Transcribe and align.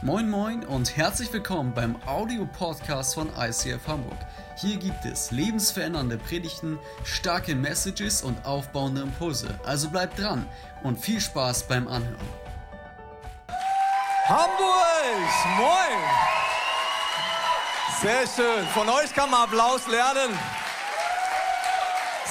Moin 0.00 0.30
Moin 0.30 0.64
und 0.64 0.96
herzlich 0.96 1.32
willkommen 1.32 1.74
beim 1.74 1.96
Audio-Podcast 2.06 3.16
von 3.16 3.32
ICF 3.36 3.88
Hamburg. 3.88 4.16
Hier 4.56 4.76
gibt 4.76 5.04
es 5.04 5.32
lebensverändernde 5.32 6.18
Predigten, 6.18 6.78
starke 7.02 7.56
Messages 7.56 8.22
und 8.22 8.46
aufbauende 8.46 9.00
Impulse. 9.00 9.58
Also 9.64 9.90
bleibt 9.90 10.16
dran 10.20 10.48
und 10.84 11.00
viel 11.00 11.20
Spaß 11.20 11.64
beim 11.64 11.88
Anhören. 11.88 12.16
Hamburg! 14.26 15.28
Moin! 15.56 15.98
Sehr 18.00 18.24
schön. 18.36 18.68
Von 18.68 18.88
euch 18.88 19.12
kann 19.12 19.28
man 19.32 19.48
Applaus 19.48 19.84
lernen. 19.88 20.38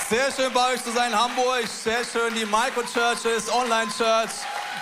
Sehr 0.08 0.32
schön 0.32 0.54
bei 0.54 0.74
euch 0.74 0.82
zu 0.82 0.92
sein, 0.94 1.14
Hamburg. 1.14 1.68
Sehr 1.68 2.06
schön, 2.06 2.34
die 2.34 2.46
Microchurches, 2.46 3.52
Online 3.54 3.92
Church. 3.92 4.32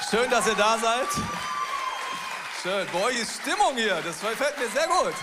Schön, 0.08 0.30
dass 0.30 0.46
ihr 0.46 0.54
da 0.54 0.78
seid. 0.78 1.08
Schön. 2.66 2.88
Euch 3.00 3.22
ist 3.22 3.42
Stimmung 3.42 3.76
hier. 3.76 4.02
Das 4.02 4.20
gefällt 4.20 4.58
mir 4.58 4.68
sehr 4.70 4.88
gut. 4.88 5.14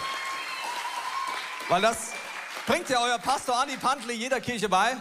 Weil 1.69 1.83
das 1.83 2.12
bringt 2.69 2.88
ja 2.88 3.02
euer 3.02 3.19
Pastor 3.19 3.60
Andi 3.60 3.77
Pantli 3.78 4.12
jeder 4.12 4.41
Kirche 4.41 4.69
bei. 4.69 4.96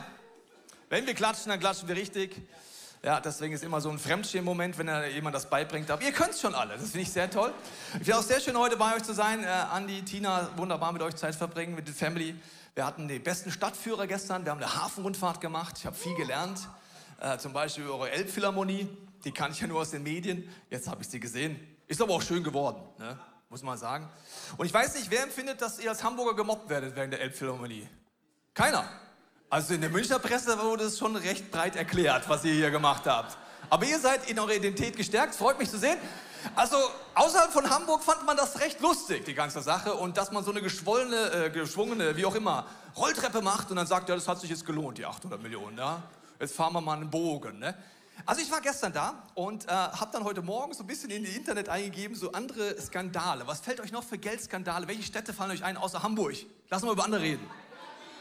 Wenn 0.89 1.05
wir 1.05 1.13
klatschen, 1.13 1.51
dann 1.51 1.59
klatschen 1.59 1.87
wir 1.87 1.95
richtig. 1.95 2.35
Ja, 3.03 3.19
deswegen 3.19 3.53
ist 3.53 3.63
immer 3.63 3.79
so 3.79 3.91
ein 3.91 3.99
Fremdschirm-Moment, 3.99 4.75
wenn 4.79 4.89
jemand 5.13 5.35
das 5.35 5.51
beibringt. 5.51 5.91
Aber 5.91 6.01
ihr 6.01 6.13
könnt 6.13 6.31
es 6.31 6.41
schon 6.41 6.55
alle. 6.55 6.77
Das 6.77 6.89
finde 6.89 7.01
ich 7.01 7.11
sehr 7.11 7.29
toll. 7.29 7.53
Ich 7.99 8.05
finde 8.05 8.17
auch 8.17 8.23
sehr 8.23 8.39
schön, 8.39 8.57
heute 8.57 8.75
bei 8.75 8.95
euch 8.95 9.03
zu 9.03 9.13
sein. 9.13 9.43
Äh, 9.43 9.47
Andi, 9.47 10.01
Tina, 10.01 10.49
wunderbar 10.55 10.91
mit 10.93 11.03
euch 11.03 11.15
Zeit 11.17 11.35
verbringen, 11.35 11.75
mit 11.75 11.87
der 11.87 11.93
Family. 11.93 12.33
Wir 12.73 12.87
hatten 12.87 13.07
die 13.07 13.19
besten 13.19 13.51
Stadtführer 13.51 14.07
gestern. 14.07 14.45
Wir 14.45 14.51
haben 14.51 14.63
eine 14.63 14.81
Hafenrundfahrt 14.81 15.41
gemacht. 15.41 15.75
Ich 15.77 15.85
habe 15.85 15.95
viel 15.95 16.15
gelernt. 16.15 16.67
Äh, 17.19 17.37
zum 17.37 17.53
Beispiel 17.53 17.87
eure 17.87 18.09
Elbphilharmonie. 18.09 18.89
Die 19.25 19.31
kann 19.31 19.51
ich 19.51 19.59
ja 19.59 19.67
nur 19.67 19.81
aus 19.81 19.91
den 19.91 20.01
Medien. 20.01 20.49
Jetzt 20.71 20.87
habe 20.87 21.03
ich 21.03 21.07
sie 21.07 21.19
gesehen. 21.19 21.70
Ist 21.91 22.01
aber 22.01 22.13
auch 22.13 22.21
schön 22.21 22.41
geworden, 22.41 22.81
ne? 22.99 23.19
muss 23.49 23.63
man 23.63 23.77
sagen. 23.77 24.07
Und 24.55 24.65
ich 24.65 24.73
weiß 24.73 24.95
nicht, 24.95 25.11
wer 25.11 25.23
empfindet, 25.23 25.61
dass 25.61 25.77
ihr 25.77 25.89
als 25.89 26.05
Hamburger 26.05 26.37
gemobbt 26.37 26.69
werdet 26.69 26.95
während 26.95 27.11
der 27.11 27.19
Elbphilharmonie? 27.19 27.85
Keiner. 28.53 28.85
Also 29.49 29.73
in 29.73 29.81
der 29.81 29.89
Münchner 29.89 30.17
Presse 30.17 30.57
wurde 30.61 30.85
es 30.85 30.97
schon 30.97 31.17
recht 31.17 31.51
breit 31.51 31.75
erklärt, 31.75 32.29
was 32.29 32.45
ihr 32.45 32.53
hier 32.53 32.71
gemacht 32.71 33.03
habt. 33.07 33.37
Aber 33.69 33.83
ihr 33.83 33.99
seid 33.99 34.29
in 34.29 34.39
eurer 34.39 34.53
Identität 34.53 34.95
gestärkt, 34.95 35.35
freut 35.35 35.59
mich 35.59 35.69
zu 35.69 35.77
sehen. 35.77 35.97
Also 36.55 36.77
außerhalb 37.13 37.51
von 37.51 37.69
Hamburg 37.69 38.03
fand 38.03 38.25
man 38.25 38.37
das 38.37 38.61
recht 38.61 38.79
lustig, 38.79 39.25
die 39.25 39.33
ganze 39.33 39.61
Sache. 39.61 39.93
Und 39.93 40.15
dass 40.15 40.31
man 40.31 40.45
so 40.45 40.51
eine 40.51 40.61
geschwollene, 40.61 41.47
äh, 41.47 41.49
geschwungene, 41.49 42.15
wie 42.15 42.23
auch 42.23 42.35
immer, 42.35 42.67
Rolltreppe 42.95 43.41
macht 43.41 43.69
und 43.69 43.75
dann 43.75 43.87
sagt, 43.87 44.07
ja, 44.07 44.15
das 44.15 44.29
hat 44.29 44.39
sich 44.39 44.49
jetzt 44.49 44.65
gelohnt, 44.65 44.97
die 44.97 45.05
800 45.05 45.43
Millionen. 45.43 45.77
Ja? 45.77 46.01
Jetzt 46.39 46.55
fahren 46.55 46.71
wir 46.71 46.79
mal 46.79 46.95
einen 46.95 47.09
Bogen. 47.09 47.59
Ne? 47.59 47.75
Also 48.25 48.41
ich 48.41 48.51
war 48.51 48.61
gestern 48.61 48.93
da 48.93 49.23
und 49.33 49.65
äh, 49.65 49.71
habe 49.71 50.09
dann 50.11 50.23
heute 50.23 50.41
Morgen 50.41 50.73
so 50.73 50.83
ein 50.83 50.87
bisschen 50.87 51.09
in 51.09 51.23
die 51.23 51.35
Internet 51.35 51.69
eingegeben, 51.69 52.15
so 52.15 52.31
andere 52.31 52.79
Skandale. 52.79 53.47
Was 53.47 53.61
fällt 53.61 53.79
euch 53.79 53.91
noch 53.91 54.03
für 54.03 54.17
Geldskandale? 54.17 54.87
Welche 54.87 55.03
Städte 55.03 55.33
fallen 55.33 55.51
euch 55.51 55.63
ein 55.63 55.77
außer 55.77 56.03
Hamburg? 56.03 56.35
Lass 56.69 56.83
mal 56.83 56.91
über 56.91 57.03
andere 57.03 57.21
reden. 57.21 57.49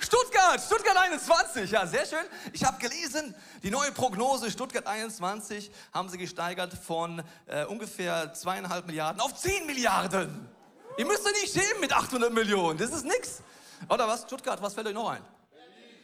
Stuttgart, 0.03 0.59
Stuttgart 0.59 0.97
21, 0.97 1.71
ja, 1.71 1.87
sehr 1.87 2.07
schön. 2.07 2.25
Ich 2.55 2.65
habe 2.65 2.79
gelesen, 2.79 3.35
die 3.63 3.71
neue 3.71 3.93
Prognose 3.93 4.51
Stuttgart 4.51 4.87
21 4.87 5.71
haben 5.93 6.09
sie 6.09 6.17
gesteigert 6.17 6.73
von 6.73 7.23
äh, 7.47 7.67
ungefähr 7.67 8.33
zweieinhalb 8.33 8.87
Milliarden 8.87 9.21
auf 9.21 9.35
10 9.35 9.67
Milliarden. 9.67 10.49
Ihr 10.97 11.07
müsst 11.07 11.27
euch 11.27 11.43
nicht 11.43 11.53
schämen 11.53 11.83
mit 11.83 11.93
800 11.93 12.33
Millionen, 12.33 12.79
das 12.79 12.91
ist 12.91 13.05
nix. 13.05 13.43
Oder 13.91 14.09
was? 14.09 14.23
Stuttgart, 14.23 14.63
was 14.63 14.73
fällt 14.73 14.87
euch 14.87 14.95
noch 14.95 15.11
ein? 15.11 15.23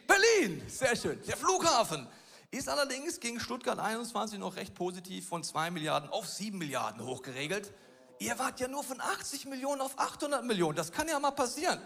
Berlin, 0.05 0.59
Berlin. 0.59 0.69
sehr 0.69 0.95
schön. 0.95 1.19
Der 1.27 1.35
Flughafen, 1.35 2.07
ist 2.57 2.69
allerdings 2.69 3.19
gegen 3.19 3.39
Stuttgart 3.39 3.79
21 3.79 4.39
noch 4.39 4.55
recht 4.55 4.73
positiv 4.73 5.27
von 5.27 5.43
2 5.43 5.71
Milliarden 5.71 6.09
auf 6.09 6.27
7 6.27 6.57
Milliarden 6.57 7.05
hochgeregelt. 7.05 7.71
Ihr 8.19 8.37
wart 8.39 8.59
ja 8.59 8.67
nur 8.67 8.83
von 8.83 8.99
80 8.99 9.45
Millionen 9.45 9.81
auf 9.81 9.97
800 9.97 10.43
Millionen. 10.43 10.75
Das 10.75 10.91
kann 10.91 11.07
ja 11.07 11.19
mal 11.19 11.31
passieren. 11.31 11.79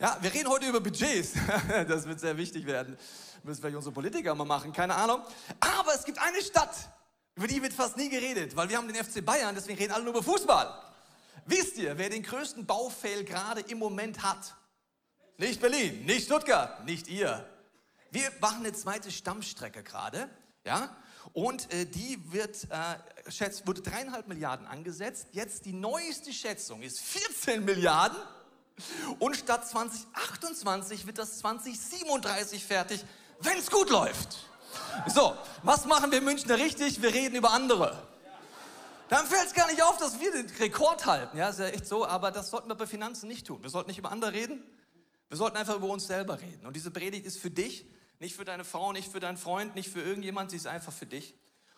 Ja, 0.00 0.16
wir 0.20 0.32
reden 0.32 0.48
heute 0.48 0.66
über 0.66 0.80
Budgets. 0.80 1.32
Das 1.88 2.06
wird 2.06 2.20
sehr 2.20 2.36
wichtig 2.36 2.66
werden. 2.66 2.96
Müssen 3.42 3.60
vielleicht 3.60 3.76
unsere 3.76 3.92
Politiker 3.92 4.34
mal 4.34 4.44
machen, 4.44 4.72
keine 4.72 4.94
Ahnung. 4.94 5.22
Aber 5.60 5.94
es 5.94 6.04
gibt 6.04 6.18
eine 6.20 6.40
Stadt, 6.42 6.74
über 7.34 7.46
die 7.46 7.62
wird 7.62 7.72
fast 7.72 7.96
nie 7.96 8.08
geredet, 8.08 8.56
weil 8.56 8.68
wir 8.68 8.76
haben 8.76 8.88
den 8.92 9.02
FC 9.02 9.24
Bayern, 9.24 9.54
deswegen 9.54 9.78
reden 9.78 9.92
alle 9.92 10.04
nur 10.04 10.14
über 10.14 10.22
Fußball. 10.22 10.72
Wisst 11.46 11.78
ihr, 11.78 11.96
wer 11.98 12.10
den 12.10 12.22
größten 12.22 12.66
Baufail 12.66 13.24
gerade 13.24 13.60
im 13.62 13.78
Moment 13.78 14.22
hat? 14.22 14.54
Nicht 15.36 15.60
Berlin, 15.60 16.04
nicht 16.04 16.26
Stuttgart, 16.26 16.84
nicht 16.84 17.08
ihr. 17.08 17.48
Wir 18.10 18.30
machen 18.40 18.60
eine 18.60 18.72
zweite 18.72 19.10
Stammstrecke 19.10 19.82
gerade, 19.82 20.28
ja, 20.64 20.96
und 21.32 21.72
äh, 21.72 21.84
die 21.84 22.18
wird, 22.32 22.66
äh, 22.70 23.30
schätzt, 23.30 23.66
wurde 23.66 23.82
dreieinhalb 23.82 24.28
Milliarden 24.28 24.66
angesetzt. 24.66 25.28
Jetzt 25.32 25.66
die 25.66 25.72
neueste 25.72 26.32
Schätzung 26.32 26.82
ist 26.82 27.00
14 27.00 27.64
Milliarden. 27.64 28.18
Und 29.18 29.36
statt 29.36 29.68
2028 29.68 31.06
wird 31.06 31.18
das 31.18 31.38
2037 31.38 32.64
fertig, 32.64 33.04
wenn 33.40 33.58
es 33.58 33.70
gut 33.70 33.90
läuft. 33.90 34.48
So, 35.08 35.36
was 35.62 35.84
machen 35.84 36.12
wir 36.12 36.20
Münchner 36.20 36.56
richtig? 36.56 37.02
Wir 37.02 37.12
reden 37.12 37.36
über 37.36 37.50
andere. 37.50 38.00
Dann 39.08 39.26
fällt 39.26 39.46
es 39.46 39.54
gar 39.54 39.66
nicht 39.68 39.82
auf, 39.82 39.96
dass 39.98 40.20
wir 40.20 40.30
den 40.30 40.48
Rekord 40.58 41.06
halten. 41.06 41.36
Ja, 41.38 41.48
ist 41.48 41.58
ja 41.58 41.66
echt 41.66 41.86
so, 41.86 42.06
aber 42.06 42.30
das 42.30 42.50
sollten 42.50 42.68
wir 42.68 42.74
bei 42.74 42.86
Finanzen 42.86 43.26
nicht 43.26 43.46
tun. 43.46 43.62
Wir 43.62 43.70
sollten 43.70 43.88
nicht 43.88 43.98
über 43.98 44.12
andere 44.12 44.32
reden. 44.32 44.62
Wir 45.28 45.36
sollten 45.36 45.56
einfach 45.56 45.76
über 45.76 45.88
uns 45.88 46.06
selber 46.06 46.40
reden. 46.40 46.66
Und 46.66 46.76
diese 46.76 46.90
Predigt 46.90 47.26
ist 47.26 47.38
für 47.38 47.50
dich. 47.50 47.86
Nicht 48.20 48.34
für 48.34 48.44
deine 48.44 48.64
Frau, 48.64 48.92
nicht 48.92 49.10
für 49.10 49.20
deinen 49.20 49.36
Freund, 49.36 49.74
nicht 49.74 49.90
für 49.90 50.00
irgendjemand, 50.00 50.50
sie 50.50 50.56
ist 50.56 50.66
einfach 50.66 50.92
für 50.92 51.06
dich. 51.06 51.34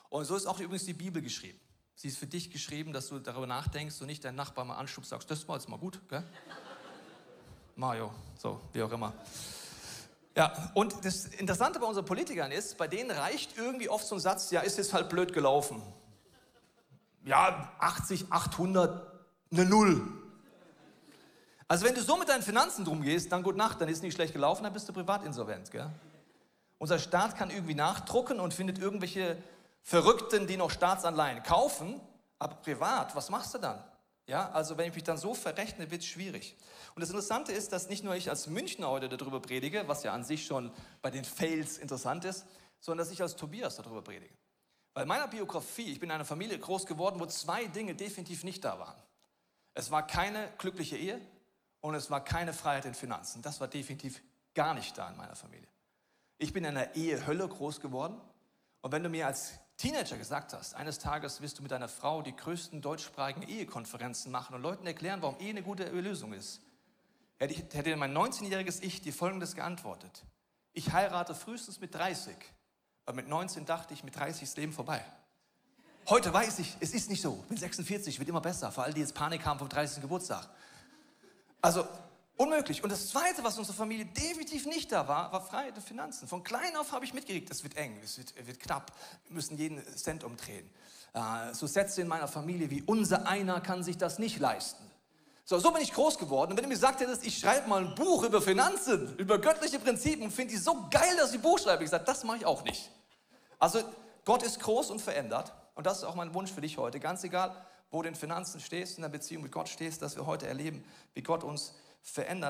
Und 0.09 0.25
so 0.25 0.37
ist 0.37 0.47
auch 0.47 0.59
übrigens 0.59 0.84
die 0.84 0.95
Bibel 0.95 1.23
geschrieben. 1.23 1.61
Sie 1.95 2.09
ist 2.09 2.19
für 2.19 2.27
dich 2.27 2.51
geschrieben, 2.51 2.93
dass 2.93 3.09
du 3.09 3.19
darüber 3.19 3.47
nachdenkst 3.47 4.01
und 4.01 4.06
nicht 4.06 4.25
deinen 4.25 4.37
Nachbarn 4.37 4.69
mal 4.69 4.77
anschubst, 4.77 5.11
sagst, 5.11 5.31
das 5.31 5.47
war 5.47 5.56
jetzt 5.56 5.69
mal 5.69 5.78
gut, 5.78 6.01
gell? 6.09 6.25
Mario, 7.77 8.11
so, 8.39 8.61
wie 8.73 8.83
auch 8.83 8.91
immer. 8.91 9.12
Ja, 10.34 10.71
und 10.75 11.05
das 11.05 11.27
Interessante 11.27 11.78
bei 11.78 11.87
unseren 11.87 12.06
Politikern 12.06 12.53
ist, 12.53 12.78
bei 12.78 12.89
denen 12.89 13.11
reicht 13.11 13.57
irgendwie 13.59 13.89
oft 13.89 14.07
so 14.07 14.15
ein 14.15 14.21
Satz, 14.21 14.51
ja, 14.51 14.61
ist 14.61 14.78
jetzt 14.78 14.95
halt 14.95 15.09
blöd 15.11 15.33
gelaufen. 15.33 15.83
Ja, 17.25 17.72
80, 17.78 18.27
800, 18.31 19.25
eine 19.53 19.65
Null. 19.67 20.03
Also 21.69 21.84
wenn 21.84 21.95
du 21.95 22.03
so 22.03 22.17
mit 22.17 22.28
deinen 22.28 22.43
Finanzen 22.43 22.84
drum 22.84 23.03
gehst, 23.03 23.31
dann 23.31 23.43
gut 23.43 23.57
Nacht, 23.57 23.81
dann 23.81 23.89
ist 23.89 24.03
nicht 24.03 24.15
schlecht 24.15 24.33
gelaufen, 24.33 24.65
dann 24.65 24.72
bist 24.72 24.89
du 24.89 24.93
privatinsolvent, 24.93 25.71
gell? 25.71 25.91
Unser 26.80 26.98
Staat 26.98 27.36
kann 27.36 27.50
irgendwie 27.50 27.74
nachdrucken 27.74 28.41
und 28.41 28.54
findet 28.54 28.78
irgendwelche 28.78 29.36
Verrückten, 29.82 30.46
die 30.46 30.56
noch 30.56 30.70
Staatsanleihen 30.70 31.42
kaufen, 31.42 32.00
aber 32.38 32.54
privat, 32.54 33.14
was 33.14 33.28
machst 33.28 33.52
du 33.52 33.58
dann? 33.58 33.84
Ja, 34.26 34.50
also 34.52 34.78
wenn 34.78 34.88
ich 34.88 34.94
mich 34.94 35.04
dann 35.04 35.18
so 35.18 35.34
verrechne, 35.34 35.91
wird 35.91 36.00
es 36.00 36.08
schwierig. 36.08 36.56
Und 36.94 37.02
das 37.02 37.10
Interessante 37.10 37.52
ist, 37.52 37.72
dass 37.72 37.91
nicht 37.91 38.02
nur 38.02 38.14
ich 38.14 38.30
als 38.30 38.46
Münchner 38.46 38.88
heute 38.88 39.10
darüber 39.10 39.41
predige, 39.41 39.86
was 39.88 40.04
ja 40.04 40.14
an 40.14 40.24
sich 40.24 40.46
schon 40.46 40.72
bei 41.02 41.10
den 41.10 41.26
Fails 41.26 41.76
interessant 41.76 42.24
ist, 42.24 42.46
sondern 42.80 43.04
dass 43.04 43.12
ich 43.12 43.20
als 43.20 43.36
Tobias 43.36 43.76
darüber 43.76 44.00
predige. 44.00 44.32
Weil 44.94 45.04
meiner 45.04 45.28
Biografie, 45.28 45.92
ich 45.92 46.00
bin 46.00 46.08
in 46.08 46.14
einer 46.14 46.24
Familie 46.24 46.58
groß 46.58 46.86
geworden, 46.86 47.20
wo 47.20 47.26
zwei 47.26 47.66
Dinge 47.66 47.94
definitiv 47.94 48.42
nicht 48.42 48.64
da 48.64 48.78
waren. 48.78 48.97
Es 49.74 49.91
war 49.91 50.06
keine 50.06 50.48
glückliche 50.56 50.97
Ehe 50.97 51.20
und 51.82 51.94
es 51.94 52.10
war 52.10 52.24
keine 52.24 52.54
Freiheit 52.54 52.86
in 52.86 52.94
Finanzen. 52.94 53.42
Das 53.42 53.60
war 53.60 53.68
definitiv 53.68 54.22
gar 54.54 54.72
nicht 54.72 54.97
da 54.97 55.10
in 55.10 55.18
meiner 55.18 55.36
Familie. 55.36 55.68
Ich 56.43 56.55
bin 56.55 56.65
in 56.65 56.75
einer 56.75 56.95
Ehehölle 56.95 57.47
groß 57.47 57.81
geworden. 57.81 58.19
Und 58.81 58.93
wenn 58.93 59.03
du 59.03 59.11
mir 59.11 59.27
als 59.27 59.53
Teenager 59.77 60.17
gesagt 60.17 60.55
hast, 60.55 60.75
eines 60.75 60.99
Tages 60.99 61.43
wirst 61.43 61.59
du 61.59 61.62
mit 61.62 61.71
deiner 61.71 61.87
Frau 61.87 62.23
die 62.23 62.34
größten 62.34 62.81
deutschsprachigen 62.81 63.43
Ehekonferenzen 63.43 64.33
machen 64.33 64.55
und 64.55 64.62
Leuten 64.62 64.87
erklären, 64.87 65.21
warum 65.21 65.39
Ehe 65.39 65.51
eine 65.51 65.62
gute 65.62 65.84
Lösung 65.91 66.33
ist, 66.33 66.62
hätte, 67.39 67.95
mein 67.97 68.17
19-jähriges 68.17 68.83
Ich 68.83 69.03
dir 69.03 69.12
Folgendes 69.12 69.55
geantwortet. 69.55 70.25
Ich 70.73 70.93
heirate 70.93 71.34
frühestens 71.34 71.78
mit 71.78 71.95
30, 71.95 72.34
aber 73.05 73.17
mit 73.17 73.28
19 73.28 73.67
dachte 73.67 73.93
ich, 73.93 74.03
mit 74.03 74.17
30 74.17 74.45
ist 74.45 74.57
Leben 74.57 74.72
vorbei. 74.72 75.05
Heute 76.09 76.33
weiß 76.33 76.61
ich, 76.61 76.75
es 76.81 76.95
ist 76.95 77.11
nicht 77.11 77.21
so. 77.21 77.45
Bin 77.51 77.59
46, 77.59 78.19
wird 78.19 78.31
immer 78.31 78.41
besser, 78.41 78.72
vor 78.72 78.84
allem 78.84 78.95
die 78.95 79.01
jetzt 79.01 79.15
Panik 79.15 79.45
haben 79.45 79.59
vom 79.59 79.69
30. 79.69 80.01
Geburtstag. 80.01 80.48
Also 81.60 81.86
Unmöglich. 82.41 82.83
Und 82.83 82.91
das 82.91 83.10
Zweite, 83.10 83.45
was 83.45 83.59
unsere 83.59 83.77
Familie 83.77 84.07
definitiv 84.07 84.65
nicht 84.65 84.91
da 84.92 85.07
war, 85.07 85.31
war 85.31 85.42
Freiheit 85.42 85.77
der 85.77 85.83
Finanzen. 85.83 86.27
Von 86.27 86.42
klein 86.42 86.75
auf 86.75 86.91
habe 86.91 87.04
ich 87.04 87.13
mitgekriegt, 87.13 87.51
es 87.51 87.63
wird 87.63 87.77
eng, 87.77 88.01
es 88.03 88.16
wird, 88.16 88.47
wird, 88.47 88.59
knapp, 88.60 88.92
wir 89.27 89.34
müssen 89.34 89.59
jeden 89.59 89.84
Cent 89.95 90.25
umdrehen. 90.25 90.66
Äh, 91.13 91.53
so 91.53 91.66
Sätze 91.66 92.01
in 92.01 92.09
meiner 92.09 92.28
Familie 92.28 92.71
wie, 92.71 92.83
unser 92.87 93.27
einer 93.27 93.60
kann 93.60 93.83
sich 93.83 93.98
das 93.98 94.19
nicht 94.19 94.39
leisten. 94.39 94.83
So, 95.45 95.59
so 95.59 95.71
bin 95.71 95.83
ich 95.83 95.92
groß 95.92 96.16
geworden. 96.16 96.53
Und 96.53 96.57
wenn 96.57 96.63
du 96.63 96.71
mir 96.71 96.78
sagt 96.78 97.01
hättest, 97.01 97.27
ich 97.27 97.37
schreibe 97.37 97.69
mal 97.69 97.84
ein 97.84 97.95
Buch 97.95 98.25
über 98.25 98.41
Finanzen, 98.41 99.15
über 99.19 99.39
göttliche 99.39 99.78
Prinzipien 99.78 100.31
finde 100.31 100.54
die 100.54 100.59
so 100.59 100.89
geil, 100.91 101.15
dass 101.19 101.33
ich 101.33 101.41
ein 101.41 101.43
Buch 101.43 101.59
schreibe, 101.59 101.84
ich 101.84 101.91
sage, 101.91 102.04
das 102.07 102.25
mache 102.25 102.39
ich 102.39 102.47
auch 102.47 102.65
nicht. 102.65 102.91
Also 103.59 103.83
Gott 104.25 104.43
ist 104.45 104.60
groß 104.60 104.91
und 104.93 105.03
verändert. 105.03 105.53
Und 105.75 105.84
das 105.84 105.98
ist 105.98 106.04
auch 106.04 106.15
mein 106.15 106.33
Wunsch 106.33 106.51
für 106.51 106.63
dich 106.63 106.78
heute. 106.78 107.01
Ganz 107.01 107.22
egal, 107.22 107.54
wo 107.91 108.01
du 108.01 108.09
in 108.09 108.15
Finanzen 108.15 108.60
stehst, 108.60 108.97
in 108.97 109.03
der 109.03 109.10
Beziehung 109.10 109.43
mit 109.43 109.53
Gott 109.53 109.69
stehst, 109.69 110.01
dass 110.01 110.16
wir 110.16 110.25
heute 110.25 110.47
erleben, 110.47 110.83
wie 111.13 111.21
Gott 111.21 111.45
uns 111.45 111.65
verändert, 111.65 111.90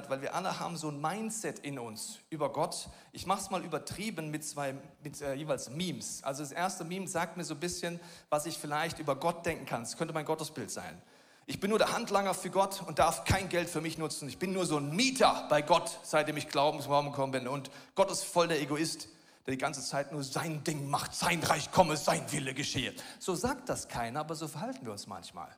weil 0.09 0.23
wir 0.23 0.35
alle 0.35 0.59
haben 0.59 0.77
so 0.77 0.89
ein 0.89 1.01
Mindset 1.01 1.59
in 1.61 1.79
uns 1.79 2.19
über 2.31 2.51
Gott. 2.51 2.89
Ich 3.13 3.27
mache 3.27 3.41
es 3.41 3.51
mal 3.51 3.65
übertrieben 3.65 4.31
mit 4.31 4.45
zwei 4.45 4.75
mit, 5.03 5.21
äh, 5.21 5.35
jeweils 5.35 5.71
Memes. 5.71 6.23
Also 6.23 6.43
das 6.43 6.53
erste 6.53 6.85
Meme 6.85 7.07
sagt 7.09 7.37
mir 7.37 7.45
so 7.45 7.55
ein 7.55 7.61
bisschen, 7.61 8.01
was 8.31 8.47
ich 8.47 8.59
vielleicht 8.59 8.99
über 8.99 9.17
Gott 9.17 9.45
denken 9.45 9.67
kann. 9.67 9.83
Es 9.83 9.97
könnte 9.97 10.15
mein 10.15 10.25
Gottesbild 10.25 10.71
sein. 10.71 11.01
Ich 11.47 11.59
bin 11.59 11.71
nur 11.71 11.79
der 11.79 11.93
Handlanger 11.93 12.33
für 12.33 12.51
Gott 12.51 12.83
und 12.87 13.01
darf 13.01 13.25
kein 13.25 13.49
Geld 13.49 13.69
für 13.69 13.81
mich 13.81 13.99
nutzen. 13.99 14.29
Ich 14.29 14.39
bin 14.39 14.53
nur 14.53 14.67
so 14.67 14.77
ein 14.77 14.95
Mieter 14.95 15.47
bei 15.49 15.63
Gott, 15.63 15.99
seitdem 16.05 16.37
ich 16.37 16.49
Glaubensraum 16.49 17.11
gekommen 17.11 17.33
bin. 17.33 17.49
Und 17.49 17.71
Gott 17.97 18.11
ist 18.11 18.23
voll 18.23 18.47
der 18.47 18.61
Egoist, 18.61 19.09
der 19.47 19.53
die 19.53 19.59
ganze 19.59 19.83
Zeit 19.83 20.13
nur 20.13 20.23
sein 20.23 20.63
Ding 20.63 20.89
macht, 20.89 21.13
sein 21.15 21.43
Reich 21.43 21.73
komme, 21.73 21.97
sein 21.97 22.31
Wille 22.31 22.55
geschehe. 22.55 22.95
So 23.19 23.35
sagt 23.35 23.69
das 23.69 23.89
keiner, 23.89 24.21
aber 24.21 24.37
so 24.37 24.47
verhalten 24.47 24.85
wir 24.85 24.93
uns 24.93 25.09
manchmal. 25.09 25.49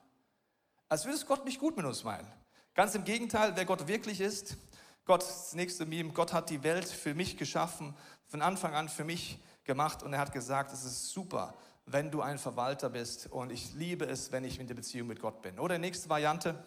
Als 0.89 1.05
würde 1.05 1.17
es 1.17 1.27
Gott 1.27 1.45
nicht 1.45 1.61
gut 1.61 1.77
mit 1.77 1.85
uns 1.85 2.05
meinen. 2.05 2.27
Ganz 2.75 2.95
im 2.95 3.05
Gegenteil, 3.05 3.53
wer 3.55 3.67
Gott 3.67 3.87
wirklich 3.87 4.19
ist, 4.23 4.57
Gott, 5.05 5.23
das 5.23 5.53
nächste 5.53 5.85
Meme, 5.85 6.11
Gott 6.13 6.33
hat 6.33 6.49
die 6.49 6.63
Welt 6.63 6.87
für 6.87 7.13
mich 7.13 7.37
geschaffen, 7.37 7.95
von 8.29 8.41
Anfang 8.41 8.75
an 8.75 8.89
für 8.89 9.05
mich 9.05 9.39
gemacht 9.65 10.03
und 10.03 10.15
er 10.15 10.21
hat 10.21 10.33
gesagt, 10.33 10.73
es 10.73 10.83
ist 10.85 11.11
super, 11.11 11.53
wenn 11.85 12.11
du 12.11 12.23
ein 12.23 12.39
Verwalter 12.39 12.89
bist 12.89 13.27
und 13.27 13.53
ich 13.53 13.75
liebe 13.75 14.07
es, 14.07 14.33
wenn 14.33 14.45
ich 14.45 14.59
in 14.59 14.69
der 14.69 14.75
Beziehung 14.75 15.09
mit 15.09 15.21
Gott 15.21 15.43
bin. 15.43 15.59
Oder 15.59 15.77
nächste 15.77 16.09
Variante, 16.09 16.65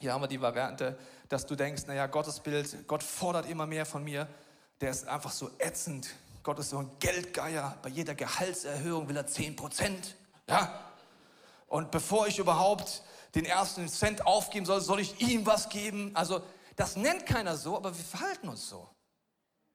hier 0.00 0.12
haben 0.12 0.22
wir 0.22 0.26
die 0.26 0.40
Variante, 0.40 0.98
dass 1.28 1.46
du 1.46 1.54
denkst, 1.54 1.86
naja, 1.86 2.08
Gottes 2.08 2.40
Bild, 2.40 2.88
Gott 2.88 3.04
fordert 3.04 3.48
immer 3.48 3.66
mehr 3.66 3.86
von 3.86 4.02
mir, 4.02 4.26
der 4.80 4.90
ist 4.90 5.06
einfach 5.06 5.30
so 5.30 5.52
ätzend, 5.60 6.08
Gott 6.42 6.58
ist 6.58 6.70
so 6.70 6.78
ein 6.78 6.90
Geldgeier, 6.98 7.78
bei 7.82 7.90
jeder 7.90 8.16
Gehaltserhöhung 8.16 9.08
will 9.08 9.16
er 9.16 9.28
10 9.28 9.54
Prozent, 9.54 10.16
ja, 10.48 10.84
und 11.68 11.92
bevor 11.92 12.26
ich 12.26 12.40
überhaupt 12.40 13.04
den 13.34 13.44
ersten 13.44 13.88
Cent 13.88 14.26
aufgeben 14.26 14.66
soll, 14.66 14.80
soll 14.80 15.00
ich 15.00 15.20
ihm 15.20 15.46
was 15.46 15.68
geben. 15.68 16.10
Also 16.14 16.42
das 16.76 16.96
nennt 16.96 17.26
keiner 17.26 17.56
so, 17.56 17.76
aber 17.76 17.96
wir 17.96 18.04
verhalten 18.04 18.48
uns 18.48 18.68
so. 18.68 18.88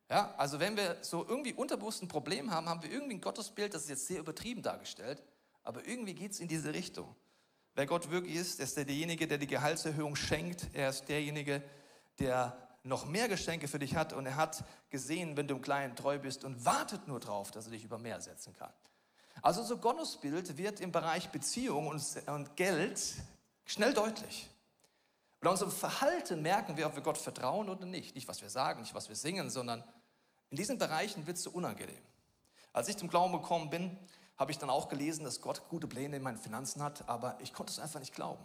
Ja, 0.10 0.34
also 0.38 0.60
wenn 0.60 0.78
wir 0.78 0.98
so 1.02 1.26
irgendwie 1.28 1.54
unterbewusst 1.54 2.02
ein 2.02 2.08
Problem 2.08 2.52
haben, 2.52 2.70
haben 2.70 2.84
wir 2.84 2.92
irgendwie 2.92 3.16
ein 3.16 3.22
Gottesbild, 3.22 3.74
das 3.74 3.84
ist 3.84 3.90
jetzt 3.90 4.08
sehr 4.08 4.20
übertrieben 4.20 4.62
dargestellt, 4.62 5.24
aber 5.64 5.86
irgendwie 5.88 6.14
geht 6.14 6.34
es 6.34 6.40
in 6.40 6.48
diese 6.48 6.74
Richtung. 6.74 7.16
Wer 7.76 7.88
Gott 7.88 8.12
wirklich 8.12 8.36
ist, 8.36 8.60
ist 8.60 8.78
er 8.78 8.86
derjenige, 8.86 9.28
der 9.28 9.40
die 9.40 9.48
Gehaltserhöhung 9.48 10.16
schenkt. 10.16 10.68
Er 10.74 10.90
ist 10.90 11.06
derjenige, 11.10 11.64
der 12.20 12.56
noch 12.84 13.06
mehr 13.06 13.28
Geschenke 13.28 13.68
für 13.68 13.80
dich 13.80 13.96
hat 13.96 14.14
und 14.14 14.26
er 14.26 14.36
hat 14.36 14.64
gesehen, 14.90 15.38
wenn 15.38 15.48
du 15.48 15.56
im 15.56 15.62
Kleinen 15.62 15.96
treu 15.96 16.20
bist 16.20 16.44
und 16.44 16.64
wartet 16.66 17.08
nur 17.08 17.20
drauf, 17.20 17.50
dass 17.50 17.66
er 17.66 17.72
dich 17.72 17.84
über 17.84 17.98
mehr 17.98 18.22
setzen 18.22 18.54
kann. 18.54 18.72
Also 19.42 19.64
so 19.64 19.78
Gottesbild 19.78 20.58
wird 20.58 20.80
im 20.82 20.92
Bereich 20.92 21.30
Beziehung 21.30 21.88
und 21.88 22.56
Geld 22.56 23.16
Schnell 23.66 23.94
deutlich. 23.94 24.50
Und 25.40 25.48
an 25.48 25.52
unserem 25.54 25.72
Verhalten 25.72 26.42
merken 26.42 26.78
wir, 26.78 26.88
ob 26.88 26.96
wir 26.96 27.04
Gott 27.04 27.18
vertrauen 27.18 27.70
oder 27.70 27.86
nicht. 27.86 28.16
Nicht, 28.16 28.28
was 28.28 28.42
wir 28.42 28.50
sagen, 28.50 28.82
nicht, 28.82 28.94
was 28.94 29.10
wir 29.10 29.16
singen, 29.16 29.50
sondern 29.50 29.84
in 30.50 30.58
diesen 30.58 30.78
Bereichen 30.78 31.28
wird 31.28 31.38
es 31.38 31.44
so 31.44 31.52
unangenehm. 31.52 32.02
Als 32.72 32.88
ich 32.88 32.98
zum 32.98 33.10
Glauben 33.10 33.34
gekommen 33.34 33.70
bin, 33.70 33.98
habe 34.38 34.52
ich 34.52 34.58
dann 34.58 34.70
auch 34.70 34.90
gelesen, 34.90 35.26
dass 35.26 35.42
Gott 35.42 35.68
gute 35.70 35.88
Pläne 35.88 36.18
in 36.18 36.24
meinen 36.24 36.38
Finanzen 36.38 36.82
hat, 36.82 37.08
aber 37.08 37.38
ich 37.42 37.54
konnte 37.54 37.72
es 37.72 37.80
einfach 37.80 38.00
nicht 38.00 38.14
glauben. 38.14 38.44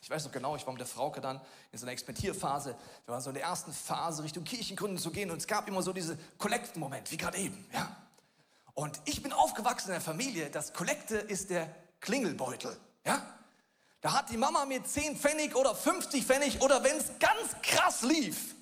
Ich 0.00 0.10
weiß 0.10 0.24
noch 0.24 0.32
genau, 0.32 0.54
ich 0.54 0.66
war 0.66 0.72
mit 0.72 0.80
der 0.80 0.86
Frauke 0.86 1.20
dann 1.20 1.40
in 1.72 1.78
so 1.78 1.84
einer 1.84 1.92
Experimentierphase. 1.92 2.76
Wir 3.04 3.12
waren 3.12 3.20
so 3.20 3.30
in 3.30 3.34
der 3.34 3.44
ersten 3.44 3.72
Phase, 3.72 4.22
Richtung 4.22 4.44
Kirchengründen 4.44 4.98
zu 4.98 5.10
gehen 5.10 5.30
und 5.30 5.38
es 5.38 5.46
gab 5.46 5.66
immer 5.66 5.82
so 5.82 5.92
diese 5.92 6.16
Kollekten-Moment, 6.38 7.10
wie 7.10 7.16
gerade 7.16 7.38
eben. 7.38 7.66
Ja? 7.72 7.96
Und 8.74 9.00
ich 9.06 9.22
bin 9.22 9.32
aufgewachsen 9.32 9.88
in 9.88 9.94
der 9.94 10.00
Familie, 10.00 10.50
das 10.50 10.72
Kollekte 10.72 11.16
ist 11.16 11.50
der 11.50 11.74
Klingelbeutel. 12.00 12.78
Ja? 13.04 13.37
Da 14.00 14.12
hat 14.12 14.30
die 14.30 14.36
Mama 14.36 14.64
mir 14.64 14.84
10 14.84 15.16
Pfennig 15.16 15.56
oder 15.56 15.74
50 15.74 16.24
Pfennig 16.24 16.60
oder 16.60 16.84
wenn 16.84 16.96
es 16.96 17.06
ganz 17.18 17.56
krass 17.62 18.02
lief, 18.02 18.54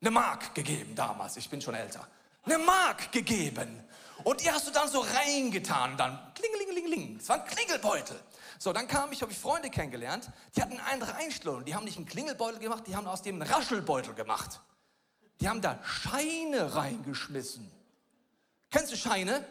eine 0.00 0.10
Mark 0.10 0.54
gegeben 0.54 0.94
damals. 0.94 1.36
Ich 1.36 1.48
bin 1.48 1.60
schon 1.60 1.74
älter. 1.74 2.06
Eine 2.42 2.58
Mark 2.58 3.10
gegeben. 3.12 3.82
Und 4.22 4.42
die 4.42 4.50
hast 4.50 4.66
du 4.66 4.70
dann 4.70 4.88
so 4.88 5.00
reingetan. 5.00 5.96
Dann 5.96 6.18
klingelingelingeling. 6.34 7.16
Es 7.16 7.28
war 7.28 7.42
ein 7.42 7.46
Klingelbeutel. 7.46 8.20
So, 8.58 8.72
dann 8.72 8.86
kam 8.86 9.12
ich, 9.12 9.22
habe 9.22 9.32
ich 9.32 9.38
Freunde 9.38 9.70
kennengelernt, 9.70 10.30
die 10.56 10.62
hatten 10.62 10.78
einen 10.80 11.02
Reinschlung. 11.02 11.64
Die 11.64 11.74
haben 11.74 11.84
nicht 11.84 11.96
einen 11.96 12.06
Klingelbeutel 12.06 12.60
gemacht, 12.60 12.84
die 12.86 12.96
haben 12.96 13.06
aus 13.06 13.22
dem 13.22 13.40
einen 13.40 13.50
Raschelbeutel 13.50 14.14
gemacht. 14.14 14.60
Die 15.40 15.48
haben 15.48 15.60
da 15.60 15.78
Scheine 15.82 16.74
reingeschmissen. 16.74 17.70
Kennst 18.70 18.92
du 18.92 18.96
Scheine? 18.96 19.44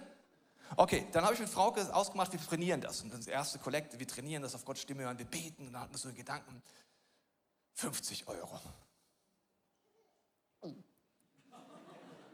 Okay, 0.75 1.07
dann 1.11 1.23
habe 1.23 1.33
ich 1.33 1.39
mit 1.39 1.49
Frau 1.49 1.73
ausgemacht, 1.73 2.31
wir 2.31 2.39
trainieren 2.39 2.81
das. 2.81 3.01
Und 3.01 3.13
das 3.13 3.27
erste 3.27 3.59
Kollekte, 3.59 3.99
wir 3.99 4.07
trainieren 4.07 4.41
das 4.41 4.55
auf 4.55 4.65
Gottes 4.65 4.83
Stimme 4.83 5.03
hören, 5.03 5.17
wir 5.17 5.25
beten. 5.25 5.67
Und 5.67 5.73
dann 5.73 5.83
hatten 5.83 5.93
wir 5.93 5.99
so 5.99 6.07
einen 6.07 6.17
Gedanken, 6.17 6.61
50 7.75 8.27
Euro. 8.27 8.59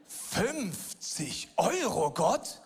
50 0.06 1.50
Euro, 1.56 2.10
Gott? 2.12 2.62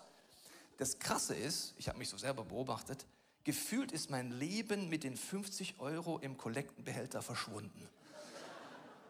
Das 0.77 0.99
Krasse 0.99 1.35
ist, 1.35 1.73
ich 1.77 1.87
habe 1.87 1.97
mich 1.97 2.09
so 2.09 2.17
selber 2.17 2.43
beobachtet, 2.43 3.05
gefühlt 3.43 3.91
ist 3.91 4.09
mein 4.09 4.31
Leben 4.31 4.89
mit 4.89 5.03
den 5.03 5.15
50 5.15 5.79
Euro 5.79 6.19
im 6.19 6.37
Kollektenbehälter 6.37 7.21
verschwunden. 7.21 7.87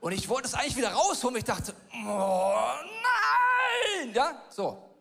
Und 0.01 0.11
ich 0.11 0.29
wollte 0.29 0.47
es 0.47 0.53
eigentlich 0.53 0.75
wieder 0.75 0.91
rausholen. 0.91 1.37
Ich 1.37 1.45
dachte, 1.45 1.73
oh 2.05 2.73
nein! 4.03 4.13
Ja, 4.13 4.43
so. 4.49 4.94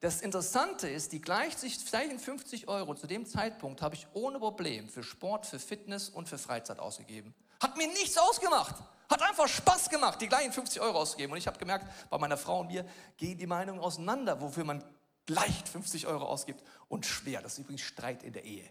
Das 0.00 0.20
Interessante 0.20 0.88
ist, 0.88 1.12
die 1.12 1.20
gleichen 1.20 2.18
50 2.18 2.68
Euro 2.68 2.94
zu 2.94 3.06
dem 3.06 3.26
Zeitpunkt 3.26 3.80
habe 3.80 3.94
ich 3.94 4.06
ohne 4.12 4.38
Problem 4.38 4.88
für 4.88 5.02
Sport, 5.02 5.46
für 5.46 5.58
Fitness 5.58 6.08
und 6.08 6.28
für 6.28 6.38
Freizeit 6.38 6.78
ausgegeben. 6.78 7.34
Hat 7.60 7.76
mir 7.76 7.88
nichts 7.88 8.18
ausgemacht. 8.18 8.76
Hat 9.08 9.22
einfach 9.22 9.48
Spaß 9.48 9.90
gemacht, 9.90 10.20
die 10.20 10.28
gleichen 10.28 10.52
50 10.52 10.80
Euro 10.80 10.98
auszugeben. 10.98 11.32
Und 11.32 11.38
ich 11.38 11.46
habe 11.46 11.58
gemerkt, 11.58 11.86
bei 12.10 12.18
meiner 12.18 12.36
Frau 12.36 12.60
und 12.60 12.68
mir 12.68 12.86
gehen 13.16 13.38
die 13.38 13.46
Meinungen 13.46 13.80
auseinander, 13.80 14.40
wofür 14.40 14.64
man 14.64 14.82
leicht 15.28 15.68
50 15.68 16.06
Euro 16.06 16.24
ausgibt 16.24 16.62
und 16.88 17.06
schwer. 17.06 17.40
Das 17.42 17.54
ist 17.54 17.60
übrigens 17.60 17.82
Streit 17.82 18.22
in 18.22 18.32
der 18.32 18.44
Ehe. 18.44 18.70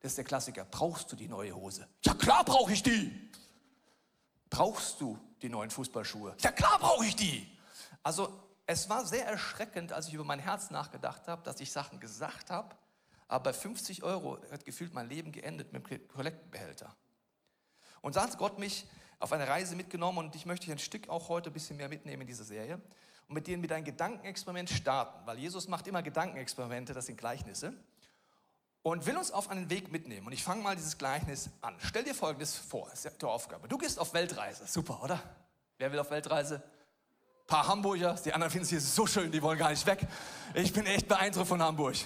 Das 0.00 0.12
ist 0.12 0.18
der 0.18 0.24
Klassiker. 0.24 0.64
Brauchst 0.64 1.10
du 1.12 1.16
die 1.16 1.28
neue 1.28 1.54
Hose? 1.54 1.88
Ja 2.04 2.14
klar 2.14 2.44
brauche 2.44 2.72
ich 2.72 2.82
die. 2.82 3.30
Brauchst 4.50 5.00
du 5.00 5.18
die 5.42 5.48
neuen 5.48 5.70
Fußballschuhe? 5.70 6.36
Ja 6.40 6.52
klar 6.52 6.78
brauche 6.78 7.04
ich 7.04 7.16
die. 7.16 7.46
Also 8.02 8.32
es 8.68 8.90
war 8.90 9.06
sehr 9.06 9.24
erschreckend, 9.26 9.94
als 9.94 10.08
ich 10.08 10.14
über 10.14 10.24
mein 10.24 10.40
Herz 10.40 10.70
nachgedacht 10.70 11.26
habe, 11.26 11.42
dass 11.42 11.58
ich 11.58 11.72
Sachen 11.72 12.00
gesagt 12.00 12.50
habe, 12.50 12.76
aber 13.26 13.44
bei 13.44 13.52
50 13.54 14.02
Euro 14.02 14.38
hat 14.52 14.66
gefühlt 14.66 14.92
mein 14.92 15.08
Leben 15.08 15.32
geendet 15.32 15.72
mit 15.72 15.90
dem 15.90 16.06
Kollektenbehälter. 16.08 16.94
Und 18.02 18.16
da 18.16 18.24
hat 18.24 18.36
Gott 18.36 18.58
mich 18.58 18.86
auf 19.20 19.32
eine 19.32 19.48
Reise 19.48 19.74
mitgenommen 19.74 20.18
und 20.18 20.36
ich 20.36 20.44
möchte 20.44 20.70
ein 20.70 20.78
Stück 20.78 21.08
auch 21.08 21.30
heute 21.30 21.48
ein 21.48 21.54
bisschen 21.54 21.78
mehr 21.78 21.88
mitnehmen 21.88 22.22
in 22.22 22.26
dieser 22.28 22.44
Serie 22.44 22.74
und 23.26 23.34
mit 23.34 23.46
denen 23.46 23.62
mit 23.62 23.72
ein 23.72 23.84
Gedankenexperiment 23.84 24.68
starten, 24.68 25.26
weil 25.26 25.38
Jesus 25.38 25.66
macht 25.66 25.86
immer 25.86 26.02
Gedankenexperimente, 26.02 26.92
das 26.92 27.06
sind 27.06 27.16
Gleichnisse 27.16 27.72
und 28.82 29.06
will 29.06 29.16
uns 29.16 29.30
auf 29.30 29.48
einen 29.48 29.70
Weg 29.70 29.90
mitnehmen. 29.90 30.26
Und 30.26 30.34
ich 30.34 30.44
fange 30.44 30.62
mal 30.62 30.76
dieses 30.76 30.98
Gleichnis 30.98 31.48
an. 31.62 31.74
Stell 31.78 32.04
dir 32.04 32.14
Folgendes 32.14 32.54
vor, 32.54 32.86
das 32.90 33.02
ist 33.02 33.22
die 33.22 33.24
Aufgabe. 33.24 33.66
Du 33.66 33.78
gehst 33.78 33.98
auf 33.98 34.12
Weltreise, 34.12 34.66
super, 34.66 35.02
oder? 35.02 35.22
Wer 35.78 35.90
will 35.90 35.98
auf 36.00 36.10
Weltreise? 36.10 36.62
Paar 37.48 37.66
Hamburger, 37.66 38.14
die 38.22 38.32
anderen 38.32 38.50
finden 38.50 38.64
es 38.64 38.70
hier 38.70 38.80
so 38.80 39.06
schön, 39.06 39.32
die 39.32 39.42
wollen 39.42 39.58
gar 39.58 39.70
nicht 39.70 39.84
weg. 39.86 40.00
Ich 40.52 40.72
bin 40.72 40.84
echt 40.84 41.08
beeindruckt 41.08 41.48
von 41.48 41.62
Hamburg. 41.62 41.96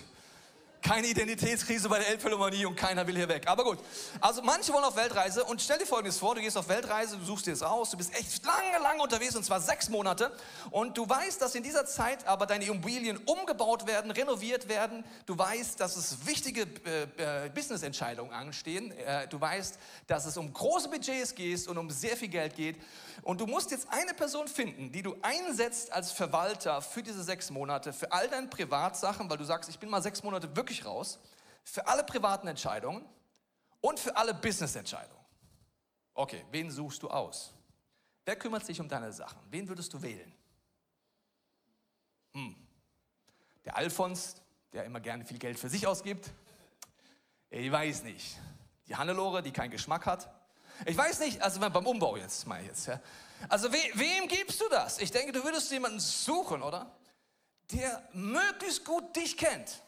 Keine 0.83 1.07
Identitätskrise 1.07 1.89
bei 1.89 2.01
der 2.01 2.09
Elbphilharmonie 2.09 2.67
und 2.67 2.75
keiner 2.75 3.07
will 3.07 3.15
hier 3.15 3.29
weg. 3.29 3.45
Aber 3.47 3.62
gut. 3.62 3.79
Also 4.21 4.43
manche 4.43 4.73
wollen 4.73 4.85
auf 4.85 4.97
Weltreise 4.97 5.45
und 5.45 5.62
stell 5.62 5.79
dir 5.79 5.87
folgendes 5.87 6.19
vor, 6.19 6.35
du 6.35 6.41
gehst 6.41 6.57
auf 6.57 6.69
Weltreise, 6.69 7.17
du 7.17 7.25
suchst 7.25 7.47
dir 7.47 7.53
das 7.53 7.62
aus, 7.62 7.91
du 7.91 7.97
bist 7.97 8.12
echt 8.15 8.45
lange, 8.45 8.83
lange 8.83 9.01
unterwegs 9.01 9.37
und 9.37 9.45
zwar 9.45 9.61
sechs 9.61 9.89
Monate 9.89 10.37
und 10.73 10.99
du 10.99 11.09
weißt, 11.09 11.41
dass 11.41 11.55
in 11.55 11.62
dieser 11.62 11.87
Zeit 11.87 12.27
aber 12.27 12.47
deine 12.47 12.65
Immobilien 12.65 13.17
umgebaut 13.19 13.87
werden, 13.87 14.11
renoviert 14.11 14.69
werden. 14.69 15.05
Du 15.27 15.39
weißt, 15.39 15.79
dass 15.79 15.97
es 15.97 16.27
wichtige 16.27 16.62
äh, 16.85 17.47
äh, 17.47 17.51
Businessentscheidungen 17.51 18.33
anstehen. 18.33 18.91
Äh, 18.91 19.29
du 19.29 19.41
weißt, 19.41 19.79
dass 20.09 20.27
es 20.27 20.37
um 20.37 20.53
große 20.53 20.89
Budgets 20.89 21.35
geht 21.35 21.69
und 21.69 21.79
um 21.79 21.91
sehr 21.91 22.17
viel 22.17 22.29
Geld 22.29 22.57
geht. 22.57 22.77
Und 23.23 23.41
du 23.41 23.47
musst 23.47 23.71
jetzt 23.71 23.87
eine 23.91 24.15
Person 24.15 24.49
finden, 24.49 24.91
die 24.91 25.03
du 25.03 25.15
einsetzt 25.23 25.93
als 25.93 26.11
Verwalter 26.11 26.83
für 26.83 27.03
diese 27.03 27.23
sechs 27.23 27.51
Monate, 27.51 27.93
für 27.93 28.11
all 28.11 28.29
deine 28.29 28.49
Privatsachen, 28.49 29.31
weil 29.31 29.39
du 29.39 29.45
sagst, 29.45 29.71
ich 29.71 29.79
bin 29.79 29.89
mal 29.89 30.03
sechs 30.03 30.23
Monate 30.25 30.57
wirklich 30.57 30.72
wirklich 30.73 30.85
raus 30.87 31.19
für 31.64 31.87
alle 31.87 32.02
privaten 32.05 32.49
Entscheidungen 32.49 33.07
und 33.81 34.00
für 34.00 34.17
alle 34.17 34.35
Business-Entscheidungen. 34.35 35.21
Okay, 36.14 36.45
wen 36.50 36.71
suchst 36.71 37.02
du 37.02 37.09
aus? 37.09 37.52
Wer 38.25 38.37
kümmert 38.37 38.64
sich 38.64 38.81
um 38.81 38.88
deine 38.88 39.12
Sachen? 39.12 39.38
Wen 39.50 39.69
würdest 39.69 39.93
du 39.93 40.02
wählen? 40.02 40.33
Hm. 42.33 42.57
Der 43.64 43.76
Alfons, 43.76 44.37
der 44.73 44.85
immer 44.85 45.00
gerne 45.00 45.25
viel 45.25 45.38
Geld 45.38 45.59
für 45.59 45.69
sich 45.69 45.87
ausgibt? 45.87 46.31
Ich 47.50 47.71
weiß 47.71 48.05
nicht. 48.05 48.38
Die 48.88 48.97
Hannelore, 48.97 49.43
die 49.43 49.52
keinen 49.52 49.71
Geschmack 49.71 50.07
hat? 50.07 50.33
Ich 50.87 50.97
weiß 50.97 51.21
nicht, 51.21 51.43
also 51.43 51.61
beim 51.61 51.87
Umbau 51.87 52.17
jetzt 52.17 52.47
mal 52.47 52.64
jetzt. 52.64 52.87
Ja. 52.87 53.00
Also 53.49 53.73
we, 53.73 53.79
wem 53.95 54.26
gibst 54.26 54.61
du 54.61 54.69
das? 54.69 54.99
Ich 54.99 55.11
denke, 55.11 55.33
du 55.33 55.45
würdest 55.45 55.71
jemanden 55.71 56.00
suchen, 56.00 56.62
oder? 56.62 56.91
Der 57.73 58.02
möglichst 58.12 58.85
gut 58.85 59.14
dich 59.14 59.37
kennt 59.37 59.83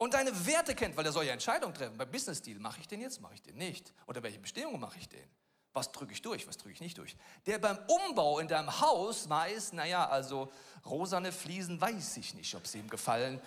und 0.00 0.14
deine 0.14 0.46
Werte 0.46 0.74
kennt, 0.74 0.96
weil 0.96 1.04
er 1.04 1.12
soll 1.12 1.26
ja 1.26 1.34
Entscheidungen 1.34 1.74
treffen. 1.74 1.98
Beim 1.98 2.10
Business 2.10 2.40
Deal, 2.40 2.58
mache 2.58 2.80
ich 2.80 2.88
den 2.88 3.02
jetzt, 3.02 3.20
mache 3.20 3.34
ich 3.34 3.42
den 3.42 3.56
nicht? 3.56 3.92
Oder 4.06 4.22
welche 4.22 4.38
Bestimmungen 4.38 4.80
mache 4.80 4.98
ich 4.98 5.10
den? 5.10 5.28
Was 5.74 5.92
drücke 5.92 6.14
ich 6.14 6.22
durch, 6.22 6.48
was 6.48 6.56
drücke 6.56 6.72
ich 6.72 6.80
nicht 6.80 6.96
durch? 6.96 7.16
Der 7.44 7.58
beim 7.58 7.78
Umbau 7.86 8.38
in 8.38 8.48
deinem 8.48 8.80
Haus 8.80 9.28
weiß, 9.28 9.74
naja, 9.74 10.08
also 10.08 10.50
rosane 10.86 11.32
Fliesen 11.32 11.78
weiß 11.78 12.16
ich 12.16 12.32
nicht, 12.32 12.54
ob 12.54 12.66
sie 12.66 12.78
ihm 12.78 12.88
gefallen. 12.88 13.42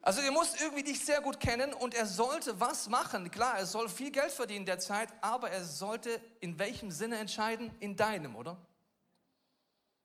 Also 0.00 0.22
er 0.22 0.32
muss 0.32 0.58
irgendwie 0.58 0.84
dich 0.84 1.04
sehr 1.04 1.20
gut 1.20 1.38
kennen 1.38 1.74
und 1.74 1.94
er 1.94 2.06
sollte 2.06 2.58
was 2.58 2.88
machen. 2.88 3.30
Klar, 3.30 3.58
er 3.58 3.66
soll 3.66 3.90
viel 3.90 4.10
Geld 4.10 4.32
verdienen 4.32 4.64
derzeit, 4.64 5.10
aber 5.20 5.50
er 5.50 5.64
sollte 5.64 6.18
in 6.40 6.58
welchem 6.58 6.90
Sinne 6.90 7.18
entscheiden? 7.18 7.70
In 7.80 7.94
deinem, 7.94 8.36
oder? 8.36 8.56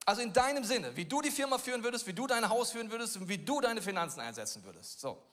Also 0.05 0.21
in 0.21 0.33
deinem 0.33 0.65
Sinne, 0.65 0.93
wie 0.97 1.05
du 1.05 1.21
die 1.21 1.31
Firma 1.31 1.57
führen 1.57 1.85
würdest, 1.85 2.05
wie 2.05 2.13
du 2.13 2.27
dein 2.27 2.49
Haus 2.49 2.71
führen 2.71 2.91
würdest 2.91 3.15
und 3.15 3.29
wie 3.29 3.37
du 3.37 3.61
deine 3.61 3.81
Finanzen 3.81 4.19
einsetzen 4.19 4.61
würdest. 4.65 4.99
So. 4.99 5.23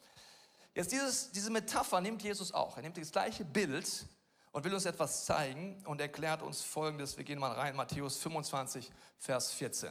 Jetzt 0.77 0.93
dieses, 0.93 1.33
diese 1.33 1.49
Metapher 1.49 2.03
nimmt 2.03 2.23
Jesus 2.23 2.53
auch. 2.53 2.77
Er 2.77 2.83
nimmt 2.83 2.99
das 2.99 3.11
gleiche 3.11 3.47
Bild 3.47 4.05
und 4.53 4.63
will 4.63 4.75
uns 4.75 4.85
etwas 4.85 5.25
zeigen 5.25 5.83
und 5.87 6.03
erklärt 6.03 6.43
uns 6.43 6.61
Folgendes. 6.61 7.17
Wir 7.17 7.25
gehen 7.25 7.39
mal 7.39 7.53
rein, 7.53 7.75
Matthäus 7.75 8.19
25, 8.19 8.93
Vers 9.19 9.53
14. 9.53 9.91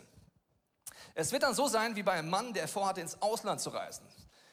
Es 1.15 1.31
wird 1.31 1.41
dann 1.41 1.55
so 1.55 1.67
sein 1.67 1.95
wie 1.95 2.03
bei 2.03 2.11
einem 2.11 2.29
Mann, 2.29 2.53
der 2.53 2.67
vorhatte, 2.67 3.01
ins 3.01 3.19
Ausland 3.19 3.61
zu 3.61 3.71
reisen. 3.71 4.05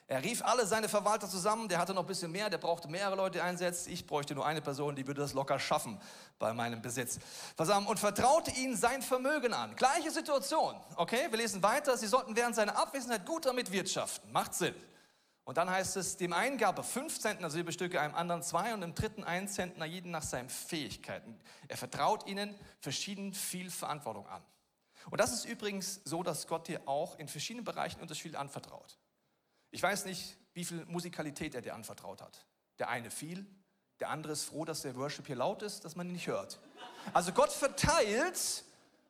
Er 0.07 0.23
rief 0.23 0.43
alle 0.43 0.67
seine 0.67 0.89
Verwalter 0.89 1.29
zusammen, 1.29 1.69
der 1.69 1.79
hatte 1.79 1.93
noch 1.93 2.05
ein 2.05 2.07
bisschen 2.07 2.33
mehr, 2.33 2.49
der 2.49 2.57
brauchte 2.57 2.89
mehrere 2.89 3.17
Leute 3.17 3.43
einsetzt. 3.43 3.87
Ich 3.87 4.07
bräuchte 4.07 4.35
nur 4.35 4.47
eine 4.47 4.63
Person, 4.63 4.97
die 4.97 5.07
würde 5.07 5.21
das 5.21 5.35
locker 5.35 5.59
schaffen 5.59 6.01
bei 6.39 6.55
meinem 6.55 6.81
Besitz. 6.81 7.19
Und 7.59 7.99
vertraute 7.99 8.53
ihnen 8.53 8.75
sein 8.75 9.03
Vermögen 9.03 9.53
an. 9.53 9.77
Gleiche 9.77 10.11
Situation, 10.11 10.81
okay? 10.97 11.27
Wir 11.29 11.37
lesen 11.37 11.63
weiter. 11.63 11.99
Sie 11.99 12.07
sollten 12.07 12.35
während 12.37 12.55
seiner 12.55 12.79
Abwesenheit 12.79 13.27
gut 13.27 13.45
damit 13.45 13.71
wirtschaften. 13.71 14.33
Macht 14.33 14.55
Sinn. 14.55 14.75
Und 15.45 15.57
dann 15.57 15.69
heißt 15.69 15.97
es, 15.97 16.17
dem 16.17 16.33
einen 16.33 16.57
gab 16.57 16.79
er 16.79 16.85
fünf 16.85 17.19
Zentner 17.19 17.51
Silberstücke, 17.51 18.01
einem 18.01 18.15
anderen 18.15 18.43
zwei 18.43 18.75
und 18.75 18.81
dem 18.81 18.95
dritten 18.95 19.25
einen 19.25 19.49
Zentner, 19.49 19.85
jeden 19.85 20.13
nach 20.13 20.23
seinen 20.23 20.49
Fähigkeiten. 20.49 21.39
Er 21.67 21.77
vertraut 21.77 22.27
ihnen 22.29 22.55
verschieden 22.79 23.35
viel 23.35 23.71
Verantwortung 23.71 24.27
an. 24.29 24.43
Und 25.11 25.21
das 25.21 25.33
ist 25.33 25.45
übrigens 25.45 26.01
so, 26.05 26.23
dass 26.23 26.47
Gott 26.47 26.69
dir 26.69 26.87
auch 26.87 27.19
in 27.19 27.27
verschiedenen 27.27 27.65
Bereichen 27.65 28.01
unterschiedlich 28.01 28.39
anvertraut. 28.39 28.99
Ich 29.73 29.83
weiß 29.83 30.05
nicht, 30.05 30.37
wie 30.55 30.65
viel 30.65 30.85
Musikalität 30.87 31.57
er 31.57 31.63
dir 31.63 31.75
anvertraut 31.75 32.23
hat. 32.23 32.47
Der 32.79 32.89
eine 32.89 33.11
viel, 33.11 33.45
der 33.99 34.11
andere 34.11 34.35
ist 34.35 34.45
froh, 34.45 34.65
dass 34.65 34.83
der 34.83 34.95
Worship 34.95 35.27
hier 35.27 35.37
laut 35.37 35.63
ist, 35.63 35.85
dass 35.85 35.97
man 35.97 36.07
ihn 36.07 36.13
nicht 36.13 36.29
hört. 36.29 36.61
Also 37.13 37.33
Gott 37.33 37.51
verteilt 37.51 38.65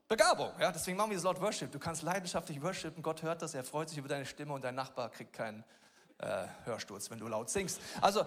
Begabung. 0.08 0.52
Ja? 0.60 0.72
Deswegen 0.72 0.96
machen 0.96 1.10
wir 1.10 1.16
das 1.16 1.24
laut 1.24 1.40
Worship. 1.40 1.72
Du 1.72 1.78
kannst 1.78 2.02
leidenschaftlich 2.02 2.62
worshipen, 2.62 3.02
Gott 3.02 3.22
hört 3.22 3.42
das, 3.42 3.54
er 3.54 3.64
freut 3.64 3.88
sich 3.88 3.98
über 3.98 4.08
deine 4.08 4.26
Stimme 4.26 4.52
und 4.52 4.62
dein 4.62 4.74
Nachbar 4.74 5.10
kriegt 5.10 5.32
keinen 5.32 5.64
äh, 6.22 6.46
Hörsturz, 6.64 7.10
wenn 7.10 7.18
du 7.18 7.28
laut 7.28 7.50
singst. 7.50 7.80
Also 8.00 8.24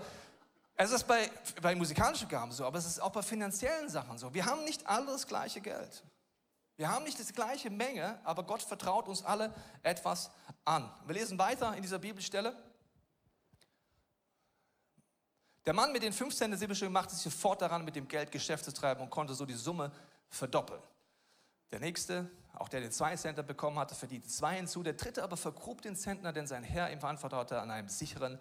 es 0.76 0.92
ist 0.92 1.08
bei, 1.08 1.30
bei 1.62 1.74
musikalischen 1.74 2.28
Gaben 2.28 2.52
so, 2.52 2.66
aber 2.66 2.78
es 2.78 2.86
ist 2.86 3.00
auch 3.00 3.12
bei 3.12 3.22
finanziellen 3.22 3.90
Sachen 3.90 4.18
so. 4.18 4.34
Wir 4.34 4.46
haben 4.46 4.64
nicht 4.66 4.86
alle 4.88 5.08
das 5.08 5.26
gleiche 5.26 5.62
Geld. 5.62 6.04
Wir 6.78 6.90
haben 6.90 7.06
nicht 7.06 7.18
die 7.18 7.34
gleiche 7.34 7.70
Menge, 7.70 8.20
aber 8.26 8.44
Gott 8.44 8.62
vertraut 8.62 9.08
uns 9.08 9.24
alle 9.24 9.54
etwas 9.82 10.30
an. 10.66 10.92
Wir 11.06 11.16
lesen 11.16 11.40
weiter 11.40 11.74
in 11.76 11.82
dieser 11.82 12.00
Bibelstelle. 12.00 12.54
Der 15.66 15.74
Mann 15.74 15.94
mit 15.94 16.04
den 16.04 16.12
15 16.12 16.56
Silberstücken 16.58 16.94
machte 16.94 17.16
sich 17.16 17.24
sofort 17.24 17.62
daran, 17.62 17.86
mit 17.86 17.96
dem 17.96 18.08
Geld 18.08 18.32
Geschäft 18.32 18.66
zu 18.66 18.74
treiben 18.74 19.02
und 19.02 19.10
konnte 19.10 19.34
so 19.34 19.46
die 19.46 19.54
Summe 19.54 19.92
verdoppeln. 20.30 20.82
Der 21.72 21.80
nächste, 21.80 22.30
auch 22.58 22.70
der 22.70 22.82
den 22.82 22.92
zwei 22.92 23.16
Center 23.16 23.44
bekommen 23.44 23.80
hatte, 23.80 23.96
verdiente 23.96 24.28
zwei 24.28 24.56
hinzu. 24.56 24.84
Der 24.84 24.94
dritte 24.94 25.24
aber 25.24 25.38
vergrub 25.38 25.82
den 25.82 25.96
Zentner, 25.96 26.34
denn 26.34 26.48
sein 26.48 26.64
Herr 26.64 26.92
ihm 26.92 27.00
verantwortete 27.00 27.60
an 27.60 27.72
einem 27.72 27.90
sicheren 27.90 28.40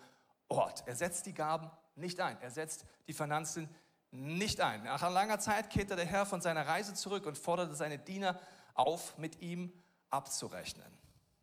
Ort. 0.49 0.85
Er 0.87 0.97
setzt 0.97 1.27
die 1.27 1.35
Gaben 1.35 1.71
nicht 1.97 2.21
ein. 2.21 2.41
Er 2.41 2.51
setzt 2.51 2.85
die 3.07 3.13
Finanzen 3.13 3.69
nicht 4.11 4.61
ein. 4.61 4.85
Nach 4.85 5.03
langer 5.11 5.39
Zeit 5.39 5.71
kehrte 5.71 5.97
der 5.97 6.05
Herr 6.05 6.27
von 6.27 6.41
seiner 6.41 6.67
Reise 6.67 6.95
zurück 6.95 7.27
und 7.27 7.37
forderte 7.37 7.75
seine 7.75 7.99
Diener 7.99 8.39
auf, 8.75 9.19
mit 9.19 9.41
ihm 9.41 9.73
abzurechnen. 10.11 10.87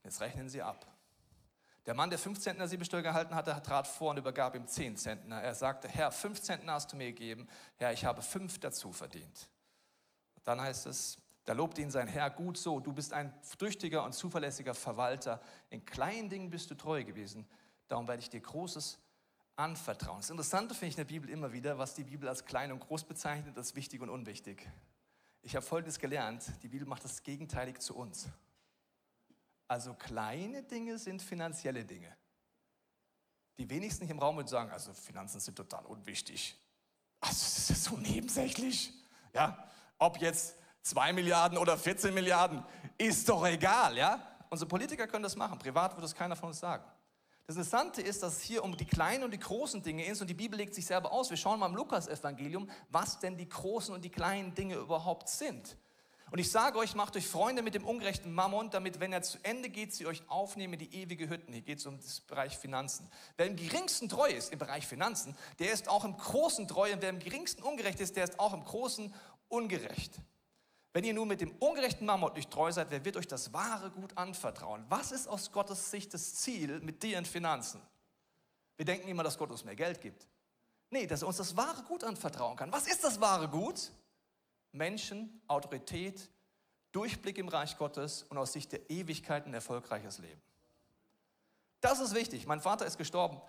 Jetzt 0.04 0.22
rechnen 0.22 0.50
sie 0.50 0.62
ab. 0.62 0.86
Der 1.86 1.96
Mann, 1.96 2.10
der 2.10 2.20
fünf 2.20 2.40
Zentner 2.40 2.68
Siebesteuer 2.68 3.02
gehalten 3.02 3.34
hatte, 3.34 3.60
trat 3.64 3.88
vor 3.88 4.12
und 4.12 4.18
übergab 4.18 4.56
ihm 4.56 4.68
zehn 4.68 4.96
Zentner. 4.96 5.42
Er 5.42 5.56
sagte, 5.56 5.88
Herr, 5.88 6.12
fünf 6.12 6.42
Zentner 6.42 6.74
hast 6.74 6.92
du 6.94 6.96
mir 6.96 7.08
gegeben. 7.08 7.48
Herr, 7.78 7.92
ich 7.92 8.06
habe 8.06 8.22
fünf 8.22 8.60
dazu 8.60 8.94
verdient. 8.94 9.50
Dann 10.44 10.62
heißt 10.62 10.86
es, 10.86 11.18
da 11.46 11.54
lobte 11.54 11.82
ihn 11.82 11.90
sein 11.90 12.08
Herr 12.08 12.30
gut 12.30 12.58
so, 12.58 12.80
du 12.80 12.94
bist 12.94 13.14
ein 13.14 13.34
tüchtiger 13.58 14.04
und 14.04 14.14
zuverlässiger 14.14 14.76
Verwalter. 14.76 15.42
In 15.70 15.86
kleinen 15.86 16.30
Dingen 16.30 16.50
bist 16.50 16.70
du 16.70 16.76
treu 16.76 17.04
gewesen. 17.04 17.48
Darum 17.88 18.08
werde 18.08 18.22
ich 18.22 18.30
dir 18.30 18.42
Großes 18.42 19.00
anvertrauen. 19.56 20.20
Das 20.20 20.30
Interessante 20.30 20.76
finde 20.76 20.88
ich 20.88 20.94
in 20.94 21.08
der 21.08 21.14
Bibel 21.14 21.30
immer 21.30 21.52
wieder, 21.52 21.78
was 21.78 21.96
die 21.96 22.04
Bibel 22.04 22.30
als 22.30 22.46
klein 22.46 22.72
und 22.72 22.80
groß 22.80 23.04
bezeichnet, 23.04 23.58
als 23.58 23.76
wichtig 23.76 24.02
und 24.02 24.10
unwichtig. 24.10 24.70
Ich 25.42 25.56
habe 25.56 25.66
Folgendes 25.66 25.98
gelernt, 25.98 26.44
die 26.62 26.68
Bibel 26.68 26.88
macht 26.88 27.04
das 27.04 27.24
gegenteilig 27.24 27.80
zu 27.80 27.96
uns. 27.96 28.28
Also 29.68 29.94
kleine 29.94 30.64
Dinge 30.64 31.00
sind 31.00 31.22
finanzielle 31.22 31.86
Dinge. 31.86 32.16
Die 33.58 33.70
wenigsten 33.70 34.06
hier 34.06 34.14
im 34.14 34.20
Raum 34.20 34.36
würden 34.38 34.48
sagen, 34.48 34.72
also 34.72 34.94
Finanzen 34.94 35.40
sind 35.40 35.56
total 35.56 35.86
unwichtig. 35.86 36.56
Also 37.20 37.34
das 37.34 37.70
ist 37.70 37.84
so 37.84 37.98
nebensächlich. 37.98 38.94
Ja, 39.34 39.68
ob 39.98 40.20
jetzt 40.20 40.56
2 40.84 41.14
Milliarden 41.14 41.58
oder 41.58 41.78
14 41.78 42.14
Milliarden, 42.14 42.64
ist 42.98 43.28
doch 43.30 43.46
egal, 43.46 43.98
ja? 43.98 44.20
Unsere 44.50 44.68
Politiker 44.68 45.08
können 45.08 45.24
das 45.24 45.36
machen, 45.36 45.58
privat 45.60 45.96
würde 45.96 46.06
es 46.06 46.16
keiner 46.16 46.36
von 46.36 46.50
uns 46.50 46.60
sagen. 46.60 46.84
Das 47.48 47.56
Interessante 47.56 48.02
ist, 48.02 48.24
dass 48.24 48.38
es 48.38 48.42
hier 48.42 48.64
um 48.64 48.78
die 48.78 48.86
kleinen 48.86 49.24
und 49.24 49.32
die 49.32 49.40
großen 49.40 49.82
Dinge 49.82 50.06
ist 50.06 50.22
und 50.22 50.30
die 50.30 50.34
Bibel 50.34 50.58
legt 50.58 50.74
sich 50.74 50.86
selber 50.86 51.12
aus. 51.12 51.30
Wir 51.30 51.38
schauen 51.38 51.60
mal 51.60 51.68
im 51.68 51.76
Lukas-Evangelium, 51.76 52.70
was 52.90 53.20
denn 53.20 53.36
die 53.36 53.50
großen 53.50 53.94
und 53.94 54.06
die 54.06 54.10
kleinen 54.10 54.54
Dinge 54.54 54.76
überhaupt 54.76 55.28
sind. 55.28 55.78
Und 56.32 56.40
ich 56.40 56.50
sage 56.50 56.78
euch, 56.78 56.96
macht 56.96 57.18
euch 57.18 57.28
Freunde 57.28 57.62
mit 57.62 57.76
dem 57.76 57.84
ungerechten 57.84 58.34
Mammon, 58.34 58.70
damit, 58.70 59.02
wenn 59.02 59.12
er 59.12 59.22
zu 59.22 59.38
Ende 59.44 59.68
geht, 59.68 59.94
sie 59.94 60.06
euch 60.06 60.24
aufnehmen 60.30 60.74
in 60.74 60.80
die 60.80 60.96
ewige 60.96 61.28
Hütten. 61.28 61.52
Hier 61.52 61.62
geht 61.62 61.80
es 61.80 61.86
um 61.86 61.98
das 61.98 62.22
Bereich 62.22 62.58
Finanzen. 62.58 63.10
Wer 63.36 63.48
im 63.48 63.58
geringsten 63.58 64.08
treu 64.08 64.30
ist 64.30 64.54
im 64.54 64.60
Bereich 64.60 64.88
Finanzen, 64.88 65.36
der 65.60 65.74
ist 65.74 65.90
auch 65.90 66.06
im 66.06 66.16
großen 66.16 66.70
treu. 66.70 66.94
Und 66.94 67.02
wer 67.02 67.10
im 67.10 67.20
geringsten 67.20 67.64
ungerecht 67.64 68.00
ist, 68.00 68.16
der 68.16 68.24
ist 68.24 68.40
auch 68.40 68.54
im 68.54 68.64
großen 68.64 69.14
ungerecht. 69.50 70.22
Wenn 70.94 71.06
ihr 71.06 71.14
nun 71.14 71.28
mit 71.28 71.40
dem 71.40 71.52
ungerechten 71.60 72.06
Mammon 72.06 72.34
nicht 72.34 72.52
treu 72.52 72.72
seid, 72.72 72.92
wer 72.92 73.06
wird 73.06 73.16
euch 73.16 73.28
das 73.28 73.54
wahre 73.54 73.92
Gut 73.92 74.18
anvertrauen? 74.18 74.86
Was 74.90 75.12
ist 75.12 75.28
aus 75.28 75.52
Gottes 75.52 75.90
Sicht 75.90 76.14
das 76.14 76.36
Ziel 76.36 76.82
mit 76.82 77.02
dir 77.02 77.18
in 77.18 77.26
Finanzen? 77.26 77.82
Wir 78.76 78.86
denken 78.86 79.08
immer, 79.08 79.24
dass 79.24 79.38
Gott 79.38 79.52
uns 79.52 79.64
mehr 79.64 79.76
Geld 79.76 80.02
gibt. 80.02 80.28
Nee, 80.90 81.08
dass 81.08 81.22
er 81.22 81.30
uns 81.30 81.38
das 81.38 81.56
wahre 81.56 81.84
Gut 81.84 82.04
anvertrauen 82.04 82.58
kann. 82.58 82.72
Was 82.74 82.88
ist 82.88 83.04
das 83.04 83.22
wahre 83.22 83.48
Gut? 83.48 83.92
Menschen, 84.74 85.42
Autorität, 85.48 86.30
Durchblick 86.92 87.38
im 87.38 87.48
Reich 87.48 87.78
Gottes 87.78 88.24
und 88.24 88.38
aus 88.38 88.52
Sicht 88.52 88.74
der 88.74 88.90
Ewigkeit 88.90 89.46
ein 89.46 89.54
erfolgreiches 89.54 90.18
Leben. 90.18 90.42
Das 91.80 92.02
ist 92.02 92.14
wichtig. 92.14 92.48
Mein 92.48 92.60
Vater 92.60 92.86
ist 92.86 92.98
gestorben 92.98 93.42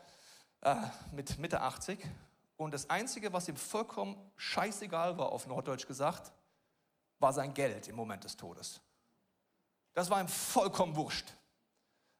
äh, 0.60 0.76
mit 1.10 1.38
Mitte 1.38 1.60
80 1.60 1.98
und 2.56 2.72
das 2.72 2.88
Einzige, 2.88 3.32
was 3.32 3.48
ihm 3.48 3.56
vollkommen 3.56 4.16
scheißegal 4.36 5.18
war, 5.18 5.32
auf 5.32 5.48
Norddeutsch 5.48 5.86
gesagt, 5.86 6.32
war 7.22 7.32
sein 7.32 7.54
Geld 7.54 7.88
im 7.88 7.96
Moment 7.96 8.24
des 8.24 8.36
Todes. 8.36 8.80
Das 9.94 10.10
war 10.10 10.20
ihm 10.20 10.28
vollkommen 10.28 10.96
wurscht. 10.96 11.32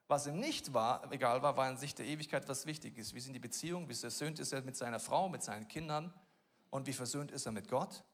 Was 0.07 0.27
ihm 0.27 0.39
nicht 0.39 0.73
war, 0.75 1.11
egal 1.11 1.43
war, 1.43 1.57
war 1.57 1.69
in 1.71 1.77
Sicht 1.77 1.99
der 1.99 2.07
Ewigkeit, 2.07 2.49
was 2.49 2.67
wichtig 2.67 2.99
ist. 2.99 3.15
Wie 3.15 3.21
sind 3.21 3.33
die 3.33 3.39
Beziehungen? 3.39 3.89
Wie 3.89 3.95
versöhnt 3.95 4.39
ist 4.39 4.53
er 4.53 4.63
mit 4.63 4.77
seiner 4.77 5.01
Frau, 5.01 5.29
mit 5.29 5.43
seinen 5.43 5.67
Kindern? 5.69 6.13
Und 6.71 6.87
wie 6.87 6.93
versöhnt 6.93 7.33
ist 7.33 7.47
er 7.47 7.53
mit 7.53 7.69
Gott? 7.69 8.05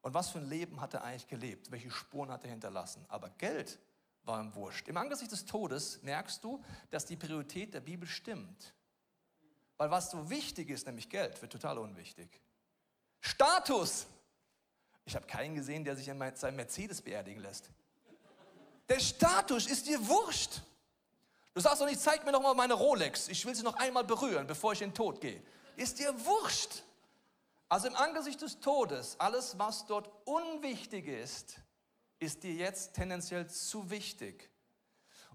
Und 0.00 0.14
was 0.14 0.30
für 0.30 0.38
ein 0.38 0.48
Leben 0.48 0.80
hat 0.80 0.94
er 0.94 1.04
eigentlich 1.04 1.26
gelebt? 1.26 1.70
Welche 1.70 1.90
Spuren 1.90 2.30
hat 2.30 2.44
er 2.44 2.50
hinterlassen? 2.50 3.04
Aber 3.08 3.28
Geld 3.30 3.78
war 4.24 4.40
ihm 4.40 4.54
wurscht. 4.54 4.88
Im 4.88 4.96
Angesicht 4.96 5.30
des 5.30 5.44
Todes 5.44 6.02
merkst 6.02 6.42
du, 6.42 6.62
dass 6.90 7.04
die 7.06 7.16
Priorität 7.16 7.74
der 7.74 7.80
Bibel 7.80 8.08
stimmt. 8.08 8.74
Weil 9.76 9.90
was 9.90 10.10
so 10.10 10.30
wichtig 10.30 10.70
ist, 10.70 10.86
nämlich 10.86 11.08
Geld, 11.08 11.40
wird 11.42 11.52
total 11.52 11.78
unwichtig. 11.78 12.40
Status 13.20 14.06
ich 15.06 15.14
habe 15.14 15.26
keinen 15.26 15.54
gesehen, 15.54 15.84
der 15.84 15.96
sich 15.96 16.08
in 16.08 16.18
seinem 16.34 16.56
Mercedes 16.56 17.00
beerdigen 17.00 17.40
lässt. 17.40 17.70
Der 18.88 18.98
Status 18.98 19.66
ist 19.66 19.86
dir 19.86 20.06
wurscht. 20.06 20.60
Du 21.54 21.60
sagst 21.60 21.80
doch 21.80 21.86
nicht, 21.86 22.00
zeig 22.00 22.24
mir 22.26 22.32
doch 22.32 22.42
mal 22.42 22.54
meine 22.54 22.74
Rolex. 22.74 23.28
Ich 23.28 23.46
will 23.46 23.54
sie 23.54 23.62
noch 23.62 23.76
einmal 23.76 24.04
berühren, 24.04 24.46
bevor 24.46 24.72
ich 24.72 24.82
in 24.82 24.90
den 24.90 24.94
Tod 24.94 25.20
gehe. 25.20 25.40
Ist 25.76 25.98
dir 26.00 26.12
wurscht. 26.26 26.82
Also 27.68 27.88
im 27.88 27.96
Angesicht 27.96 28.42
des 28.42 28.60
Todes, 28.60 29.16
alles, 29.18 29.58
was 29.58 29.86
dort 29.86 30.10
unwichtig 30.24 31.08
ist, 31.08 31.56
ist 32.18 32.42
dir 32.42 32.52
jetzt 32.52 32.94
tendenziell 32.94 33.48
zu 33.48 33.90
wichtig. 33.90 34.50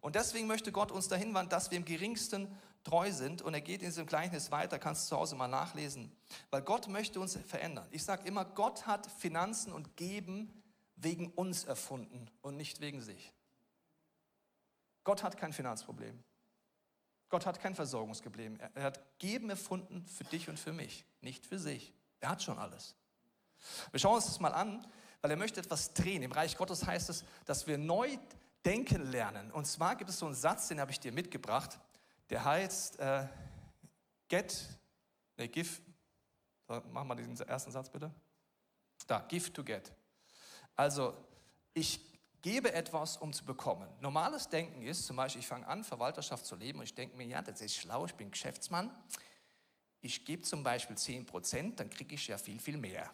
Und 0.01 0.15
deswegen 0.15 0.47
möchte 0.47 0.71
Gott 0.71 0.91
uns 0.91 1.07
dahin 1.07 1.33
wandern, 1.33 1.49
dass 1.49 1.71
wir 1.71 1.77
im 1.77 1.85
geringsten 1.85 2.57
treu 2.83 3.11
sind. 3.11 3.41
Und 3.41 3.53
er 3.53 3.61
geht 3.61 3.81
in 3.81 3.89
diesem 3.89 4.05
Gleichnis 4.05 4.51
weiter, 4.51 4.79
kannst 4.79 5.05
du 5.05 5.09
zu 5.09 5.17
Hause 5.17 5.35
mal 5.35 5.47
nachlesen. 5.47 6.11
Weil 6.49 6.61
Gott 6.61 6.87
möchte 6.87 7.19
uns 7.19 7.37
verändern. 7.37 7.87
Ich 7.91 8.03
sage 8.03 8.27
immer, 8.27 8.45
Gott 8.45 8.87
hat 8.87 9.07
Finanzen 9.19 9.71
und 9.73 9.95
Geben 9.97 10.61
wegen 10.95 11.27
uns 11.29 11.63
erfunden 11.63 12.29
und 12.41 12.57
nicht 12.57 12.81
wegen 12.81 13.01
sich. 13.01 13.33
Gott 15.03 15.23
hat 15.23 15.37
kein 15.37 15.53
Finanzproblem. 15.53 16.23
Gott 17.29 17.45
hat 17.45 17.59
kein 17.59 17.75
Versorgungsproblem. 17.75 18.59
Er 18.75 18.83
hat 18.83 19.17
Geben 19.17 19.49
erfunden 19.49 20.05
für 20.05 20.25
dich 20.25 20.49
und 20.49 20.59
für 20.59 20.73
mich, 20.73 21.05
nicht 21.21 21.45
für 21.45 21.57
sich. 21.57 21.93
Er 22.19 22.29
hat 22.29 22.43
schon 22.43 22.59
alles. 22.59 22.95
Wir 23.91 23.99
schauen 23.99 24.15
uns 24.15 24.25
das 24.25 24.39
mal 24.39 24.53
an, 24.53 24.85
weil 25.21 25.31
er 25.31 25.37
möchte 25.37 25.59
etwas 25.59 25.93
drehen. 25.93 26.23
Im 26.23 26.31
Reich 26.31 26.57
Gottes 26.57 26.85
heißt 26.85 27.09
es, 27.09 27.23
dass 27.45 27.67
wir 27.67 27.77
neu 27.77 28.17
denken 28.65 29.09
lernen. 29.11 29.51
Und 29.51 29.65
zwar 29.65 29.95
gibt 29.95 30.09
es 30.09 30.19
so 30.19 30.25
einen 30.25 30.35
Satz, 30.35 30.67
den 30.67 30.79
habe 30.79 30.91
ich 30.91 30.99
dir 30.99 31.11
mitgebracht, 31.11 31.79
der 32.31 32.45
heißt, 32.45 32.97
äh, 32.99 33.27
get, 34.29 34.65
ne, 35.37 35.49
give, 35.49 35.81
mach 36.91 37.03
mal 37.03 37.15
diesen 37.15 37.37
ersten 37.41 37.71
Satz 37.71 37.89
bitte. 37.89 38.09
Da, 39.05 39.19
give 39.19 39.51
to 39.51 39.63
get. 39.63 39.91
Also, 40.77 41.13
ich 41.73 41.99
gebe 42.41 42.71
etwas, 42.71 43.17
um 43.17 43.33
zu 43.33 43.43
bekommen. 43.43 43.89
Normales 43.99 44.47
Denken 44.47 44.81
ist 44.81 45.05
zum 45.05 45.17
Beispiel, 45.17 45.41
ich 45.41 45.47
fange 45.47 45.67
an, 45.67 45.83
Verwalterschaft 45.83 46.45
zu 46.45 46.55
leben 46.55 46.79
und 46.79 46.85
ich 46.85 46.95
denke 46.95 47.17
mir, 47.17 47.27
ja, 47.27 47.41
das 47.41 47.59
ist 47.59 47.75
schlau, 47.75 48.05
ich 48.05 48.15
bin 48.15 48.31
Geschäftsmann. 48.31 48.89
Ich 49.99 50.23
gebe 50.23 50.43
zum 50.43 50.63
Beispiel 50.63 50.97
10 50.97 51.25
Prozent, 51.25 51.79
dann 51.81 51.89
kriege 51.89 52.15
ich 52.15 52.27
ja 52.27 52.37
viel, 52.37 52.59
viel 52.59 52.77
mehr. 52.77 53.13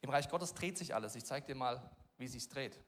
Im 0.00 0.08
Reich 0.08 0.28
Gottes 0.30 0.54
dreht 0.54 0.78
sich 0.78 0.94
alles. 0.94 1.14
Ich 1.16 1.26
zeige 1.26 1.46
dir 1.46 1.54
mal, 1.54 1.90
wie 2.16 2.28
sich 2.28 2.48
dreht. 2.48 2.80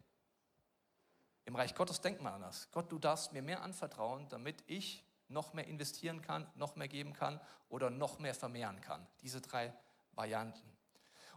Im 1.47 1.55
Reich 1.55 1.75
Gottes 1.75 2.01
denkt 2.01 2.21
man 2.21 2.35
anders. 2.35 2.69
Gott, 2.73 2.91
du 2.91 2.99
darfst 2.99 3.33
mir 3.33 3.41
mehr 3.41 3.63
anvertrauen, 3.63 4.29
damit 4.29 4.63
ich 4.67 5.05
noch 5.29 5.55
mehr 5.55 5.67
investieren 5.67 6.21
kann, 6.21 6.47
noch 6.57 6.77
mehr 6.77 6.89
geben 6.89 7.13
kann 7.13 7.41
oder 7.69 7.89
noch 7.89 8.19
mehr 8.19 8.35
vermehren 8.35 8.81
kann. 8.81 9.07
Diese 9.23 9.41
drei 9.41 9.73
Varianten. 10.13 10.77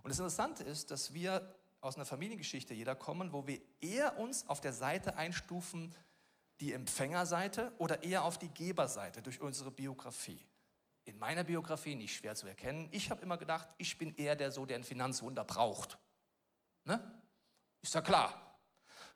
Und 0.02 0.10
das 0.10 0.20
Interessante 0.20 0.64
ist, 0.64 0.90
dass 0.92 1.14
wir 1.14 1.56
aus 1.80 1.96
einer 1.96 2.06
Familiengeschichte 2.06 2.74
jeder 2.74 2.96
kommen, 2.96 3.34
wo 3.34 3.46
wir 3.46 3.62
eher 3.82 4.18
uns 4.18 4.48
auf 4.50 4.62
der 4.62 4.74
Seite 4.74 5.16
einstufen, 5.16 5.94
die 6.60 6.74
Empfängerseite 6.74 7.72
oder 7.78 8.04
eher 8.04 8.24
auf 8.24 8.38
die 8.38 8.54
Geberseite 8.54 9.22
durch 9.22 9.40
unsere 9.40 9.72
Biografie. 9.72 10.44
In 11.06 11.18
meiner 11.20 11.44
Biografie 11.44 11.96
nicht 11.96 12.16
schwer 12.16 12.36
zu 12.36 12.48
erkennen. 12.48 12.90
Ich 12.92 13.12
habe 13.12 13.22
immer 13.22 13.38
gedacht, 13.38 13.70
ich 13.78 13.98
bin 13.98 14.16
eher 14.16 14.36
der 14.36 14.52
so, 14.52 14.66
der 14.66 14.78
ein 14.78 14.84
Finanzwunder 14.84 15.44
braucht. 15.44 16.00
Ne? 16.84 17.00
Ist 17.82 17.94
ja 17.94 18.02
klar. 18.02 18.49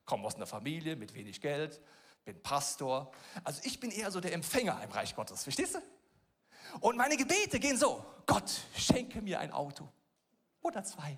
Komme 0.05 0.25
aus 0.25 0.35
einer 0.35 0.45
Familie 0.45 0.95
mit 0.95 1.13
wenig 1.13 1.41
Geld, 1.41 1.81
bin 2.25 2.41
Pastor. 2.41 3.11
Also 3.43 3.61
ich 3.63 3.79
bin 3.79 3.91
eher 3.91 4.11
so 4.11 4.19
der 4.19 4.33
Empfänger 4.33 4.81
im 4.83 4.91
Reich 4.91 5.15
Gottes, 5.15 5.43
verstehst 5.43 5.75
du? 5.75 5.81
Und 6.79 6.97
meine 6.97 7.17
Gebete 7.17 7.59
gehen 7.59 7.77
so, 7.77 8.05
Gott, 8.25 8.51
schenke 8.75 9.21
mir 9.21 9.39
ein 9.39 9.51
Auto 9.51 9.87
oder 10.61 10.83
zwei. 10.83 11.17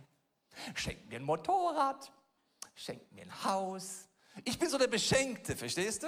Schenk 0.73 1.07
mir 1.07 1.19
ein 1.19 1.23
Motorrad, 1.23 2.11
schenk 2.73 3.11
mir 3.11 3.23
ein 3.23 3.43
Haus. 3.43 4.07
Ich 4.43 4.57
bin 4.59 4.69
so 4.69 4.77
der 4.77 4.87
Beschenkte, 4.87 5.55
verstehst 5.55 6.03
du? 6.03 6.07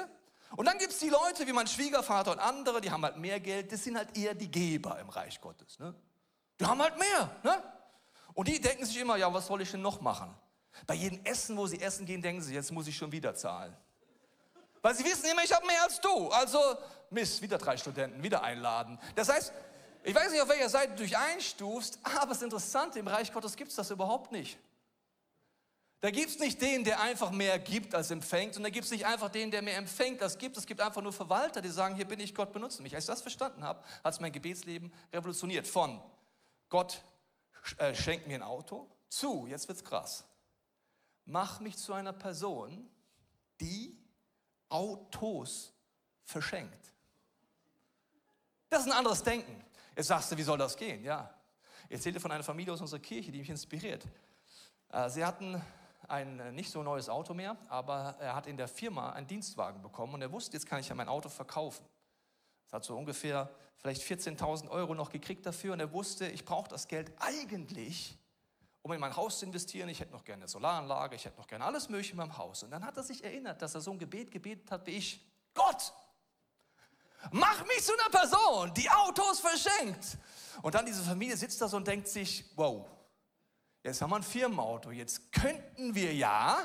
Und 0.56 0.66
dann 0.66 0.78
gibt 0.78 0.94
es 0.94 1.00
die 1.00 1.10
Leute 1.10 1.46
wie 1.46 1.54
mein 1.54 1.68
Schwiegervater 1.68 2.32
und 2.32 2.40
andere, 2.40 2.80
die 2.80 2.90
haben 2.90 3.04
halt 3.04 3.18
mehr 3.18 3.40
Geld, 3.40 3.72
das 3.72 3.84
sind 3.84 3.98
halt 3.98 4.18
eher 4.18 4.34
die 4.34 4.50
Geber 4.50 4.98
im 5.00 5.10
Reich 5.10 5.42
Gottes. 5.42 5.78
Ne? 5.80 5.94
Die 6.60 6.66
haben 6.66 6.82
halt 6.82 6.98
mehr. 6.98 7.36
Ne? 7.44 7.62
Und 8.34 8.48
die 8.48 8.60
denken 8.60 8.86
sich 8.86 8.98
immer, 8.98 9.18
ja, 9.18 9.34
was 9.34 9.48
soll 9.48 9.62
ich 9.62 9.72
denn 9.72 9.82
noch 9.82 10.00
machen? 10.00 10.34
Bei 10.86 10.94
jedem 10.94 11.24
Essen, 11.26 11.58
wo 11.58 11.68
sie 11.68 11.82
essen 11.82 12.06
gehen, 12.06 12.22
denken 12.22 12.42
sie, 12.42 12.54
jetzt 12.54 12.72
muss 12.72 12.88
ich 12.88 12.96
schon 12.96 13.12
wieder 13.12 13.34
zahlen. 13.34 13.76
Weil 14.82 14.96
sie 14.96 15.04
wissen 15.04 15.26
immer, 15.32 15.44
ich 15.44 15.54
habe 15.54 15.66
mehr 15.66 15.84
als 15.84 16.00
du. 16.00 16.30
Also, 16.30 16.60
Mist, 17.10 17.42
wieder 17.42 17.58
drei 17.58 17.78
Studenten, 17.78 18.22
wieder 18.22 18.44
einladen. 18.44 19.00
Das 19.16 19.30
heißt, 19.30 19.52
ich 20.04 20.16
weiß 20.16 20.32
nicht, 20.32 20.42
auf 20.42 20.50
welcher 20.50 20.70
Seite 20.70 20.94
du 20.94 21.04
dich 21.04 21.18
einstufst, 21.18 22.00
aber 22.04 22.28
das 22.28 22.42
Interessante, 22.42 23.00
im 23.00 23.08
Reich 23.08 23.34
Gottes 23.34 23.56
gibt 23.56 23.72
es 23.72 23.76
das 23.76 23.92
überhaupt 23.92 24.32
nicht. 24.32 24.58
Da 26.00 26.12
gibt 26.12 26.30
es 26.30 26.40
nicht 26.40 26.62
den, 26.62 26.84
der 26.84 27.02
einfach 27.02 27.32
mehr 27.32 27.58
gibt 27.58 27.96
als 27.96 28.12
empfängt, 28.12 28.56
und 28.56 28.64
da 28.64 28.70
gibt 28.70 28.86
es 28.86 28.92
nicht 28.92 29.06
einfach 29.06 29.30
den, 29.30 29.50
der 29.50 29.64
mehr 29.64 29.78
empfängt 29.78 30.22
als 30.22 30.38
gibt. 30.38 30.56
Es 30.56 30.68
gibt 30.68 30.80
einfach 30.80 31.02
nur 31.02 31.12
Verwalter, 31.12 31.60
die 31.60 31.70
sagen, 31.70 31.96
hier 31.96 32.06
bin 32.06 32.20
ich, 32.20 32.36
Gott 32.36 32.54
benutze 32.54 32.84
mich. 32.84 32.94
Als 32.94 33.06
ich 33.06 33.10
das 33.10 33.22
verstanden 33.22 33.64
habe, 33.64 33.84
hat 34.04 34.14
es 34.14 34.20
mein 34.20 34.32
Gebetsleben 34.32 34.94
revolutioniert. 35.12 35.66
Von 35.66 36.00
Gott 36.70 37.02
äh, 37.78 37.96
schenkt 37.96 38.28
mir 38.28 38.36
ein 38.36 38.44
Auto 38.44 38.88
zu, 39.10 39.48
jetzt 39.48 39.68
wird's 39.68 39.84
krass, 39.84 40.24
mach 41.28 41.60
mich 41.60 41.78
zu 41.78 41.94
einer 41.94 42.14
Person, 42.14 42.90
die 43.60 43.98
Autos 44.70 45.74
verschenkt. 46.24 46.94
Das 48.70 48.82
ist 48.82 48.88
ein 48.88 48.98
anderes 48.98 49.24
Denken. 49.24 49.64
Jetzt 49.96 50.08
sagst 50.08 50.32
du, 50.32 50.38
wie 50.38 50.44
soll 50.44 50.58
das 50.58 50.76
gehen? 50.76 51.04
Ja, 51.04 51.34
ich 51.88 51.96
erzählte 51.96 52.20
von 52.20 52.32
einer 52.32 52.44
Familie 52.44 52.74
aus 52.74 52.82
unserer 52.82 53.00
Kirche, 53.00 53.32
die 53.32 53.40
mich 53.40 53.50
inspiriert. 53.50 54.06
Äh, 54.90 55.10
sie 55.10 55.24
hatten 55.24 55.62
ein 56.08 56.40
äh, 56.40 56.52
nicht 56.52 56.72
so 56.72 56.84
neues 56.84 57.10
Auto 57.10 57.34
mehr, 57.34 57.58
aber 57.70 58.16
er 58.20 58.36
hat 58.36 58.48
in 58.48 58.58
der 58.58 58.68
Firma 58.68 59.12
einen 59.12 59.28
Dienstwagen 59.28 59.82
bekommen 59.82 60.14
und 60.14 60.22
er 60.22 60.32
wusste, 60.32 60.54
jetzt 60.54 60.66
kann 60.66 60.80
ich 60.80 60.90
ja 60.90 60.96
mein 60.96 61.08
Auto 61.08 61.30
verkaufen. 61.30 61.86
Es 62.66 62.74
hat 62.74 62.84
so 62.84 62.98
ungefähr 62.98 63.50
vielleicht 63.78 64.02
14.000 64.02 64.70
Euro 64.70 64.94
noch 64.96 65.10
gekriegt 65.10 65.46
dafür 65.46 65.74
und 65.74 65.80
er 65.80 65.92
wusste, 65.94 66.28
ich 66.28 66.46
brauche 66.46 66.70
das 66.70 66.88
Geld 66.88 67.12
eigentlich, 67.20 68.18
um 68.82 68.92
in 68.94 69.00
mein 69.00 69.16
Haus 69.16 69.40
zu 69.40 69.46
investieren. 69.46 69.90
Ich 69.90 70.00
hätte 70.00 70.12
noch 70.12 70.24
gerne 70.24 70.44
eine 70.44 70.50
Solaranlage, 70.50 71.16
ich 71.16 71.26
hätte 71.26 71.38
noch 71.38 71.48
gerne 71.48 71.66
alles 71.66 71.90
Mögliche 71.90 72.12
in 72.12 72.18
meinem 72.18 72.38
Haus. 72.38 72.64
Und 72.64 72.72
dann 72.72 72.86
hat 72.86 72.98
er 72.98 73.04
sich 73.04 73.24
erinnert, 73.24 73.62
dass 73.62 73.76
er 73.76 73.82
so 73.82 73.92
ein 73.92 74.00
Gebet 74.00 74.32
gebetet 74.32 74.72
hat 74.72 74.86
wie 74.88 74.92
ich. 74.92 75.26
Gott, 75.54 75.94
Mach 77.32 77.66
mich 77.66 77.84
zu 77.84 77.94
einer 77.94 78.10
Person, 78.10 78.74
die 78.74 78.90
Autos 78.90 79.40
verschenkt. 79.40 80.18
Und 80.62 80.76
dann 80.76 80.86
diese 80.86 81.04
Familie 81.04 81.38
sitzt 81.38 81.62
da 81.62 81.68
so 81.68 81.78
und 81.78 81.88
denkt 81.88 82.08
sich, 82.08 82.46
wow, 82.56 82.86
jetzt 83.84 84.02
haben 84.02 84.10
wir 84.10 84.18
ein 84.18 84.24
Firmenauto, 84.24 84.92
jetzt 84.92 85.32
könnten 85.32 85.94
wir 85.94 86.14
ja 86.14 86.58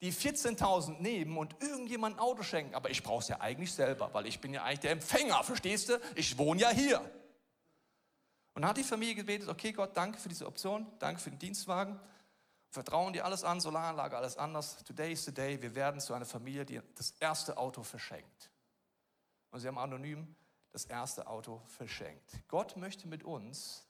die 0.00 0.12
14.000 0.12 1.00
nehmen 1.00 1.36
und 1.36 1.54
irgendjemand 1.60 2.16
ein 2.16 2.20
Auto 2.20 2.42
schenken. 2.42 2.74
Aber 2.74 2.90
ich 2.90 3.02
brauche 3.02 3.20
es 3.20 3.28
ja 3.28 3.40
eigentlich 3.40 3.72
selber, 3.72 4.12
weil 4.14 4.26
ich 4.26 4.40
bin 4.40 4.54
ja 4.54 4.64
eigentlich 4.64 4.80
der 4.80 4.92
Empfänger, 4.92 5.42
verstehst 5.44 5.90
du? 5.90 6.00
Ich 6.14 6.38
wohne 6.38 6.62
ja 6.62 6.70
hier. 6.70 7.02
Und 8.54 8.66
hat 8.66 8.76
die 8.76 8.84
Familie 8.84 9.14
gebetet, 9.14 9.48
okay 9.48 9.72
Gott, 9.72 9.96
danke 9.96 10.18
für 10.18 10.28
diese 10.28 10.46
Option, 10.46 10.86
danke 10.98 11.20
für 11.20 11.30
den 11.30 11.38
Dienstwagen. 11.38 11.98
Vertrauen 12.68 13.12
dir 13.12 13.24
alles 13.24 13.42
an, 13.42 13.60
Solaranlage, 13.60 14.16
alles 14.16 14.36
anders. 14.36 14.82
Today 14.84 15.12
is 15.12 15.24
the 15.24 15.34
day. 15.34 15.60
Wir 15.60 15.74
werden 15.74 16.00
zu 16.00 16.14
einer 16.14 16.26
Familie, 16.26 16.64
die 16.64 16.80
das 16.94 17.12
erste 17.20 17.56
Auto 17.56 17.82
verschenkt. 17.82 18.50
Und 19.50 19.60
sie 19.60 19.68
haben 19.68 19.78
anonym 19.78 20.34
das 20.72 20.84
erste 20.84 21.26
Auto 21.26 21.62
verschenkt. 21.66 22.32
Gott 22.48 22.76
möchte 22.76 23.08
mit 23.08 23.24
uns 23.24 23.86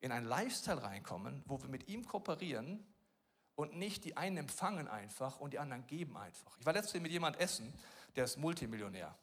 in 0.00 0.12
einen 0.12 0.26
Lifestyle 0.26 0.82
reinkommen, 0.82 1.42
wo 1.46 1.60
wir 1.60 1.68
mit 1.68 1.88
ihm 1.88 2.06
kooperieren 2.06 2.86
und 3.54 3.76
nicht 3.76 4.04
die 4.04 4.16
einen 4.16 4.38
empfangen 4.38 4.88
einfach 4.88 5.40
und 5.40 5.52
die 5.52 5.58
anderen 5.58 5.86
geben 5.86 6.16
einfach. 6.16 6.56
Ich 6.58 6.64
war 6.64 6.72
letztens 6.72 7.02
mit 7.02 7.12
jemand 7.12 7.38
essen, 7.38 7.74
der 8.16 8.24
ist 8.24 8.38
Multimillionär. 8.38 9.14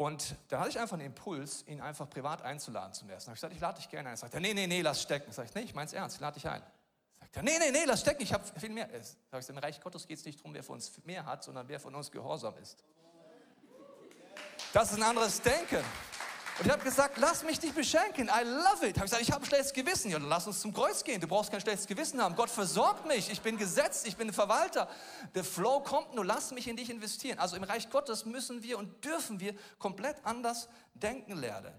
Und 0.00 0.34
da 0.48 0.60
hatte 0.60 0.70
ich 0.70 0.78
einfach 0.78 0.94
einen 0.94 1.04
Impuls, 1.04 1.62
ihn 1.66 1.82
einfach 1.82 2.08
privat 2.08 2.40
einzuladen 2.40 2.94
zum 2.94 3.10
Essen. 3.10 3.26
Da 3.26 3.32
habe 3.32 3.34
ich 3.34 3.40
gesagt, 3.42 3.52
ich 3.52 3.60
lade 3.60 3.76
dich 3.76 3.90
gerne 3.90 4.08
ein. 4.08 4.14
Er 4.14 4.16
sagt, 4.16 4.32
nee, 4.32 4.54
nee, 4.54 4.66
nee, 4.66 4.80
lass 4.80 5.02
stecken. 5.02 5.30
Sag 5.30 5.44
ich, 5.44 5.54
nee, 5.54 5.60
ich 5.60 5.74
meine 5.74 5.88
es 5.88 5.92
ernst, 5.92 6.16
ich 6.16 6.22
lade 6.22 6.40
dich 6.40 6.48
ein. 6.48 6.62
Sagt 7.20 7.36
er, 7.36 7.42
nee, 7.42 7.58
nee, 7.58 7.70
nee, 7.70 7.84
lass 7.84 8.00
stecken, 8.00 8.22
ich 8.22 8.32
habe 8.32 8.42
viel 8.58 8.70
mehr. 8.70 8.88
Sag 9.30 9.42
ich, 9.42 9.48
im 9.50 9.58
Reich 9.58 9.78
Gottes 9.78 10.06
geht 10.06 10.16
es 10.16 10.24
nicht 10.24 10.38
darum, 10.38 10.54
wer 10.54 10.62
von 10.62 10.76
uns 10.76 10.90
mehr 11.04 11.26
hat, 11.26 11.44
sondern 11.44 11.68
wer 11.68 11.78
von 11.78 11.94
uns 11.94 12.10
gehorsam 12.10 12.56
ist. 12.62 12.82
Das 14.72 14.90
ist 14.90 14.96
ein 14.96 15.02
anderes 15.02 15.38
Denken. 15.42 15.84
Und 16.60 16.66
ich 16.66 16.72
habe 16.72 16.84
gesagt, 16.84 17.16
lass 17.16 17.42
mich 17.42 17.58
dich 17.58 17.72
beschenken. 17.72 18.28
I 18.28 18.44
love 18.44 18.86
it. 18.86 18.96
Habe 18.96 19.06
gesagt, 19.06 19.22
ich 19.22 19.32
habe 19.32 19.42
ein 19.42 19.46
schlechtes 19.46 19.72
Gewissen. 19.72 20.10
Ja, 20.10 20.18
dann 20.18 20.28
lass 20.28 20.46
uns 20.46 20.60
zum 20.60 20.74
Kreuz 20.74 21.02
gehen. 21.02 21.18
Du 21.18 21.26
brauchst 21.26 21.50
kein 21.50 21.62
schlechtes 21.62 21.86
Gewissen 21.86 22.20
haben. 22.20 22.36
Gott 22.36 22.50
versorgt 22.50 23.06
mich. 23.06 23.30
Ich 23.30 23.40
bin 23.40 23.56
gesetzt. 23.56 24.06
Ich 24.06 24.14
bin 24.14 24.28
ein 24.28 24.34
Verwalter. 24.34 24.86
Der 25.34 25.42
Flow 25.42 25.80
kommt 25.80 26.14
nur. 26.14 26.22
Lass 26.22 26.50
mich 26.50 26.68
in 26.68 26.76
dich 26.76 26.90
investieren. 26.90 27.38
Also 27.38 27.56
im 27.56 27.62
Reich 27.62 27.88
Gottes 27.88 28.26
müssen 28.26 28.62
wir 28.62 28.78
und 28.78 29.02
dürfen 29.02 29.40
wir 29.40 29.54
komplett 29.78 30.16
anders 30.22 30.68
denken 30.92 31.32
lernen. 31.32 31.72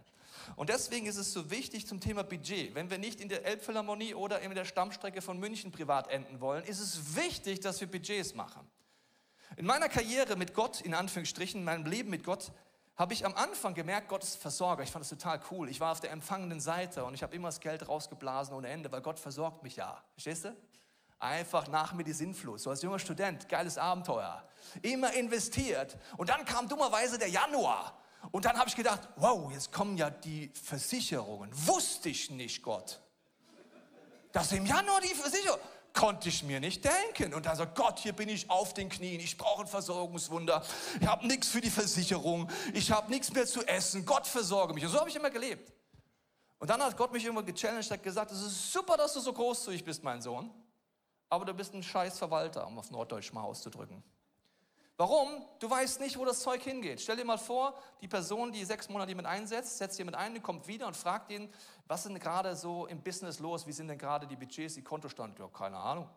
Und 0.55 0.69
deswegen 0.69 1.05
ist 1.05 1.17
es 1.17 1.31
so 1.31 1.51
wichtig 1.51 1.85
zum 1.85 1.99
Thema 1.99 2.23
Budget. 2.23 2.73
Wenn 2.73 2.89
wir 2.89 2.97
nicht 2.97 3.21
in 3.21 3.29
der 3.29 3.45
Elbphilharmonie 3.45 4.15
oder 4.15 4.39
in 4.39 4.55
der 4.55 4.65
Stammstrecke 4.65 5.21
von 5.21 5.37
München 5.39 5.71
privat 5.71 6.09
enden 6.09 6.41
wollen, 6.41 6.63
ist 6.63 6.79
es 6.79 7.15
wichtig, 7.15 7.59
dass 7.59 7.79
wir 7.81 7.87
Budgets 7.87 8.33
machen. 8.33 8.67
In 9.57 9.67
meiner 9.67 9.89
Karriere 9.89 10.35
mit 10.35 10.55
Gott, 10.55 10.81
in 10.81 10.95
Anführungsstrichen, 10.95 11.59
in 11.59 11.65
meinem 11.65 11.85
Leben 11.85 12.09
mit 12.09 12.23
Gott, 12.23 12.51
habe 12.95 13.13
ich 13.13 13.25
am 13.25 13.33
Anfang 13.35 13.73
gemerkt, 13.73 14.09
Gott 14.09 14.23
ist 14.23 14.35
Versorger. 14.35 14.83
Ich 14.83 14.91
fand 14.91 15.03
das 15.03 15.09
total 15.09 15.39
cool. 15.49 15.69
Ich 15.69 15.79
war 15.79 15.91
auf 15.91 15.99
der 15.99 16.11
empfangenden 16.11 16.59
Seite 16.59 17.03
und 17.03 17.13
ich 17.13 17.23
habe 17.23 17.35
immer 17.35 17.47
das 17.47 17.59
Geld 17.59 17.87
rausgeblasen 17.87 18.53
ohne 18.53 18.67
Ende, 18.67 18.91
weil 18.91 19.01
Gott 19.01 19.19
versorgt 19.19 19.63
mich 19.63 19.75
ja. 19.75 20.03
Verstehst 20.13 20.45
du? 20.45 20.55
Einfach 21.19 21.67
nach 21.67 21.93
mir 21.93 22.03
die 22.03 22.13
Sinnflut. 22.13 22.59
So 22.59 22.69
als 22.71 22.81
junger 22.81 22.99
Student, 22.99 23.47
geiles 23.47 23.77
Abenteuer. 23.77 24.43
Immer 24.81 25.13
investiert. 25.13 25.97
Und 26.17 26.29
dann 26.29 26.45
kam 26.45 26.67
dummerweise 26.67 27.17
der 27.17 27.29
Januar. 27.29 27.97
Und 28.31 28.45
dann 28.45 28.57
habe 28.57 28.69
ich 28.69 28.75
gedacht, 28.75 29.07
wow, 29.15 29.51
jetzt 29.51 29.71
kommen 29.71 29.97
ja 29.97 30.09
die 30.09 30.51
Versicherungen. 30.63 31.49
Wusste 31.67 32.09
ich 32.09 32.29
nicht, 32.29 32.61
Gott. 32.61 32.99
Dass 34.31 34.51
im 34.51 34.65
Januar 34.65 35.01
die 35.01 35.13
Versicherung 35.13 35.59
konnte 35.93 36.29
ich 36.29 36.43
mir 36.43 36.59
nicht 36.59 36.83
denken. 36.85 37.33
Und 37.33 37.45
dann 37.45 37.55
sagt 37.55 37.75
Gott, 37.75 37.99
hier 37.99 38.13
bin 38.13 38.29
ich 38.29 38.49
auf 38.49 38.73
den 38.73 38.89
Knien, 38.89 39.19
ich 39.19 39.37
brauche 39.37 39.61
ein 39.61 39.67
Versorgungswunder, 39.67 40.63
ich 40.99 41.07
habe 41.07 41.27
nichts 41.27 41.47
für 41.47 41.61
die 41.61 41.69
Versicherung, 41.69 42.49
ich 42.73 42.91
habe 42.91 43.09
nichts 43.09 43.31
mehr 43.33 43.45
zu 43.45 43.65
essen, 43.67 44.05
Gott 44.05 44.27
versorge 44.27 44.73
mich. 44.73 44.85
Und 44.85 44.91
so 44.91 44.99
habe 44.99 45.09
ich 45.09 45.15
immer 45.15 45.29
gelebt. 45.29 45.71
Und 46.59 46.69
dann 46.69 46.81
hat 46.81 46.95
Gott 46.95 47.11
mich 47.11 47.23
irgendwann 47.23 47.45
gechallenged, 47.45 47.91
hat 47.91 48.03
gesagt, 48.03 48.31
es 48.31 48.41
ist 48.41 48.71
super, 48.71 48.95
dass 48.95 49.13
du 49.13 49.19
so 49.19 49.33
großzügig 49.33 49.83
bist, 49.83 50.03
mein 50.03 50.21
Sohn, 50.21 50.51
aber 51.29 51.45
du 51.45 51.53
bist 51.53 51.73
ein 51.73 51.81
scheiß 51.81 52.19
Verwalter, 52.19 52.67
um 52.67 52.77
auf 52.77 52.91
Norddeutsch 52.91 53.33
mal 53.33 53.43
auszudrücken. 53.43 54.03
Warum? 55.01 55.43
Du 55.57 55.67
weißt 55.67 55.99
nicht, 55.99 56.15
wo 56.19 56.25
das 56.25 56.41
Zeug 56.41 56.61
hingeht. 56.61 57.01
Stell 57.01 57.17
dir 57.17 57.25
mal 57.25 57.39
vor, 57.39 57.75
die 58.01 58.07
Person, 58.07 58.51
die 58.51 58.63
sechs 58.63 58.87
Monate 58.87 59.09
jemand 59.09 59.27
einsetzt, 59.27 59.79
setzt 59.79 59.97
jemand 59.97 60.15
ein, 60.15 60.43
kommt 60.43 60.67
wieder 60.67 60.85
und 60.85 60.95
fragt 60.95 61.31
ihn, 61.31 61.51
was 61.87 62.03
denn 62.03 62.19
gerade 62.19 62.55
so 62.55 62.85
im 62.85 63.01
Business 63.01 63.39
los? 63.39 63.65
Wie 63.65 63.71
sind 63.71 63.87
denn 63.87 63.97
gerade 63.97 64.27
die 64.27 64.35
Budgets, 64.35 64.75
die 64.75 64.83
Kontostand? 64.83 65.39
Ja, 65.39 65.47
keine 65.47 65.77
Ahnung. 65.77 66.07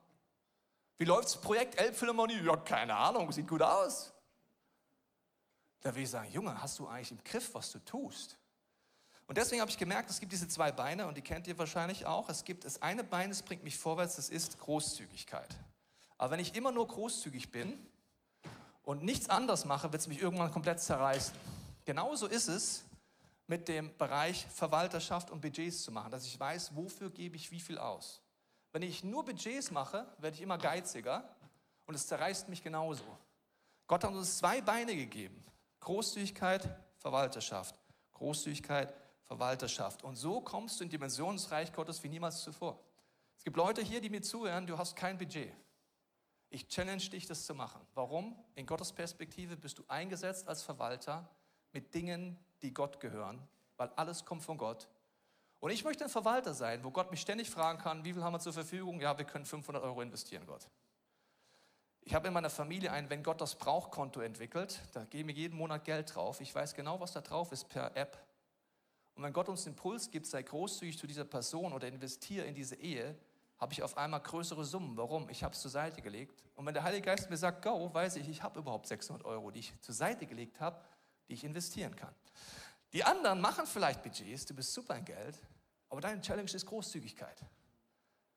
Wie 0.99 1.07
läuft 1.07 1.25
das 1.25 1.41
Projekt 1.41 1.81
Elbphilharmonie? 1.81 2.43
Ja, 2.45 2.59
keine 2.59 2.95
Ahnung, 2.95 3.33
sieht 3.33 3.49
gut 3.49 3.63
aus. 3.63 4.13
Da 5.81 5.95
will 5.95 6.03
ich 6.03 6.11
sagen, 6.11 6.31
Junge, 6.31 6.61
hast 6.61 6.79
du 6.79 6.87
eigentlich 6.87 7.13
im 7.13 7.25
Griff, 7.25 7.55
was 7.55 7.73
du 7.73 7.79
tust? 7.79 8.37
Und 9.27 9.39
deswegen 9.39 9.63
habe 9.63 9.71
ich 9.71 9.79
gemerkt, 9.79 10.11
es 10.11 10.21
gibt 10.21 10.31
diese 10.31 10.47
zwei 10.47 10.73
Beine 10.73 11.07
und 11.07 11.17
die 11.17 11.23
kennt 11.23 11.47
ihr 11.47 11.57
wahrscheinlich 11.57 12.05
auch. 12.05 12.29
Es 12.29 12.45
gibt 12.45 12.67
das 12.67 12.83
eine 12.83 13.03
Bein, 13.03 13.31
das 13.31 13.41
bringt 13.41 13.65
mich 13.65 13.79
vorwärts, 13.79 14.17
das 14.17 14.29
ist 14.29 14.59
Großzügigkeit. 14.59 15.57
Aber 16.19 16.33
wenn 16.33 16.41
ich 16.41 16.55
immer 16.55 16.71
nur 16.71 16.87
großzügig 16.87 17.51
bin, 17.51 17.79
und 18.85 19.03
nichts 19.03 19.29
anders 19.29 19.65
mache, 19.65 19.93
wird 19.93 20.01
es 20.01 20.09
mich 20.09 20.21
irgendwann 20.21 20.53
komplett 20.53 20.81
zerreißen. 20.81 21.35
Genauso 21.85 22.27
ist 22.27 22.49
es 22.49 22.85
mit 23.47 23.69
dem 23.69 23.97
Bereich 23.97 24.47
Verwalterschaft 24.47 25.31
und 25.31 25.41
Budgets 25.41 25.83
zu 25.83 25.93
machen, 25.93 26.11
dass 26.11 26.25
ich 26.27 26.39
weiß, 26.39 26.75
wofür 26.75 27.11
gebe 27.11 27.37
ich 27.37 27.51
wie 27.51 27.61
viel 27.61 27.79
aus. 27.79 28.23
Wenn 28.73 28.83
ich 28.83 29.05
nur 29.05 29.25
Budgets 29.25 29.71
mache, 29.71 30.07
werde 30.19 30.37
ich 30.37 30.43
immer 30.43 30.59
geiziger 30.59 31.29
und 31.87 31.95
es 31.95 32.07
zerreißt 32.07 32.49
mich 32.49 32.63
genauso. 32.63 33.05
Gott 33.87 34.05
hat 34.05 34.13
uns 34.13 34.39
zwei 34.39 34.61
Beine 34.61 34.97
gegeben. 34.97 35.45
Großzügigkeit, 35.81 36.69
Verwalterschaft. 36.97 37.79
Großzügigkeit, 38.15 38.95
Verwalterschaft. 39.25 40.03
Und 40.03 40.17
so 40.17 40.41
kommst 40.41 40.81
du 40.81 40.85
in 40.85 40.91
Dimensionsreich 40.91 41.73
Gottes 41.73 42.03
wie 42.03 42.09
niemals 42.09 42.43
zuvor. 42.43 42.79
Es 43.37 43.45
gibt 43.45 43.57
Leute 43.57 43.83
hier, 43.83 44.01
die 44.01 44.09
mir 44.09 44.23
zuhören, 44.23 44.67
du 44.67 44.79
hast 44.79 44.97
kein 44.97 45.19
Budget. 45.19 45.53
Ich 46.55 46.69
challenge 46.69 47.03
dich, 47.11 47.27
das 47.27 47.47
zu 47.47 47.53
machen. 47.53 47.81
Warum? 47.95 48.39
In 48.55 48.65
Gottes 48.65 48.93
Perspektive 48.93 49.57
bist 49.57 49.81
du 49.81 49.85
eingesetzt 49.89 50.47
als 50.47 50.63
Verwalter 50.63 51.29
mit 51.73 51.93
Dingen, 51.93 52.39
die 52.63 52.73
Gott 52.73 53.01
gehören, 53.01 53.43
weil 53.77 53.89
alles 53.97 54.25
kommt 54.25 54.45
von 54.45 54.57
Gott. 54.57 54.87
Und 55.59 55.73
ich 55.73 55.83
möchte 55.83 56.05
ein 56.05 56.11
Verwalter 56.11 56.55
sein, 56.55 56.85
wo 56.85 56.93
Gott 56.93 57.11
mich 57.11 57.21
ständig 57.21 57.51
fragen 57.51 57.81
kann, 57.81 58.05
wie 58.05 58.13
viel 58.13 58.23
haben 58.23 58.35
wir 58.35 58.39
zur 58.39 58.53
Verfügung? 58.53 59.01
Ja, 59.01 59.19
wir 59.19 59.25
können 59.25 59.45
500 59.45 59.83
Euro 59.83 60.01
investieren, 60.01 60.47
Gott. 60.47 60.69
Ich 62.03 62.15
habe 62.15 62.29
in 62.29 62.35
meiner 62.35 62.51
Familie 62.51 62.93
ein 62.93 63.11
Wenn 63.11 63.25
Gott 63.25 63.41
das 63.41 63.57
braucht 63.57 63.91
Konto 63.91 64.21
entwickelt. 64.21 64.81
Da 64.93 65.07
geben 65.07 65.31
wir 65.31 65.35
jeden 65.35 65.59
Monat 65.59 65.85
Geld 65.85 66.15
drauf. 66.15 66.41
Ich 66.41 66.55
weiß 66.55 66.75
genau, 66.75 67.01
was 67.01 67.15
da 67.15 67.21
drauf 67.21 67.51
ist 67.51 67.69
per 67.69 67.97
App. 67.97 68.17
Und 69.17 69.25
wenn 69.25 69.33
Gott 69.33 69.49
uns 69.49 69.65
den 69.65 69.73
Impuls 69.73 70.09
gibt, 70.09 70.27
sei 70.27 70.45
großzügig 70.45 70.99
zu 70.99 71.09
dieser 71.09 71.25
Person 71.25 71.73
oder 71.73 71.89
investiere 71.89 72.47
in 72.47 72.55
diese 72.55 72.77
Ehe, 72.77 73.19
habe 73.65 73.73
ich 73.73 73.83
auf 73.83 73.97
einmal 73.97 74.21
größere 74.21 74.63
Summen. 74.63 74.95
Warum? 74.99 75.27
Ich 75.31 75.43
habe 75.43 75.55
es 75.55 75.63
zur 75.63 75.71
Seite 75.71 76.03
gelegt. 76.03 76.45
Und 76.55 76.67
wenn 76.67 76.75
der 76.75 76.83
Heilige 76.83 77.07
Geist 77.07 77.31
mir 77.31 77.39
sagt, 77.39 77.65
go, 77.65 77.89
weiß 77.95 78.17
ich, 78.17 78.29
ich 78.29 78.43
habe 78.43 78.59
überhaupt 78.59 78.87
600 78.87 79.25
Euro, 79.25 79.51
die 79.51 79.61
ich 79.61 79.81
zur 79.81 79.95
Seite 79.95 80.27
gelegt 80.27 80.61
habe, 80.61 80.79
die 81.27 81.33
ich 81.33 81.45
investieren 81.45 81.97
kann. 81.97 82.15
Die 82.93 83.03
anderen 83.03 83.41
machen 83.41 83.65
vielleicht 83.67 84.03
Budgets, 84.03 84.45
du 84.45 84.53
bist 84.53 84.75
super 84.75 84.95
in 84.99 85.07
Geld, 85.07 85.39
aber 85.89 86.03
deine 86.03 86.21
Challenge 86.21 86.51
ist 86.51 86.67
Großzügigkeit. 86.67 87.41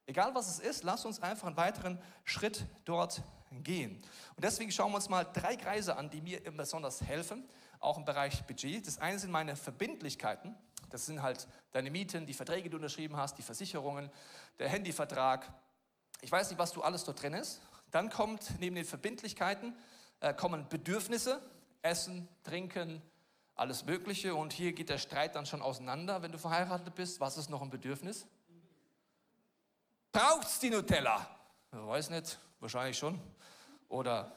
Egal 0.05 0.33
was 0.33 0.47
es 0.47 0.59
ist, 0.59 0.85
lass 0.85 1.03
uns 1.03 1.21
einfach 1.21 1.47
einen 1.47 1.57
weiteren 1.57 2.01
Schritt 2.23 2.65
dort 2.85 3.21
gehen. 3.51 4.01
Und 4.37 4.45
deswegen 4.45 4.71
schauen 4.71 4.93
wir 4.93 4.95
uns 4.95 5.09
mal 5.09 5.25
drei 5.25 5.57
Kreise 5.57 5.97
an, 5.97 6.09
die 6.09 6.21
mir 6.21 6.39
besonders 6.51 7.01
helfen, 7.01 7.43
auch 7.81 7.97
im 7.97 8.05
Bereich 8.05 8.45
Budget. 8.45 8.87
Das 8.87 8.97
eine 8.99 9.19
sind 9.19 9.31
meine 9.31 9.57
Verbindlichkeiten. 9.57 10.55
Das 10.89 11.05
sind 11.05 11.21
halt 11.21 11.47
deine 11.71 11.91
Mieten, 11.91 12.25
die 12.25 12.33
Verträge, 12.33 12.63
die 12.63 12.69
du 12.69 12.77
unterschrieben 12.77 13.17
hast, 13.17 13.37
die 13.37 13.41
Versicherungen, 13.41 14.09
der 14.59 14.69
Handyvertrag. 14.69 15.51
Ich 16.21 16.31
weiß 16.31 16.49
nicht, 16.49 16.59
was 16.59 16.71
du 16.71 16.81
alles 16.81 17.03
dort 17.03 17.21
drin 17.21 17.33
ist. 17.33 17.61
Dann 17.91 18.09
kommt 18.09 18.59
neben 18.59 18.75
den 18.75 18.85
Verbindlichkeiten 18.85 19.73
äh, 20.19 20.33
kommen 20.33 20.67
Bedürfnisse, 20.67 21.41
Essen, 21.81 22.27
Trinken, 22.43 23.01
alles 23.55 23.85
Mögliche. 23.85 24.35
Und 24.35 24.53
hier 24.53 24.73
geht 24.73 24.89
der 24.89 24.97
Streit 24.97 25.35
dann 25.35 25.45
schon 25.45 25.61
auseinander, 25.61 26.21
wenn 26.21 26.31
du 26.31 26.37
verheiratet 26.37 26.95
bist. 26.95 27.19
Was 27.19 27.37
ist 27.37 27.49
noch 27.49 27.61
ein 27.61 27.69
Bedürfnis? 27.69 28.27
Braucht's 30.11 30.59
die 30.59 30.69
Nutella? 30.69 31.27
Ich 31.71 31.77
weiß 31.77 32.09
nicht, 32.09 32.39
wahrscheinlich 32.59 32.97
schon. 32.97 33.19
Oder 33.89 34.31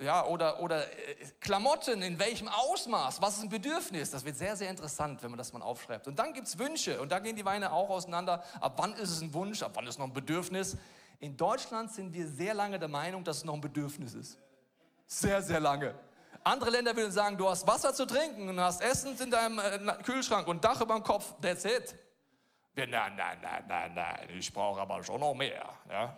ja, 0.00 0.24
oder, 0.24 0.60
oder 0.60 0.86
äh, 0.86 1.14
Klamotten, 1.40 2.02
in 2.02 2.18
welchem 2.18 2.48
Ausmaß, 2.48 3.20
was 3.20 3.36
ist 3.36 3.42
ein 3.42 3.48
Bedürfnis? 3.48 4.10
Das 4.10 4.24
wird 4.24 4.36
sehr, 4.36 4.56
sehr 4.56 4.70
interessant, 4.70 5.22
wenn 5.22 5.30
man 5.30 5.38
das 5.38 5.52
mal 5.52 5.62
aufschreibt. 5.62 6.08
Und 6.08 6.18
dann 6.18 6.32
gibt 6.32 6.46
es 6.46 6.58
Wünsche 6.58 7.00
und 7.00 7.12
da 7.12 7.18
gehen 7.18 7.36
die 7.36 7.44
Weine 7.44 7.72
auch 7.72 7.90
auseinander. 7.90 8.42
Ab 8.60 8.74
wann 8.76 8.94
ist 8.94 9.10
es 9.10 9.20
ein 9.20 9.32
Wunsch, 9.34 9.62
ab 9.62 9.72
wann 9.74 9.84
ist 9.84 9.94
es 9.94 9.98
noch 9.98 10.06
ein 10.06 10.12
Bedürfnis? 10.12 10.76
In 11.20 11.36
Deutschland 11.36 11.92
sind 11.92 12.12
wir 12.14 12.26
sehr 12.26 12.54
lange 12.54 12.78
der 12.78 12.88
Meinung, 12.88 13.24
dass 13.24 13.38
es 13.38 13.44
noch 13.44 13.54
ein 13.54 13.60
Bedürfnis 13.60 14.14
ist. 14.14 14.38
Sehr, 15.06 15.42
sehr 15.42 15.60
lange. 15.60 15.94
Andere 16.42 16.70
Länder 16.70 16.96
würden 16.96 17.12
sagen, 17.12 17.36
du 17.36 17.48
hast 17.48 17.66
Wasser 17.66 17.92
zu 17.92 18.06
trinken 18.06 18.48
und 18.48 18.58
hast 18.58 18.80
Essen 18.80 19.18
in 19.20 19.30
deinem 19.30 19.58
äh, 19.58 20.02
Kühlschrank 20.02 20.48
und 20.48 20.64
Dach 20.64 20.80
über 20.80 20.94
dem 20.94 21.02
Kopf, 21.02 21.34
that's 21.42 21.66
it. 21.66 21.94
Wir, 22.74 22.86
nein, 22.86 23.14
nein, 23.16 23.38
nein, 23.42 23.64
nein, 23.68 23.94
nein, 23.94 24.28
ich 24.38 24.50
brauche 24.50 24.80
aber 24.80 25.04
schon 25.04 25.20
noch 25.20 25.34
mehr. 25.34 25.68
Ja? 25.90 26.16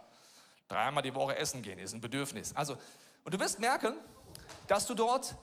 Dreimal 0.68 1.02
die 1.02 1.14
Woche 1.14 1.36
essen 1.36 1.62
gehen 1.62 1.78
ist 1.78 1.92
ein 1.92 2.00
Bedürfnis. 2.00 2.54
Also 2.54 2.76
und 3.24 3.34
du 3.34 3.40
wirst 3.40 3.58
merken, 3.58 3.94
dass 4.66 4.86
du 4.86 4.94
dort 4.94 5.36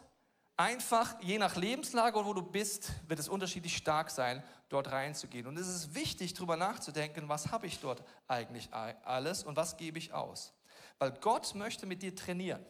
einfach, 0.57 1.21
je 1.21 1.37
nach 1.37 1.55
Lebenslage 1.55 2.17
und 2.17 2.25
wo 2.25 2.33
du 2.33 2.41
bist, 2.41 2.91
wird 3.07 3.19
es 3.19 3.29
unterschiedlich 3.29 3.77
stark 3.77 4.09
sein, 4.09 4.43
dort 4.67 4.91
reinzugehen. 4.91 5.47
Und 5.47 5.57
es 5.57 5.67
ist 5.67 5.95
wichtig, 5.95 6.33
darüber 6.33 6.57
nachzudenken, 6.57 7.29
was 7.29 7.51
habe 7.51 7.65
ich 7.67 7.79
dort 7.79 8.03
eigentlich 8.27 8.69
alles 8.73 9.43
und 9.43 9.55
was 9.55 9.77
gebe 9.77 9.97
ich 9.97 10.13
aus. 10.13 10.53
Weil 10.97 11.11
Gott 11.11 11.55
möchte 11.55 11.85
mit 11.85 12.01
dir 12.01 12.13
trainieren. 12.13 12.65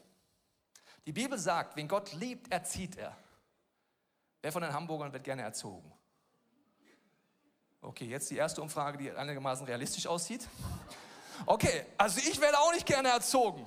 Die 1.05 1.11
Bibel 1.11 1.39
sagt, 1.39 1.75
wen 1.75 1.87
Gott 1.87 2.13
liebt, 2.13 2.51
erzieht 2.51 2.95
er. 2.95 3.17
Wer 4.41 4.51
von 4.51 4.61
den 4.61 4.71
Hamburgern 4.71 5.11
wird 5.11 5.23
gerne 5.23 5.41
erzogen? 5.41 5.91
Okay, 7.81 8.05
jetzt 8.05 8.29
die 8.29 8.35
erste 8.35 8.61
Umfrage, 8.61 8.97
die 8.97 9.11
einigermaßen 9.11 9.65
realistisch 9.65 10.05
aussieht. 10.05 10.47
Okay, 11.45 11.85
also 11.97 12.19
ich 12.19 12.39
werde 12.39 12.59
auch 12.59 12.73
nicht 12.73 12.85
gerne 12.85 13.09
erzogen. 13.09 13.65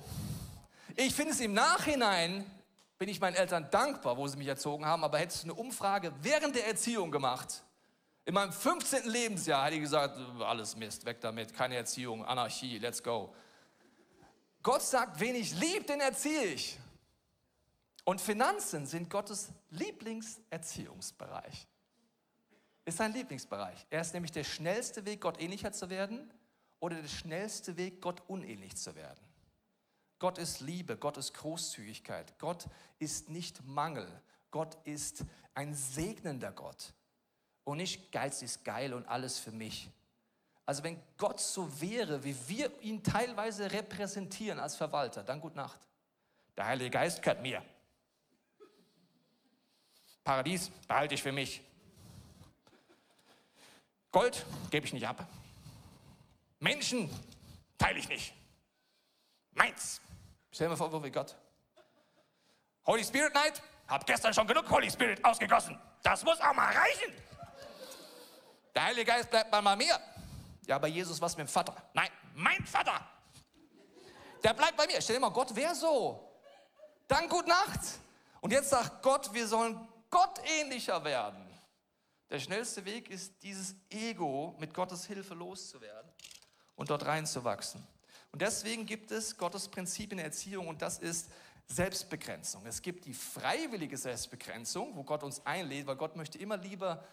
Ich 0.95 1.15
finde 1.15 1.31
es 1.33 1.39
im 1.39 1.53
Nachhinein, 1.53 2.45
bin 2.99 3.09
ich 3.09 3.19
meinen 3.19 3.35
Eltern 3.35 3.67
dankbar, 3.71 4.15
wo 4.17 4.27
sie 4.27 4.37
mich 4.37 4.47
erzogen 4.47 4.85
haben, 4.85 5.03
aber 5.03 5.17
hättest 5.17 5.43
du 5.43 5.47
eine 5.47 5.55
Umfrage 5.55 6.13
während 6.21 6.55
der 6.55 6.67
Erziehung 6.67 7.11
gemacht, 7.11 7.63
in 8.25 8.33
meinem 8.33 8.53
15. 8.53 9.09
Lebensjahr 9.09 9.65
hätte 9.65 9.75
ich 9.75 9.81
gesagt, 9.81 10.17
alles 10.39 10.77
Mist, 10.77 11.03
weg 11.05 11.19
damit, 11.19 11.53
keine 11.53 11.75
Erziehung, 11.75 12.23
Anarchie, 12.23 12.77
let's 12.77 13.03
go. 13.03 13.35
Gott 14.61 14.81
sagt, 14.81 15.19
wen 15.19 15.35
ich 15.35 15.53
liebe, 15.59 15.83
den 15.83 15.99
erziehe 15.99 16.45
ich. 16.45 16.79
Und 18.05 18.21
Finanzen 18.21 18.85
sind 18.85 19.09
Gottes 19.09 19.49
Lieblingserziehungsbereich. 19.71 21.67
Ist 22.85 22.97
sein 22.97 23.11
Lieblingsbereich. 23.13 23.85
Er 23.89 24.01
ist 24.01 24.13
nämlich 24.13 24.31
der 24.31 24.43
schnellste 24.43 25.05
Weg, 25.05 25.21
Gott 25.21 25.41
ähnlicher 25.41 25.73
zu 25.73 25.89
werden 25.89 26.31
oder 26.79 27.01
der 27.01 27.07
schnellste 27.09 27.75
Weg, 27.75 28.01
Gott 28.01 28.21
unähnlich 28.27 28.77
zu 28.77 28.95
werden. 28.95 29.32
Gott 30.23 30.37
ist 30.37 30.61
Liebe, 30.61 30.95
Gott 30.95 31.17
ist 31.17 31.33
Großzügigkeit, 31.33 32.39
Gott 32.39 32.67
ist 32.97 33.27
nicht 33.27 33.61
Mangel, 33.65 34.07
Gott 34.51 34.77
ist 34.85 35.25
ein 35.53 35.75
segnender 35.75 36.53
Gott. 36.53 36.93
Und 37.65 37.75
nicht 37.75 38.09
Geiz 38.09 38.41
ist 38.41 38.63
geil 38.63 38.93
und 38.93 39.05
alles 39.05 39.37
für 39.37 39.51
mich. 39.51 39.89
Also 40.65 40.81
wenn 40.85 40.97
Gott 41.17 41.41
so 41.41 41.81
wäre, 41.81 42.23
wie 42.23 42.37
wir 42.47 42.71
ihn 42.79 43.03
teilweise 43.03 43.69
repräsentieren 43.69 44.59
als 44.59 44.77
Verwalter, 44.77 45.23
dann 45.23 45.41
gut 45.41 45.57
Nacht. 45.57 45.81
Der 46.55 46.67
Heilige 46.67 46.91
Geist 46.91 47.21
gehört 47.21 47.41
mir. 47.41 47.61
Paradies 50.23 50.69
behalte 50.87 51.15
ich 51.15 51.21
für 51.21 51.33
mich. 51.33 51.61
Gold 54.09 54.45
gebe 54.71 54.85
ich 54.85 54.93
nicht 54.93 55.05
ab. 55.05 55.27
Menschen 56.61 57.09
teile 57.77 57.99
ich 57.99 58.07
nicht. 58.07 58.33
Meins. 59.51 59.99
Stell 60.53 60.67
dir 60.67 60.69
mal 60.69 60.77
vor, 60.77 60.91
wo 60.91 61.03
wir 61.03 61.09
Gott. 61.09 61.35
Holy 62.85 63.03
Spirit 63.03 63.33
Night, 63.33 63.59
hab 63.87 64.05
gestern 64.05 64.35
schon 64.35 64.45
genug 64.45 64.69
Holy 64.69 64.89
Spirit 64.89 65.23
ausgegossen. 65.25 65.79
Das 66.03 66.23
muss 66.23 66.39
auch 66.39 66.53
mal 66.53 66.71
reichen. 66.71 67.11
Der 68.75 68.83
Heilige 68.83 69.05
Geist 69.05 69.31
bleibt 69.31 69.51
mal 69.51 69.61
bei 69.61 69.75
mir. 69.75 69.99
Ja, 70.67 70.77
bei 70.77 70.89
Jesus 70.89 71.19
was 71.19 71.35
mit 71.35 71.47
dem 71.47 71.51
Vater. 71.51 71.75
Nein, 71.93 72.09
mein 72.35 72.63
Vater. 72.67 73.01
Der 74.43 74.53
bleibt 74.53 74.77
bei 74.77 74.85
mir. 74.85 75.01
Stell 75.01 75.15
dir 75.15 75.21
mal, 75.21 75.31
Gott 75.31 75.55
wäre 75.55 75.73
so. 75.73 76.31
Dann 77.07 77.27
gut 77.27 77.47
Nacht. 77.47 77.79
Und 78.39 78.51
jetzt 78.51 78.69
sagt 78.69 79.01
Gott, 79.01 79.33
wir 79.33 79.47
sollen 79.47 79.87
Gott 80.11 80.39
ähnlicher 80.59 81.03
werden. 81.03 81.43
Der 82.29 82.39
schnellste 82.39 82.85
Weg 82.85 83.09
ist, 83.09 83.41
dieses 83.41 83.75
Ego 83.89 84.55
mit 84.59 84.71
Gottes 84.71 85.05
Hilfe 85.05 85.33
loszuwerden 85.33 86.11
und 86.75 86.91
dort 86.91 87.05
reinzuwachsen. 87.05 87.87
Und 88.33 88.41
deswegen 88.41 88.85
gibt 88.85 89.11
es 89.11 89.37
Gottes 89.37 89.69
Prinzip 89.69 90.11
in 90.11 90.17
der 90.17 90.25
Erziehung 90.25 90.67
und 90.67 90.81
das 90.81 90.99
ist 90.99 91.29
Selbstbegrenzung. 91.67 92.65
Es 92.65 92.81
gibt 92.81 93.05
die 93.05 93.13
freiwillige 93.13 93.95
Selbstbegrenzung, 93.95 94.95
wo 94.95 95.03
Gott 95.03 95.23
uns 95.23 95.45
einlädt, 95.45 95.87
weil 95.87 95.95
Gott 95.95 96.17
möchte 96.17 96.37
immer 96.37 96.57
lieber 96.57 97.05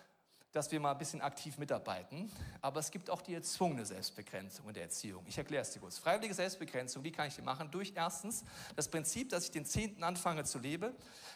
dass 0.52 0.70
wir 0.72 0.80
mal 0.80 0.92
ein 0.92 0.98
bisschen 0.98 1.20
aktiv 1.20 1.58
mitarbeiten. 1.58 2.30
Aber 2.60 2.80
es 2.80 2.90
gibt 2.90 3.08
auch 3.08 3.22
die 3.22 3.34
erzwungene 3.34 3.86
Selbstbegrenzung 3.86 4.66
in 4.68 4.74
der 4.74 4.84
Erziehung. 4.84 5.24
Ich 5.26 5.38
erkläre 5.38 5.62
es 5.62 5.70
dir 5.70 5.80
kurz. 5.80 5.98
Freiwillige 5.98 6.34
Selbstbegrenzung, 6.34 7.04
wie 7.04 7.12
kann 7.12 7.28
ich 7.28 7.36
die 7.36 7.42
machen? 7.42 7.70
Durch 7.70 7.92
erstens 7.94 8.44
das 8.74 8.88
Prinzip, 8.88 9.28
dass 9.28 9.44
ich 9.44 9.50
den 9.50 9.64
Zehnten 9.64 10.02
anfange 10.02 10.44
zu 10.44 10.58
leben. 10.58 10.92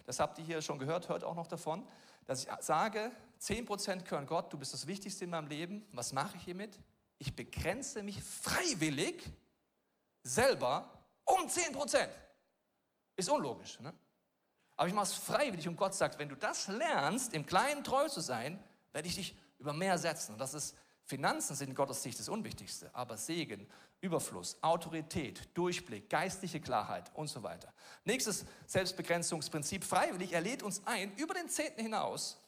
Das 0.07 0.19
habt 0.19 0.39
ihr 0.39 0.45
hier 0.45 0.63
schon 0.63 0.79
gehört, 0.79 1.09
hört 1.09 1.23
auch 1.23 1.37
noch 1.37 1.47
davon. 1.47 1.87
Dass 2.27 2.43
ich 2.43 2.49
sage, 2.61 3.13
10% 3.41 4.03
gehören 4.03 4.27
Gott, 4.27 4.53
du 4.53 4.59
bist 4.59 4.73
das 4.73 4.87
Wichtigste 4.87 5.25
in 5.25 5.31
meinem 5.31 5.47
Leben. 5.47 5.85
Was 5.93 6.13
mache 6.13 6.37
ich 6.37 6.43
hiermit? 6.43 6.79
Ich 7.19 7.37
begrenze 7.37 8.03
mich 8.03 8.23
freiwillig 8.23 9.23
selber 10.25 10.91
um 11.25 11.47
10%. 11.47 12.09
Ist 13.17 13.29
unlogisch, 13.31 13.79
ne? 13.79 13.95
Aber 14.77 14.89
ich 14.89 14.95
mache 14.95 15.07
es 15.07 15.15
freiwillig 15.15 15.69
und 15.69 15.77
Gott 15.77 15.95
sagt, 15.95 16.19
wenn 16.19 16.29
du 16.29 16.35
das 16.35 16.67
lernst, 16.67 17.33
im 17.33 17.47
Kleinen 17.47 17.85
treu 17.85 18.09
zu 18.09 18.21
sein, 18.21 18.61
werde 18.93 19.07
ich 19.07 19.15
dich 19.15 19.37
über 19.59 19.73
mehr 19.73 19.97
setzen. 19.99 20.33
Und 20.33 20.39
das 20.39 20.53
ist, 20.53 20.77
Finanzen 21.05 21.55
sind 21.55 21.69
in 21.69 21.75
Gottes 21.77 22.03
Sicht 22.03 22.19
das 22.19 22.29
Unwichtigste, 22.29 22.93
aber 22.93 23.17
Segen, 23.17 23.69
Überfluss, 24.01 24.57
Autorität, 24.63 25.49
Durchblick, 25.57 26.11
geistliche 26.11 26.61
Klarheit 26.61 27.11
und 27.15 27.29
so 27.29 27.43
weiter. 27.43 27.73
Nächstes 28.05 28.45
Selbstbegrenzungsprinzip, 28.67 29.85
freiwillig, 29.85 30.33
er 30.33 30.41
lädt 30.41 30.63
uns 30.63 30.85
ein, 30.87 31.15
über 31.17 31.35
den 31.35 31.49
Zehnten 31.49 31.81
hinaus, 31.81 32.41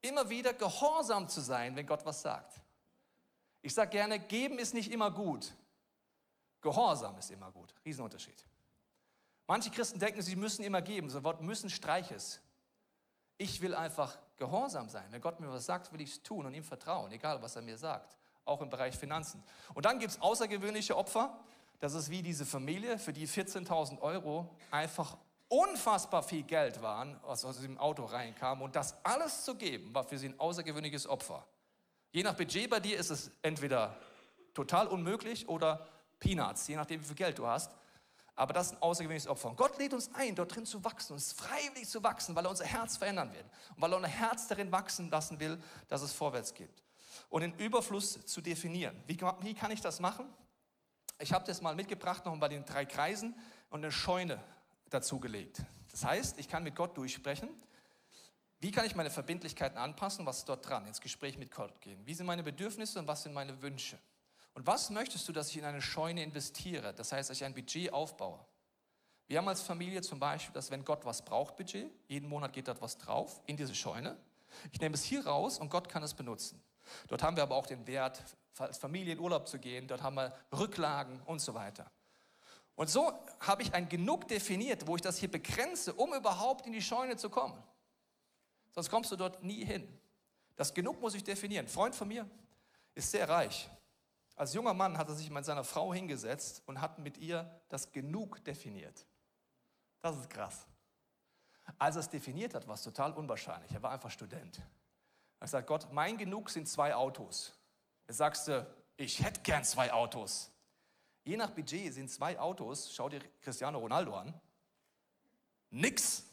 immer 0.00 0.30
wieder 0.30 0.54
gehorsam 0.54 1.28
zu 1.28 1.40
sein, 1.40 1.76
wenn 1.76 1.86
Gott 1.86 2.06
was 2.06 2.22
sagt. 2.22 2.60
Ich 3.60 3.74
sage 3.74 3.90
gerne, 3.90 4.18
geben 4.18 4.58
ist 4.58 4.72
nicht 4.72 4.90
immer 4.90 5.10
gut. 5.10 5.52
Gehorsam 6.60 7.16
ist 7.18 7.30
immer 7.30 7.50
gut. 7.52 7.74
Riesenunterschied. 7.84 8.44
Manche 9.46 9.70
Christen 9.70 9.98
denken, 9.98 10.20
sie 10.22 10.36
müssen 10.36 10.62
immer 10.62 10.82
geben. 10.82 11.08
So 11.08 11.24
Wort 11.24 11.40
müssen 11.40 11.70
Streiches. 11.70 12.40
Ich 13.38 13.60
will 13.60 13.74
einfach 13.74 14.18
gehorsam 14.36 14.88
sein. 14.88 15.06
Wenn 15.10 15.20
Gott 15.20 15.40
mir 15.40 15.50
was 15.50 15.66
sagt, 15.66 15.92
will 15.92 16.00
ich 16.00 16.10
es 16.10 16.22
tun 16.22 16.44
und 16.46 16.54
ihm 16.54 16.64
vertrauen, 16.64 17.10
egal 17.12 17.40
was 17.40 17.56
er 17.56 17.62
mir 17.62 17.78
sagt. 17.78 18.16
Auch 18.44 18.60
im 18.60 18.70
Bereich 18.70 18.96
Finanzen. 18.96 19.42
Und 19.74 19.86
dann 19.86 19.98
gibt 19.98 20.12
es 20.12 20.20
außergewöhnliche 20.20 20.96
Opfer. 20.96 21.38
Das 21.80 21.94
ist 21.94 22.10
wie 22.10 22.22
diese 22.22 22.44
Familie, 22.44 22.98
für 22.98 23.12
die 23.12 23.28
14.000 23.28 24.00
Euro 24.00 24.54
einfach 24.70 25.16
unfassbar 25.48 26.22
viel 26.22 26.42
Geld 26.42 26.82
waren, 26.82 27.18
was 27.22 27.44
aus 27.44 27.60
dem 27.60 27.78
Auto 27.78 28.04
reinkam. 28.04 28.62
Und 28.62 28.76
das 28.76 28.96
alles 29.04 29.44
zu 29.44 29.54
geben, 29.54 29.94
war 29.94 30.04
für 30.04 30.18
sie 30.18 30.28
ein 30.28 30.40
außergewöhnliches 30.40 31.06
Opfer. 31.06 31.46
Je 32.10 32.22
nach 32.22 32.34
Budget 32.34 32.68
bei 32.68 32.80
dir 32.80 32.98
ist 32.98 33.10
es 33.10 33.30
entweder 33.42 33.96
total 34.54 34.88
unmöglich 34.88 35.48
oder 35.48 35.86
Peanuts, 36.18 36.66
je 36.66 36.76
nachdem, 36.76 37.00
wie 37.00 37.06
viel 37.06 37.16
Geld 37.16 37.38
du 37.38 37.46
hast. 37.46 37.72
Aber 38.34 38.52
das 38.52 38.68
ist 38.68 38.72
ein 38.74 38.82
außergewöhnliches 38.82 39.28
Opfer. 39.28 39.50
Und 39.50 39.56
Gott 39.56 39.76
lädt 39.78 39.92
uns 39.92 40.14
ein, 40.14 40.34
dort 40.36 40.54
drin 40.54 40.64
zu 40.64 40.84
wachsen, 40.84 41.14
uns 41.14 41.32
freiwillig 41.32 41.88
zu 41.88 42.02
wachsen, 42.04 42.36
weil 42.36 42.46
er 42.46 42.50
unser 42.50 42.66
Herz 42.66 42.96
verändern 42.96 43.32
will. 43.32 43.44
Und 43.74 43.82
weil 43.82 43.92
er 43.92 43.96
unser 43.96 44.08
Herz 44.08 44.46
darin 44.46 44.70
wachsen 44.70 45.10
lassen 45.10 45.40
will, 45.40 45.60
dass 45.88 46.02
es 46.02 46.12
vorwärts 46.12 46.54
geht. 46.54 46.84
Und 47.30 47.40
den 47.42 47.54
Überfluss 47.56 48.24
zu 48.26 48.40
definieren. 48.40 48.96
Wie, 49.06 49.18
wie 49.40 49.54
kann 49.54 49.72
ich 49.72 49.80
das 49.80 49.98
machen? 49.98 50.26
Ich 51.18 51.32
habe 51.32 51.44
das 51.46 51.60
mal 51.60 51.74
mitgebracht, 51.74 52.24
noch 52.24 52.38
bei 52.38 52.48
den 52.48 52.64
drei 52.64 52.84
Kreisen 52.84 53.34
und 53.70 53.80
eine 53.82 53.90
Scheune 53.90 54.40
dazugelegt. 54.88 55.62
Das 55.90 56.04
heißt, 56.04 56.38
ich 56.38 56.48
kann 56.48 56.62
mit 56.62 56.76
Gott 56.76 56.96
durchsprechen. 56.96 57.48
Wie 58.60 58.70
kann 58.70 58.86
ich 58.86 58.94
meine 58.94 59.10
Verbindlichkeiten 59.10 59.78
anpassen? 59.78 60.26
Was 60.26 60.38
ist 60.38 60.48
dort 60.48 60.68
dran? 60.68 60.86
Ins 60.86 61.00
Gespräch 61.00 61.38
mit 61.38 61.50
Gott 61.50 61.80
gehen. 61.80 62.04
Wie 62.06 62.14
sind 62.14 62.26
meine 62.26 62.44
Bedürfnisse 62.44 63.00
und 63.00 63.08
was 63.08 63.24
sind 63.24 63.32
meine 63.32 63.60
Wünsche? 63.62 63.98
Und 64.58 64.66
was 64.66 64.90
möchtest 64.90 65.28
du, 65.28 65.32
dass 65.32 65.50
ich 65.50 65.58
in 65.58 65.64
eine 65.64 65.80
Scheune 65.80 66.20
investiere? 66.20 66.92
Das 66.92 67.12
heißt, 67.12 67.30
dass 67.30 67.36
ich 67.36 67.44
ein 67.44 67.54
Budget 67.54 67.92
aufbaue. 67.92 68.44
Wir 69.28 69.38
haben 69.38 69.46
als 69.46 69.62
Familie 69.62 70.02
zum 70.02 70.18
Beispiel, 70.18 70.52
dass 70.52 70.72
wenn 70.72 70.84
Gott 70.84 71.04
was 71.04 71.24
braucht, 71.24 71.56
Budget, 71.56 71.88
jeden 72.08 72.28
Monat 72.28 72.52
geht 72.52 72.66
dort 72.66 72.82
was 72.82 72.98
drauf 72.98 73.40
in 73.46 73.56
diese 73.56 73.72
Scheune. 73.72 74.16
Ich 74.72 74.80
nehme 74.80 74.96
es 74.96 75.04
hier 75.04 75.24
raus 75.24 75.60
und 75.60 75.70
Gott 75.70 75.88
kann 75.88 76.02
es 76.02 76.12
benutzen. 76.12 76.60
Dort 77.06 77.22
haben 77.22 77.36
wir 77.36 77.44
aber 77.44 77.54
auch 77.54 77.66
den 77.66 77.86
Wert, 77.86 78.20
als 78.58 78.78
Familie 78.78 79.12
in 79.12 79.20
Urlaub 79.20 79.46
zu 79.46 79.60
gehen. 79.60 79.86
Dort 79.86 80.02
haben 80.02 80.16
wir 80.16 80.36
Rücklagen 80.52 81.20
und 81.26 81.38
so 81.38 81.54
weiter. 81.54 81.88
Und 82.74 82.90
so 82.90 83.12
habe 83.38 83.62
ich 83.62 83.72
ein 83.74 83.88
Genug 83.88 84.26
definiert, 84.26 84.88
wo 84.88 84.96
ich 84.96 85.02
das 85.02 85.18
hier 85.18 85.30
begrenze, 85.30 85.94
um 85.94 86.12
überhaupt 86.14 86.66
in 86.66 86.72
die 86.72 86.82
Scheune 86.82 87.16
zu 87.16 87.30
kommen. 87.30 87.62
Sonst 88.72 88.90
kommst 88.90 89.12
du 89.12 89.14
dort 89.14 89.40
nie 89.44 89.64
hin. 89.64 89.86
Das 90.56 90.74
Genug 90.74 91.00
muss 91.00 91.14
ich 91.14 91.22
definieren. 91.22 91.66
Ein 91.66 91.70
Freund 91.70 91.94
von 91.94 92.08
mir 92.08 92.28
ist 92.96 93.12
sehr 93.12 93.28
reich. 93.28 93.70
Als 94.38 94.54
junger 94.54 94.72
Mann 94.72 94.96
hat 94.96 95.08
er 95.08 95.14
sich 95.14 95.30
mit 95.30 95.44
seiner 95.44 95.64
Frau 95.64 95.92
hingesetzt 95.92 96.62
und 96.66 96.80
hat 96.80 96.98
mit 96.98 97.18
ihr 97.18 97.50
das 97.68 97.90
Genug 97.90 98.44
definiert. 98.44 99.04
Das 100.00 100.16
ist 100.16 100.30
krass. 100.30 100.66
Als 101.76 101.96
er 101.96 102.00
es 102.00 102.08
definiert 102.08 102.54
hat, 102.54 102.66
war 102.68 102.74
es 102.74 102.82
total 102.82 103.12
unwahrscheinlich. 103.12 103.72
Er 103.72 103.82
war 103.82 103.90
einfach 103.90 104.10
Student. 104.10 104.62
Er 105.40 105.48
sagt, 105.48 105.66
Gott, 105.66 105.92
mein 105.92 106.16
Genug 106.16 106.50
sind 106.50 106.68
zwei 106.68 106.94
Autos. 106.94 107.52
Er 108.06 108.14
sagst 108.14 108.50
ich 108.96 109.22
hätte 109.22 109.40
gern 109.40 109.64
zwei 109.64 109.92
Autos. 109.92 110.50
Je 111.24 111.36
nach 111.36 111.50
Budget 111.50 111.92
sind 111.92 112.08
zwei 112.08 112.38
Autos, 112.38 112.92
schau 112.94 113.08
dir 113.08 113.20
Cristiano 113.40 113.78
Ronaldo 113.78 114.16
an, 114.16 114.32
nix. 115.70 116.24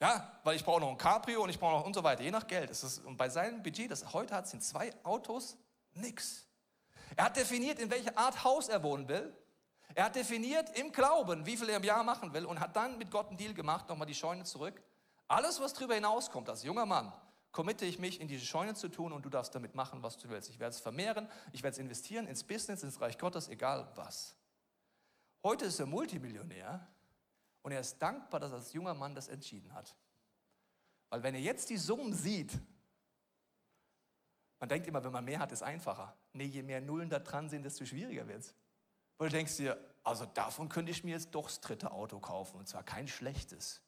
Ja, 0.00 0.40
weil 0.44 0.56
ich 0.56 0.64
brauche 0.64 0.80
noch 0.80 0.90
ein 0.90 0.98
Cabrio 0.98 1.42
und 1.42 1.50
ich 1.50 1.58
brauche 1.58 1.72
noch 1.72 1.86
und 1.86 1.94
so 1.94 2.02
weiter, 2.02 2.22
je 2.22 2.30
nach 2.30 2.46
Geld. 2.46 2.70
Ist, 2.70 2.98
und 3.00 3.16
bei 3.16 3.28
seinem 3.28 3.62
Budget, 3.62 3.90
das 3.90 4.02
er 4.02 4.12
heute 4.12 4.34
hat, 4.34 4.48
sind 4.48 4.62
zwei 4.62 4.92
Autos 5.04 5.56
nix. 5.92 6.46
Er 7.16 7.26
hat 7.26 7.36
definiert, 7.36 7.78
in 7.78 7.90
welcher 7.90 8.16
Art 8.16 8.44
Haus 8.44 8.68
er 8.68 8.82
wohnen 8.82 9.08
will. 9.08 9.34
Er 9.94 10.04
hat 10.04 10.16
definiert 10.16 10.76
im 10.78 10.92
Glauben, 10.92 11.44
wie 11.44 11.56
viel 11.56 11.68
er 11.68 11.76
im 11.76 11.84
Jahr 11.84 12.02
machen 12.02 12.32
will 12.32 12.46
und 12.46 12.60
hat 12.60 12.76
dann 12.76 12.96
mit 12.98 13.10
Gott 13.10 13.28
einen 13.28 13.36
Deal 13.36 13.52
gemacht, 13.52 13.88
nochmal 13.88 14.06
die 14.06 14.14
Scheune 14.14 14.44
zurück. 14.44 14.82
Alles, 15.28 15.60
was 15.60 15.74
darüber 15.74 15.94
hinauskommt, 15.94 16.48
als 16.48 16.62
junger 16.62 16.86
Mann, 16.86 17.12
committe 17.52 17.84
ich 17.84 17.98
mich, 17.98 18.20
in 18.20 18.28
diese 18.28 18.46
Scheune 18.46 18.74
zu 18.74 18.88
tun 18.88 19.12
und 19.12 19.24
du 19.24 19.28
darfst 19.28 19.54
damit 19.54 19.74
machen, 19.74 20.02
was 20.02 20.16
du 20.16 20.28
willst. 20.30 20.48
Ich 20.48 20.58
werde 20.58 20.74
es 20.74 20.80
vermehren, 20.80 21.28
ich 21.52 21.62
werde 21.62 21.74
es 21.74 21.78
investieren 21.78 22.26
ins 22.26 22.42
Business, 22.42 22.82
ins 22.82 23.00
Reich 23.00 23.18
Gottes, 23.18 23.48
egal 23.48 23.90
was. 23.94 24.34
Heute 25.44 25.66
ist 25.66 25.78
er 25.78 25.86
Multimillionär 25.86 26.86
und 27.62 27.72
er 27.72 27.80
ist 27.80 27.98
dankbar, 27.98 28.40
dass 28.40 28.52
er 28.52 28.58
als 28.58 28.72
junger 28.72 28.94
Mann 28.94 29.14
das 29.14 29.28
entschieden 29.28 29.74
hat. 29.74 29.94
Weil 31.10 31.22
wenn 31.22 31.34
er 31.34 31.40
jetzt 31.40 31.68
die 31.68 31.76
Summen 31.76 32.14
sieht, 32.14 32.52
man 34.62 34.68
denkt 34.68 34.86
immer, 34.86 35.02
wenn 35.02 35.10
man 35.10 35.24
mehr 35.24 35.40
hat, 35.40 35.50
ist 35.50 35.64
einfacher. 35.64 36.14
Nee, 36.34 36.44
je 36.44 36.62
mehr 36.62 36.80
Nullen 36.80 37.10
da 37.10 37.18
dran 37.18 37.48
sind, 37.48 37.64
desto 37.64 37.84
schwieriger 37.84 38.28
wird 38.28 38.42
es. 38.42 38.54
Weil 39.18 39.28
du 39.28 39.34
denkst 39.34 39.56
dir, 39.56 39.76
also 40.04 40.24
davon 40.24 40.68
könnte 40.68 40.92
ich 40.92 41.02
mir 41.02 41.10
jetzt 41.10 41.34
doch 41.34 41.46
das 41.46 41.60
dritte 41.60 41.90
Auto 41.90 42.20
kaufen 42.20 42.60
und 42.60 42.68
zwar 42.68 42.84
kein 42.84 43.08
schlechtes. 43.08 43.82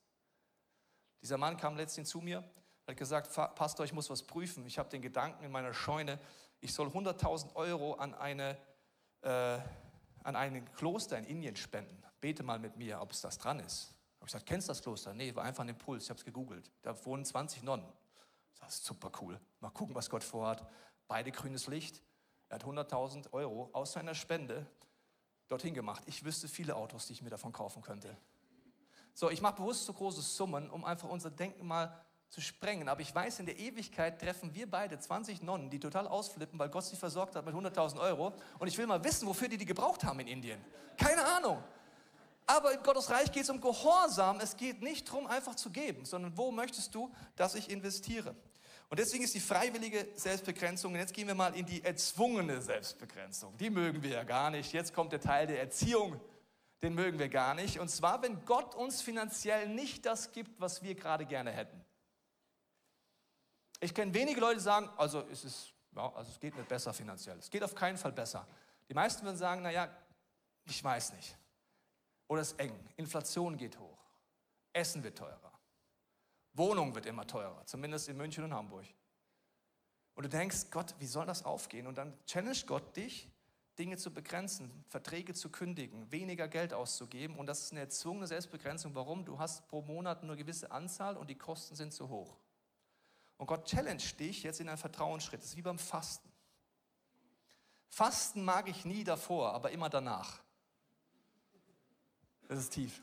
Dieser 1.23 1.39
Mann 1.39 1.57
kam 1.59 1.77
letztens 1.77 2.09
zu 2.09 2.21
mir, 2.21 2.43
hat 2.89 2.97
gesagt, 2.97 3.33
Pastor, 3.55 3.87
ich 3.87 3.93
muss 3.93 4.11
was 4.11 4.25
prüfen. 4.25 4.67
Ich 4.67 4.77
habe 4.77 4.89
den 4.89 5.01
Gedanken 5.01 5.45
in 5.45 5.53
meiner 5.53 5.73
Scheune, 5.73 6.19
ich 6.59 6.75
soll 6.75 6.89
100.000 6.89 7.55
Euro 7.55 7.95
an, 7.95 8.13
eine, 8.13 8.59
äh, 9.21 9.29
an 10.25 10.35
ein 10.35 10.65
Kloster 10.73 11.17
in 11.17 11.25
Indien 11.25 11.55
spenden. 11.55 12.03
Bete 12.21 12.43
mal 12.43 12.59
mit 12.59 12.77
mir, 12.77 13.01
ob 13.01 13.13
es 13.13 13.21
das 13.21 13.39
dran 13.39 13.61
ist. 13.61 13.95
Habe 14.17 14.23
ich 14.23 14.27
gesagt, 14.27 14.47
kennst 14.47 14.67
du 14.67 14.73
das 14.73 14.83
Kloster? 14.83 15.15
Nee, 15.15 15.37
war 15.37 15.45
einfach 15.45 15.63
ein 15.63 15.69
Impuls, 15.69 16.03
ich 16.03 16.11
habe 16.11 16.19
es 16.19 16.25
gegoogelt. 16.25 16.69
Da 16.83 17.05
wohnen 17.05 17.25
20 17.25 17.63
Nonnen. 17.63 17.87
Das 18.61 18.77
ist 18.77 18.85
super 18.85 19.11
cool. 19.21 19.41
Mal 19.61 19.71
gucken, 19.71 19.95
was 19.95 20.09
Gott 20.09 20.25
vorhat. 20.25 20.67
Beide 21.07 21.31
grünes 21.31 21.67
Licht. 21.67 22.03
Er 22.49 22.57
hat 22.57 22.65
100.000 22.65 23.33
Euro 23.33 23.71
aus 23.73 23.93
seiner 23.93 24.15
Spende 24.15 24.67
dorthin 25.49 25.75
gemacht. 25.75 26.03
Ich 26.07 26.25
wüsste 26.25 26.49
viele 26.49 26.77
Autos, 26.77 27.07
die 27.07 27.13
ich 27.13 27.23
mir 27.23 27.31
davon 27.31 27.53
kaufen 27.53 27.83
könnte. 27.83 28.17
So, 29.13 29.31
ich 29.31 29.41
mache 29.41 29.57
bewusst 29.57 29.85
so 29.85 29.93
große 29.93 30.23
Summen, 30.23 30.71
um 30.71 30.85
einfach 30.85 31.09
unser 31.09 31.31
Denken 31.31 31.67
mal 31.67 32.05
zu 32.29 32.41
sprengen. 32.41 32.89
Aber 32.89 33.01
ich 33.01 33.15
weiß, 33.15 33.41
in 33.41 33.47
der 33.47 33.59
Ewigkeit 33.59 34.21
treffen 34.21 34.55
wir 34.55 34.69
beide 34.69 34.99
20 34.99 35.43
Nonnen, 35.43 35.71
die 35.71 35.79
total 35.79 36.09
ausflippen, 36.09 36.59
weil 36.59 36.69
Gott 36.69 36.85
sie 36.85 36.97
versorgt 36.97 37.37
hat 37.37 37.47
mit 37.47 37.55
100.000 37.55 38.01
Euro. 38.01 38.33
Und 38.59 38.67
ich 38.67 38.77
will 38.77 38.87
mal 38.87 39.03
wissen, 39.05 39.29
wofür 39.29 39.49
die 39.49 39.57
die 39.57 39.67
gebraucht 39.67 40.03
haben 40.03 40.19
in 40.21 40.27
Indien. 40.27 40.65
Keine 40.97 41.25
Ahnung. 41.25 41.63
Aber 42.47 42.73
in 42.73 42.83
Gottes 42.83 43.09
Reich 43.11 43.33
geht 43.33 43.45
es 43.45 43.51
um 43.51 43.61
Gehorsam. 43.61 44.41
Es 44.41 44.57
geht 44.57 44.83
nicht 44.83 45.09
darum, 45.09 45.27
einfach 45.27 45.55
zu 45.55 45.71
geben, 45.71 46.05
sondern 46.05 46.37
wo 46.37 46.51
möchtest 46.51 46.95
du, 46.95 47.13
dass 47.37 47.55
ich 47.55 47.71
investiere? 47.71 48.35
Und 48.91 48.99
deswegen 48.99 49.25
ist 49.25 49.35
die 49.35 49.41
freiwillige 49.41 50.07
Selbstbegrenzung, 50.15 50.93
und 50.93 50.99
jetzt 50.99 51.15
gehen 51.15 51.27
wir 51.27 51.35
mal 51.35 51.57
in 51.57 51.65
die 51.65 51.83
erzwungene 51.83 52.61
Selbstbegrenzung. 52.61 53.57
Die 53.57 53.71
mögen 53.71 54.03
wir 54.03 54.11
ja 54.11 54.25
gar 54.25 54.51
nicht. 54.51 54.73
Jetzt 54.73 54.93
kommt 54.93 55.13
der 55.13 55.21
Teil 55.21 55.47
der 55.47 55.59
Erziehung, 55.59 56.21
den 56.83 56.95
mögen 56.95 57.19
wir 57.19 57.31
gar 57.31 57.55
nicht. 57.55 57.81
Und 57.81 57.89
zwar, 57.89 58.23
wenn 58.23 58.45
Gott 58.45 58.75
uns 58.75 59.01
finanziell 59.01 59.69
nicht 59.69 60.05
das 60.05 60.33
gibt, 60.33 60.61
was 60.61 60.83
wir 60.83 60.95
gerade 60.95 61.25
gerne 61.25 61.51
hätten. 61.51 61.83
Ich 63.81 63.95
kenne 63.95 64.13
wenige 64.15 64.41
Leute, 64.41 64.57
die 64.57 64.63
sagen, 64.63 64.89
also 64.97 65.23
es, 65.33 65.45
ist, 65.45 65.73
ja, 65.97 66.13
also 66.15 66.31
es 66.31 66.39
geht 66.39 66.55
mir 66.55 66.65
besser 66.65 66.93
finanziell. 66.93 67.39
Es 67.39 67.51
geht 67.51 67.63
auf 67.63 67.75
keinen 67.75 67.97
Fall 67.97 68.13
besser. 68.13 68.47
Die 68.89 68.95
meisten 68.95 69.25
würden 69.25 69.39
sagen, 69.39 69.63
naja, 69.63 69.89
ich 70.67 70.85
weiß 70.85 71.15
nicht. 71.15 71.37
Oder 72.29 72.43
es 72.43 72.53
ist 72.53 72.61
eng. 72.61 72.79
Inflation 72.97 73.57
geht 73.57 73.79
hoch. 73.79 73.99
Essen 74.73 75.03
wird 75.03 75.19
teurer. 75.19 75.53
Wohnung 76.55 76.95
wird 76.95 77.07
immer 77.07 77.27
teurer, 77.27 77.65
zumindest 77.67 78.09
in 78.09 78.17
München 78.17 78.45
und 78.45 78.55
Hamburg. 78.55 78.87
Und 80.15 80.23
du 80.25 80.29
denkst, 80.29 80.71
Gott, 80.71 80.95
wie 80.99 81.07
soll 81.07 81.27
das 81.27 81.45
aufgehen? 81.45 81.87
Und 81.87 81.99
dann 81.99 82.17
challenge 82.27 82.63
Gott 82.67 82.97
dich, 82.97 83.29
Dinge 83.79 83.97
zu 83.97 84.13
begrenzen, 84.13 84.85
Verträge 84.89 85.35
zu 85.35 85.51
kündigen, 85.51 86.11
weniger 86.13 86.47
Geld 86.47 86.73
auszugeben. 86.73 87.37
Und 87.37 87.47
das 87.47 87.63
ist 87.63 87.73
eine 87.73 87.81
erzwungene 87.81 88.29
Selbstbegrenzung. 88.29 88.95
Warum? 88.95 89.25
Du 89.25 89.39
hast 89.41 89.67
pro 89.67 89.83
Monat 89.83 90.23
nur 90.23 90.33
eine 90.33 90.43
gewisse 90.43 90.71
Anzahl 90.71 91.17
und 91.17 91.29
die 91.29 91.35
Kosten 91.35 91.75
sind 91.75 91.93
zu 91.93 92.09
hoch. 92.09 92.39
Und 93.37 93.49
Gott 93.49 93.67
challenge 93.67 94.05
dich 94.19 94.45
jetzt 94.45 94.61
in 94.61 94.69
einen 94.69 94.79
Vertrauensschritt. 94.79 95.41
Das 95.41 95.49
ist 95.49 95.57
wie 95.57 95.63
beim 95.63 95.79
Fasten. 95.79 96.31
Fasten 97.89 98.45
mag 98.45 98.69
ich 98.69 98.85
nie 98.85 99.03
davor, 99.03 99.53
aber 99.53 99.73
immer 99.73 99.91
danach. 99.91 100.44
Das 102.49 102.59
ist 102.59 102.71
tief. 102.71 103.03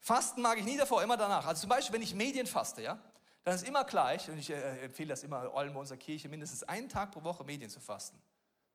Fasten 0.00 0.42
mag 0.42 0.58
ich 0.58 0.64
nie 0.64 0.76
davor, 0.76 1.02
immer 1.02 1.16
danach. 1.16 1.46
Also 1.46 1.60
zum 1.62 1.70
Beispiel, 1.70 1.94
wenn 1.94 2.02
ich 2.02 2.14
Medien 2.14 2.46
faste, 2.46 2.82
ja, 2.82 2.98
dann 3.44 3.54
ist 3.54 3.66
immer 3.66 3.84
gleich, 3.84 4.28
und 4.28 4.38
ich 4.38 4.50
äh, 4.50 4.84
empfehle 4.84 5.10
das 5.10 5.22
immer 5.22 5.54
allen 5.54 5.72
bei 5.72 5.80
unserer 5.80 5.98
Kirche, 5.98 6.28
mindestens 6.28 6.62
einen 6.64 6.88
Tag 6.88 7.12
pro 7.12 7.22
Woche 7.22 7.44
Medien 7.44 7.70
zu 7.70 7.80
fasten. 7.80 8.20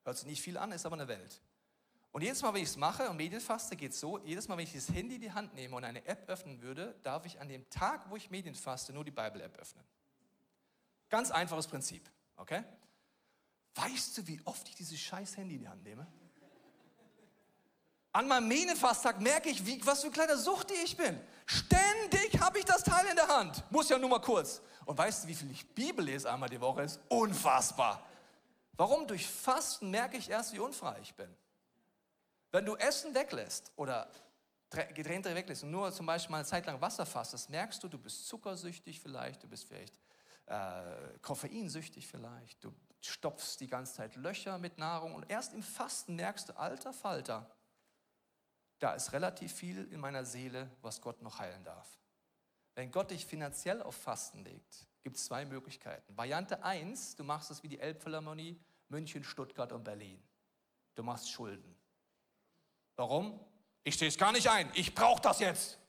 Hört 0.04 0.18
sich 0.18 0.26
nicht 0.26 0.42
viel 0.42 0.58
an, 0.58 0.72
ist 0.72 0.86
aber 0.86 0.96
eine 0.96 1.08
Welt. 1.08 1.42
Und 2.12 2.22
jedes 2.22 2.42
Mal, 2.42 2.54
wenn 2.54 2.64
ich 2.64 2.70
es 2.70 2.78
mache 2.78 3.10
und 3.10 3.18
Medien 3.18 3.42
faste, 3.42 3.76
geht 3.76 3.92
es 3.92 4.00
so, 4.00 4.18
jedes 4.20 4.48
Mal, 4.48 4.58
wenn 4.58 4.64
ich 4.64 4.74
das 4.74 4.90
Handy 4.90 5.16
in 5.16 5.22
die 5.22 5.32
Hand 5.32 5.54
nehme 5.54 5.76
und 5.76 5.84
eine 5.84 6.06
App 6.06 6.28
öffnen 6.30 6.62
würde, 6.62 6.96
darf 7.04 7.26
ich 7.26 7.40
an 7.40 7.48
dem 7.50 7.70
Tag, 7.70 8.10
wo 8.10 8.16
ich 8.16 8.30
Medien 8.30 8.56
faste, 8.56 8.94
nur 8.94 9.04
die 9.06 9.12
Bible-App 9.12 9.58
öffnen. 9.58 9.86
Ganz 11.10 11.32
einfaches 11.32 11.68
Prinzip, 11.68 12.10
okay? 12.38 12.64
Weißt 13.76 14.18
du, 14.18 14.28
wie 14.28 14.42
oft 14.46 14.68
ich 14.68 14.76
dieses 14.76 15.00
scheiß 15.00 15.38
Handy 15.38 15.56
in 15.56 15.62
die 15.62 15.68
Hand 15.70 15.84
nehme? 15.84 16.08
An 18.18 18.28
meinem 18.28 18.48
Medienfasttag 18.48 19.22
merke 19.22 19.48
ich, 19.48 19.64
wie, 19.64 19.80
was 19.86 20.02
für 20.02 20.08
ein 20.08 20.12
kleiner 20.12 20.38
Suchti 20.38 20.74
ich 20.84 20.98
bin. 20.98 21.20
Ständig 21.46 22.40
habe 22.40 22.58
ich 22.58 22.66
das 22.66 22.82
Teil 22.82 23.06
in 23.06 23.16
der 23.16 23.28
Hand. 23.28 23.64
Muss 23.70 23.90
ja 23.90 24.00
nur 24.00 24.10
mal 24.10 24.20
kurz. 24.20 24.60
Und 24.86 24.98
weißt 24.98 25.24
du, 25.24 25.28
wie 25.28 25.36
viel 25.36 25.52
ich 25.52 25.64
Bibel 25.76 26.04
lese 26.04 26.28
einmal 26.28 26.50
die 26.50 26.60
Woche? 26.60 26.82
Ist 26.82 27.00
unfassbar. 27.10 28.04
Warum? 28.76 29.06
Durch 29.06 29.28
Fasten 29.28 29.92
merke 29.92 30.18
ich 30.18 30.32
erst, 30.32 30.52
wie 30.52 30.58
unfrei 30.58 30.98
ich 31.00 31.14
bin. 31.14 31.32
Wenn 32.52 32.66
du 32.66 32.76
Essen 32.78 33.14
weglässt 33.14 33.72
oder 33.76 34.10
Getränke 34.72 35.36
weglässt 35.36 35.62
und 35.62 35.70
nur 35.70 35.92
zum 35.92 36.08
Beispiel 36.08 36.32
mal 36.32 36.40
eine 36.40 36.48
Zeit 36.48 36.66
lang 36.66 36.82
Wasser 36.82 37.06
fastest, 37.06 37.52
merkst 37.52 37.84
du, 37.84 37.88
du 37.88 38.00
bist 38.00 38.28
zuckersüchtig 38.28 39.00
vielleicht, 39.00 39.44
du 39.44 39.48
bist 39.48 39.68
vielleicht 39.68 39.94
äh, 40.48 41.20
koffeinsüchtig 41.22 42.08
vielleicht, 42.08 42.64
du 42.64 42.74
stopfst 43.00 43.60
die 43.60 43.68
ganze 43.68 43.94
Zeit 43.94 44.16
Löcher 44.16 44.58
mit 44.58 44.80
Nahrung 44.80 45.14
und 45.14 45.30
erst 45.30 45.54
im 45.54 45.62
Fasten 45.62 46.16
merkst 46.16 46.50
du, 46.50 46.58
alter 46.58 46.94
Falter, 46.94 47.48
da 48.80 48.94
ist 48.94 49.12
relativ 49.14 49.54
viel 49.54 49.92
in 49.92 50.00
meiner 50.00 50.26
Seele, 50.26 50.70
was 50.82 51.02
Gott 51.02 51.22
noch 51.22 51.40
heilen 51.40 51.64
darf. 51.64 51.88
Wenn 52.76 52.92
Gott 52.92 53.12
dich 53.12 53.26
finanziell 53.26 53.82
auf 53.82 53.96
Fasten 53.96 54.44
legt, 54.44 54.88
gibt 55.04 55.18
es 55.18 55.26
zwei 55.26 55.46
Möglichkeiten. 55.46 56.16
Variante 56.16 56.64
1, 56.64 57.16
du 57.16 57.24
machst 57.24 57.50
es 57.50 57.64
wie 57.64 57.70
die 57.70 57.80
Elbphilharmonie, 57.80 58.60
München, 58.90 59.24
Stuttgart 59.24 59.72
und 59.72 59.84
Berlin. 59.84 60.22
Du 60.96 61.04
machst 61.04 61.30
Schulden. 61.30 61.76
Warum? 62.96 63.40
Ich 63.84 63.96
stehe 63.96 64.10
es 64.10 64.18
gar 64.18 64.32
nicht 64.32 64.50
ein. 64.50 64.70
Ich 64.74 64.94
brauche 64.94 65.22
das 65.22 65.40
jetzt. 65.40 65.80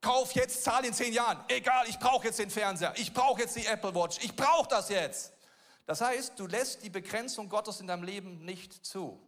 Kauf 0.00 0.32
jetzt, 0.32 0.62
zahl 0.62 0.84
in 0.84 0.92
zehn 0.92 1.12
Jahren. 1.12 1.42
Egal, 1.48 1.88
ich 1.88 1.98
brauche 1.98 2.26
jetzt 2.26 2.38
den 2.38 2.50
Fernseher. 2.50 2.94
Ich 2.96 3.12
brauche 3.12 3.40
jetzt 3.40 3.56
die 3.56 3.66
Apple 3.66 3.94
Watch. 3.94 4.18
Ich 4.22 4.36
brauche 4.36 4.68
das 4.68 4.90
jetzt. 4.90 5.32
Das 5.86 6.00
heißt, 6.00 6.38
du 6.38 6.46
lässt 6.46 6.82
die 6.82 6.90
Begrenzung 6.90 7.48
Gottes 7.48 7.80
in 7.80 7.86
deinem 7.86 8.04
Leben 8.04 8.44
nicht 8.44 8.86
zu. 8.86 9.20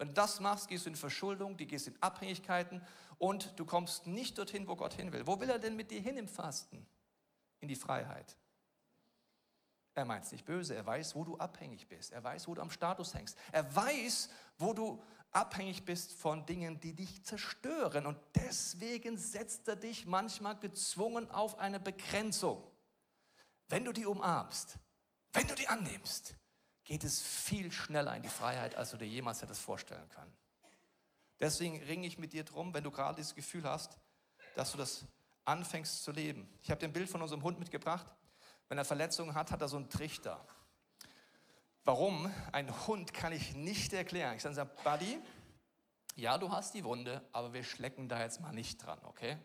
Wenn 0.00 0.08
du 0.08 0.14
das 0.14 0.40
machst, 0.40 0.68
gehst 0.68 0.86
du 0.86 0.88
in 0.88 0.96
Verschuldung, 0.96 1.58
du 1.58 1.66
gehst 1.66 1.86
in 1.86 2.02
Abhängigkeiten 2.02 2.80
und 3.18 3.52
du 3.60 3.66
kommst 3.66 4.06
nicht 4.06 4.38
dorthin, 4.38 4.66
wo 4.66 4.74
Gott 4.74 4.94
hin 4.94 5.12
will. 5.12 5.26
Wo 5.26 5.38
will 5.38 5.50
er 5.50 5.58
denn 5.58 5.76
mit 5.76 5.90
dir 5.90 6.00
hin 6.00 6.16
im 6.16 6.26
Fasten? 6.26 6.86
In 7.60 7.68
die 7.68 7.76
Freiheit. 7.76 8.38
Er 9.92 10.06
meint 10.06 10.24
es 10.24 10.32
nicht 10.32 10.46
böse, 10.46 10.74
er 10.74 10.86
weiß, 10.86 11.14
wo 11.16 11.24
du 11.24 11.36
abhängig 11.36 11.86
bist. 11.86 12.12
Er 12.12 12.24
weiß, 12.24 12.48
wo 12.48 12.54
du 12.54 12.62
am 12.62 12.70
Status 12.70 13.12
hängst. 13.12 13.36
Er 13.52 13.76
weiß, 13.76 14.30
wo 14.56 14.72
du 14.72 15.02
abhängig 15.32 15.84
bist 15.84 16.14
von 16.14 16.46
Dingen, 16.46 16.80
die 16.80 16.94
dich 16.94 17.22
zerstören. 17.26 18.06
Und 18.06 18.16
deswegen 18.34 19.18
setzt 19.18 19.68
er 19.68 19.76
dich 19.76 20.06
manchmal 20.06 20.58
gezwungen 20.58 21.30
auf 21.30 21.58
eine 21.58 21.78
Begrenzung. 21.78 22.66
Wenn 23.68 23.84
du 23.84 23.92
die 23.92 24.06
umarmst, 24.06 24.78
wenn 25.34 25.46
du 25.46 25.54
die 25.54 25.68
annimmst, 25.68 26.36
geht 26.90 27.04
es 27.04 27.22
viel 27.22 27.70
schneller 27.70 28.16
in 28.16 28.22
die 28.22 28.28
Freiheit, 28.28 28.74
als 28.74 28.90
du 28.90 28.96
dir 28.96 29.06
jemals 29.06 29.40
hättest 29.40 29.60
vorstellen 29.60 30.08
können. 30.08 30.36
Deswegen 31.38 31.80
ringe 31.84 32.04
ich 32.04 32.18
mit 32.18 32.32
dir 32.32 32.42
drum, 32.42 32.74
wenn 32.74 32.82
du 32.82 32.90
gerade 32.90 33.14
dieses 33.14 33.36
Gefühl 33.36 33.62
hast, 33.62 33.96
dass 34.56 34.72
du 34.72 34.78
das 34.78 35.04
anfängst 35.44 36.02
zu 36.02 36.10
leben. 36.10 36.48
Ich 36.64 36.68
habe 36.68 36.80
dir 36.80 36.86
ein 36.86 36.92
Bild 36.92 37.08
von 37.08 37.22
unserem 37.22 37.44
Hund 37.44 37.60
mitgebracht. 37.60 38.12
Wenn 38.68 38.76
er 38.76 38.84
Verletzungen 38.84 39.36
hat, 39.36 39.52
hat 39.52 39.60
er 39.60 39.68
so 39.68 39.76
einen 39.76 39.88
Trichter. 39.88 40.44
Warum? 41.84 42.28
Ein 42.50 42.88
Hund 42.88 43.14
kann 43.14 43.32
ich 43.32 43.54
nicht 43.54 43.92
erklären. 43.92 44.34
Ich 44.34 44.42
sage, 44.42 44.68
Buddy, 44.82 45.20
ja, 46.16 46.38
du 46.38 46.50
hast 46.50 46.74
die 46.74 46.82
Wunde, 46.82 47.24
aber 47.30 47.52
wir 47.52 47.62
schlecken 47.62 48.08
da 48.08 48.20
jetzt 48.20 48.40
mal 48.40 48.52
nicht 48.52 48.84
dran, 48.84 48.98
okay? 49.04 49.38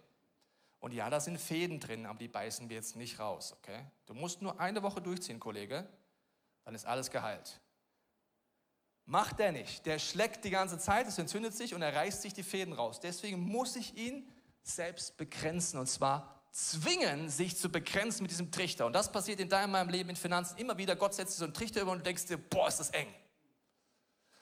Und 0.79 0.95
ja, 0.95 1.11
da 1.11 1.19
sind 1.19 1.39
Fäden 1.39 1.79
drin, 1.79 2.07
aber 2.07 2.17
die 2.17 2.27
beißen 2.27 2.69
wir 2.69 2.77
jetzt 2.77 2.95
nicht 2.95 3.19
raus, 3.19 3.53
okay? 3.53 3.85
Du 4.07 4.15
musst 4.15 4.41
nur 4.41 4.59
eine 4.59 4.81
Woche 4.81 4.99
durchziehen, 4.99 5.39
Kollege, 5.39 5.87
dann 6.65 6.75
ist 6.75 6.85
alles 6.85 7.09
geheilt. 7.09 7.61
Macht 9.05 9.39
er 9.39 9.51
nicht. 9.51 9.85
Der 9.85 9.99
schleckt 9.99 10.43
die 10.43 10.49
ganze 10.49 10.79
Zeit, 10.79 11.07
es 11.07 11.17
entzündet 11.17 11.55
sich 11.55 11.75
und 11.75 11.81
er 11.83 11.95
reißt 11.95 12.23
sich 12.23 12.33
die 12.33 12.43
Fäden 12.43 12.73
raus. 12.73 12.99
Deswegen 12.99 13.39
muss 13.39 13.75
ich 13.75 13.95
ihn 13.95 14.27
selbst 14.63 15.15
begrenzen 15.15 15.79
und 15.79 15.87
zwar 15.87 16.43
zwingen, 16.51 17.29
sich 17.29 17.55
zu 17.55 17.69
begrenzen 17.69 18.23
mit 18.23 18.31
diesem 18.31 18.51
Trichter. 18.51 18.87
Und 18.87 18.93
das 18.93 19.11
passiert 19.11 19.39
in 19.39 19.49
deinem 19.49 19.71
meinem 19.71 19.89
Leben 19.89 20.09
in 20.09 20.15
Finanzen 20.15 20.57
immer 20.57 20.77
wieder. 20.77 20.95
Gott 20.95 21.13
setzt 21.13 21.35
dir 21.35 21.39
so 21.39 21.45
einen 21.45 21.53
Trichter 21.53 21.81
über 21.81 21.91
und 21.91 21.99
du 21.99 22.03
denkst 22.03 22.25
dir, 22.25 22.37
boah, 22.37 22.67
ist 22.67 22.79
das 22.79 22.89
eng. 22.89 23.13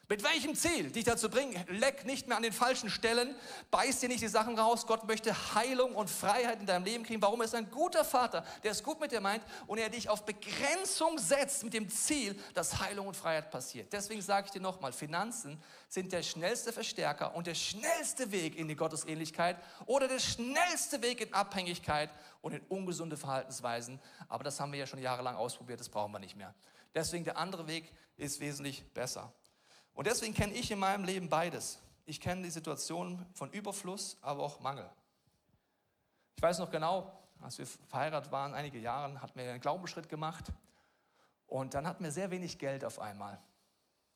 Mit 0.09 0.21
welchem 0.21 0.53
Ziel? 0.53 0.91
Dich 0.91 1.05
dazu 1.05 1.29
bringen, 1.29 1.55
leck 1.69 2.05
nicht 2.05 2.27
mehr 2.27 2.35
an 2.35 2.43
den 2.43 2.51
falschen 2.51 2.89
Stellen, 2.89 3.35
beiß 3.71 4.01
dir 4.01 4.09
nicht 4.09 4.21
die 4.21 4.27
Sachen 4.27 4.59
raus. 4.59 4.85
Gott 4.85 5.07
möchte 5.07 5.33
Heilung 5.55 5.95
und 5.95 6.09
Freiheit 6.09 6.59
in 6.59 6.65
deinem 6.65 6.83
Leben 6.83 7.05
kriegen. 7.05 7.21
Warum? 7.21 7.41
Ist 7.41 7.55
ein 7.55 7.71
guter 7.71 8.03
Vater, 8.03 8.45
der 8.63 8.71
es 8.71 8.83
gut 8.83 8.99
mit 8.99 9.13
dir 9.13 9.21
meint 9.21 9.41
und 9.65 9.77
er 9.77 9.89
dich 9.89 10.09
auf 10.09 10.25
Begrenzung 10.25 11.17
setzt 11.17 11.63
mit 11.63 11.73
dem 11.73 11.89
Ziel, 11.89 12.37
dass 12.53 12.81
Heilung 12.81 13.07
und 13.07 13.15
Freiheit 13.15 13.49
passiert. 13.49 13.93
Deswegen 13.93 14.21
sage 14.21 14.47
ich 14.47 14.51
dir 14.51 14.61
nochmal, 14.61 14.91
Finanzen 14.91 15.57
sind 15.87 16.11
der 16.11 16.21
schnellste 16.21 16.73
Verstärker 16.73 17.33
und 17.33 17.47
der 17.47 17.55
schnellste 17.55 18.29
Weg 18.33 18.57
in 18.57 18.67
die 18.67 18.75
Gottesähnlichkeit 18.75 19.55
oder 19.85 20.09
der 20.09 20.19
schnellste 20.19 21.01
Weg 21.01 21.21
in 21.21 21.33
Abhängigkeit 21.33 22.09
und 22.41 22.51
in 22.51 22.61
ungesunde 22.67 23.15
Verhaltensweisen. 23.15 24.01
Aber 24.27 24.43
das 24.43 24.59
haben 24.59 24.73
wir 24.73 24.79
ja 24.79 24.85
schon 24.85 24.99
jahrelang 24.99 25.37
ausprobiert, 25.37 25.79
das 25.79 25.87
brauchen 25.87 26.11
wir 26.11 26.19
nicht 26.19 26.35
mehr. 26.35 26.53
Deswegen 26.93 27.23
der 27.23 27.37
andere 27.37 27.67
Weg 27.67 27.91
ist 28.17 28.41
wesentlich 28.41 28.83
besser. 28.93 29.33
Und 29.93 30.07
deswegen 30.07 30.33
kenne 30.33 30.53
ich 30.53 30.71
in 30.71 30.79
meinem 30.79 31.03
Leben 31.03 31.29
beides. 31.29 31.79
Ich 32.05 32.19
kenne 32.19 32.43
die 32.43 32.49
Situation 32.49 33.25
von 33.33 33.51
Überfluss, 33.51 34.17
aber 34.21 34.43
auch 34.43 34.59
Mangel. 34.59 34.89
Ich 36.35 36.41
weiß 36.41 36.59
noch 36.59 36.71
genau, 36.71 37.11
als 37.39 37.57
wir 37.57 37.65
verheiratet 37.65 38.31
waren, 38.31 38.53
einige 38.53 38.79
Jahre, 38.79 39.21
hatten 39.21 39.37
wir 39.37 39.49
einen 39.49 39.61
Glaubensschritt 39.61 40.09
gemacht. 40.09 40.51
Und 41.47 41.73
dann 41.73 41.87
hatten 41.87 42.03
wir 42.03 42.11
sehr 42.11 42.31
wenig 42.31 42.57
Geld 42.57 42.83
auf 42.83 42.99
einmal 42.99 43.39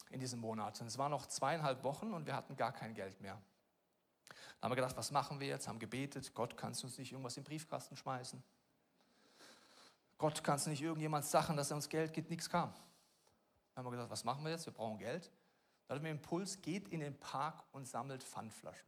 in 0.09 0.19
diesem 0.19 0.39
Monat. 0.39 0.79
Und 0.81 0.87
es 0.87 0.97
waren 0.97 1.11
noch 1.11 1.27
zweieinhalb 1.27 1.83
Wochen 1.83 2.13
und 2.13 2.25
wir 2.25 2.35
hatten 2.35 2.55
gar 2.55 2.71
kein 2.71 2.93
Geld 2.93 3.19
mehr. 3.21 3.39
Dann 4.25 4.63
haben 4.63 4.71
wir 4.71 4.77
gedacht, 4.77 4.97
was 4.97 5.11
machen 5.11 5.39
wir 5.39 5.47
jetzt? 5.47 5.67
Haben 5.67 5.79
gebetet, 5.79 6.33
Gott, 6.33 6.57
kannst 6.57 6.81
du 6.81 6.87
uns 6.87 6.97
nicht 6.97 7.11
irgendwas 7.11 7.37
im 7.37 7.43
Briefkasten 7.43 7.95
schmeißen? 7.95 8.41
Gott, 10.17 10.43
kannst 10.43 10.65
du 10.65 10.71
nicht 10.71 10.81
irgendjemand 10.81 11.25
sagen, 11.25 11.55
dass 11.55 11.69
er 11.69 11.75
uns 11.75 11.89
Geld 11.89 12.11
gibt? 12.11 12.29
Nichts 12.29 12.49
kam. 12.49 12.73
Dann 13.75 13.85
haben 13.85 13.91
wir 13.91 13.91
gesagt, 13.91 14.09
was 14.09 14.23
machen 14.23 14.43
wir 14.43 14.51
jetzt? 14.51 14.65
Wir 14.65 14.73
brauchen 14.73 14.97
Geld. 14.97 15.31
Da 15.87 15.95
wir 15.95 16.01
den 16.01 16.17
Impuls, 16.17 16.61
geht 16.61 16.89
in 16.89 16.99
den 16.99 17.17
Park 17.17 17.63
und 17.71 17.87
sammelt 17.87 18.23
Pfandflaschen. 18.23 18.87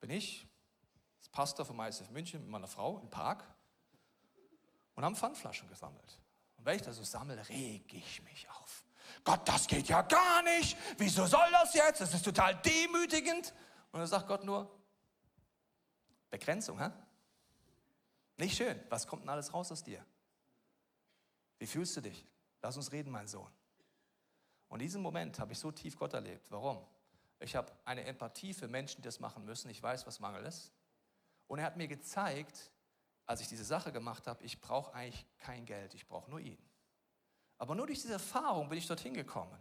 Bin 0.00 0.10
ich, 0.10 0.46
als 1.18 1.28
Pastor 1.28 1.66
vom 1.66 1.80
ISF 1.80 2.10
München, 2.10 2.40
mit 2.40 2.50
meiner 2.50 2.66
Frau 2.66 2.98
im 3.00 3.10
Park 3.10 3.44
und 4.94 5.04
haben 5.04 5.16
Pfandflaschen 5.16 5.68
gesammelt. 5.68 6.20
Und 6.56 6.64
wenn 6.64 6.76
ich 6.76 6.82
das 6.82 6.96
so 6.96 7.04
sammle, 7.04 7.48
reg 7.48 7.92
ich 7.92 8.22
mich 8.22 8.48
auf. 8.50 8.84
Gott, 9.24 9.46
das 9.46 9.66
geht 9.66 9.88
ja 9.88 10.02
gar 10.02 10.42
nicht. 10.42 10.76
Wieso 10.98 11.26
soll 11.26 11.50
das 11.52 11.74
jetzt? 11.74 12.00
Das 12.00 12.14
ist 12.14 12.24
total 12.24 12.54
demütigend. 12.62 13.52
Und 13.92 14.00
dann 14.00 14.08
sagt 14.08 14.26
Gott 14.26 14.44
nur, 14.44 14.70
Begrenzung, 16.30 16.80
hä? 16.80 16.90
Nicht 18.38 18.56
schön. 18.56 18.82
Was 18.88 19.06
kommt 19.06 19.22
denn 19.22 19.30
alles 19.30 19.52
raus 19.52 19.70
aus 19.72 19.82
dir? 19.82 20.04
Wie 21.58 21.66
fühlst 21.66 21.96
du 21.96 22.02
dich? 22.02 22.26
Lass 22.62 22.76
uns 22.76 22.92
reden, 22.92 23.10
mein 23.10 23.28
Sohn. 23.28 23.50
Und 24.76 24.80
in 24.80 24.88
diesem 24.88 25.00
Moment 25.00 25.38
habe 25.38 25.54
ich 25.54 25.58
so 25.58 25.72
tief 25.72 25.96
Gott 25.96 26.12
erlebt. 26.12 26.50
Warum? 26.50 26.84
Ich 27.40 27.56
habe 27.56 27.72
eine 27.86 28.04
Empathie 28.04 28.52
für 28.52 28.68
Menschen, 28.68 29.00
die 29.00 29.06
das 29.06 29.20
machen 29.20 29.42
müssen. 29.46 29.70
Ich 29.70 29.82
weiß, 29.82 30.06
was 30.06 30.20
Mangel 30.20 30.44
ist. 30.44 30.70
Und 31.46 31.60
er 31.60 31.64
hat 31.64 31.78
mir 31.78 31.88
gezeigt, 31.88 32.70
als 33.24 33.40
ich 33.40 33.48
diese 33.48 33.64
Sache 33.64 33.90
gemacht 33.90 34.26
habe, 34.26 34.44
ich 34.44 34.60
brauche 34.60 34.92
eigentlich 34.92 35.24
kein 35.38 35.64
Geld, 35.64 35.94
ich 35.94 36.06
brauche 36.06 36.28
nur 36.28 36.40
ihn. 36.40 36.58
Aber 37.56 37.74
nur 37.74 37.86
durch 37.86 38.02
diese 38.02 38.12
Erfahrung 38.12 38.68
bin 38.68 38.76
ich 38.76 38.86
dorthin 38.86 39.14
gekommen. 39.14 39.58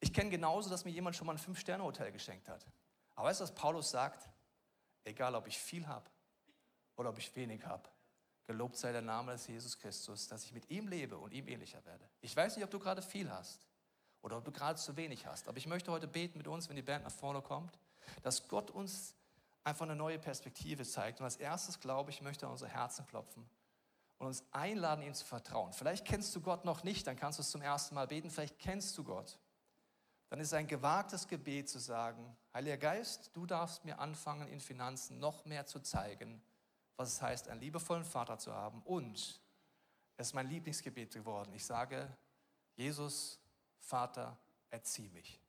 Ich 0.00 0.12
kenne 0.12 0.30
genauso, 0.30 0.68
dass 0.68 0.84
mir 0.84 0.90
jemand 0.90 1.14
schon 1.14 1.28
mal 1.28 1.34
ein 1.34 1.38
Fünf-Sterne-Hotel 1.38 2.10
geschenkt 2.10 2.48
hat. 2.48 2.66
Aber 3.14 3.28
weißt 3.28 3.38
du, 3.38 3.44
was 3.44 3.54
Paulus 3.54 3.88
sagt? 3.88 4.28
Egal, 5.04 5.36
ob 5.36 5.46
ich 5.46 5.56
viel 5.56 5.86
habe 5.86 6.10
oder 6.96 7.10
ob 7.10 7.18
ich 7.18 7.36
wenig 7.36 7.64
habe, 7.64 7.88
gelobt 8.48 8.78
sei 8.78 8.90
der 8.90 9.00
Name 9.00 9.30
des 9.30 9.46
Jesus 9.46 9.78
Christus, 9.78 10.26
dass 10.26 10.44
ich 10.44 10.52
mit 10.52 10.68
ihm 10.70 10.88
lebe 10.88 11.16
und 11.16 11.32
ihm 11.32 11.46
ähnlicher 11.46 11.84
werde. 11.84 12.10
Ich 12.20 12.34
weiß 12.34 12.56
nicht, 12.56 12.64
ob 12.64 12.70
du 12.72 12.80
gerade 12.80 13.00
viel 13.00 13.30
hast 13.30 13.67
oder 14.22 14.38
ob 14.38 14.44
du 14.44 14.52
gerade 14.52 14.78
zu 14.78 14.96
wenig 14.96 15.26
hast. 15.26 15.48
Aber 15.48 15.58
ich 15.58 15.66
möchte 15.66 15.90
heute 15.90 16.06
beten 16.06 16.38
mit 16.38 16.48
uns, 16.48 16.68
wenn 16.68 16.76
die 16.76 16.82
Band 16.82 17.04
nach 17.04 17.12
vorne 17.12 17.42
kommt, 17.42 17.78
dass 18.22 18.48
Gott 18.48 18.70
uns 18.70 19.14
einfach 19.64 19.84
eine 19.84 19.96
neue 19.96 20.18
Perspektive 20.18 20.84
zeigt. 20.84 21.20
Und 21.20 21.24
als 21.24 21.36
erstes, 21.36 21.80
glaube 21.80 22.10
ich, 22.10 22.22
möchte 22.22 22.46
er 22.46 22.50
unser 22.50 22.68
Herzen 22.68 23.06
klopfen 23.06 23.48
und 24.18 24.26
uns 24.26 24.44
einladen, 24.52 25.02
ihm 25.02 25.14
zu 25.14 25.24
vertrauen. 25.24 25.72
Vielleicht 25.72 26.04
kennst 26.04 26.34
du 26.34 26.40
Gott 26.40 26.64
noch 26.64 26.82
nicht, 26.82 27.06
dann 27.06 27.16
kannst 27.16 27.38
du 27.38 27.42
es 27.42 27.50
zum 27.50 27.62
ersten 27.62 27.94
Mal 27.94 28.06
beten. 28.06 28.30
Vielleicht 28.30 28.58
kennst 28.58 28.96
du 28.98 29.04
Gott. 29.04 29.38
Dann 30.30 30.40
ist 30.40 30.48
es 30.48 30.54
ein 30.54 30.66
gewagtes 30.66 31.26
Gebet 31.26 31.68
zu 31.68 31.78
sagen, 31.78 32.36
Heiliger 32.52 32.76
Geist, 32.76 33.30
du 33.34 33.46
darfst 33.46 33.84
mir 33.84 33.98
anfangen, 33.98 34.48
in 34.48 34.60
Finanzen 34.60 35.18
noch 35.20 35.44
mehr 35.44 35.64
zu 35.64 35.80
zeigen, 35.80 36.42
was 36.96 37.12
es 37.12 37.22
heißt, 37.22 37.48
einen 37.48 37.60
liebevollen 37.60 38.04
Vater 38.04 38.38
zu 38.38 38.52
haben. 38.52 38.82
Und 38.82 39.40
es 40.16 40.28
ist 40.28 40.34
mein 40.34 40.48
Lieblingsgebet 40.48 41.14
geworden. 41.14 41.52
Ich 41.54 41.64
sage, 41.64 42.08
Jesus, 42.74 43.40
Vater, 43.80 44.38
erzieh 44.70 45.08
mich. 45.10 45.40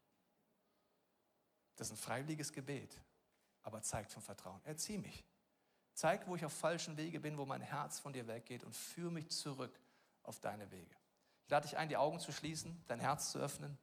Das 1.76 1.88
ist 1.88 1.94
ein 1.94 1.98
freiwilliges 1.98 2.52
Gebet, 2.52 3.00
aber 3.64 3.82
zeigt 3.82 4.12
von 4.12 4.22
Vertrauen. 4.22 4.62
Erzieh 4.66 4.98
mich. 4.98 5.24
Zeig, 5.94 6.28
wo 6.28 6.36
ich 6.36 6.46
auf 6.46 6.54
falschen 6.54 6.98
Wege 6.98 7.20
bin, 7.20 7.38
wo 7.38 7.46
mein 7.46 7.62
Herz 7.62 8.00
von 8.00 8.14
dir 8.14 8.28
weggeht 8.28 8.64
und 8.64 8.76
führe 8.76 9.12
mich 9.12 9.30
zurück 9.30 9.78
auf 10.24 10.40
deine 10.40 10.70
Wege. 10.72 10.96
Ich 11.44 11.50
lade 11.50 11.68
dich 11.68 11.78
ein, 11.78 11.90
die 11.90 11.98
Augen 11.98 12.20
zu 12.20 12.32
schließen, 12.32 12.84
dein 12.88 13.00
Herz 13.00 13.32
zu 13.32 13.40
öffnen. 13.40 13.78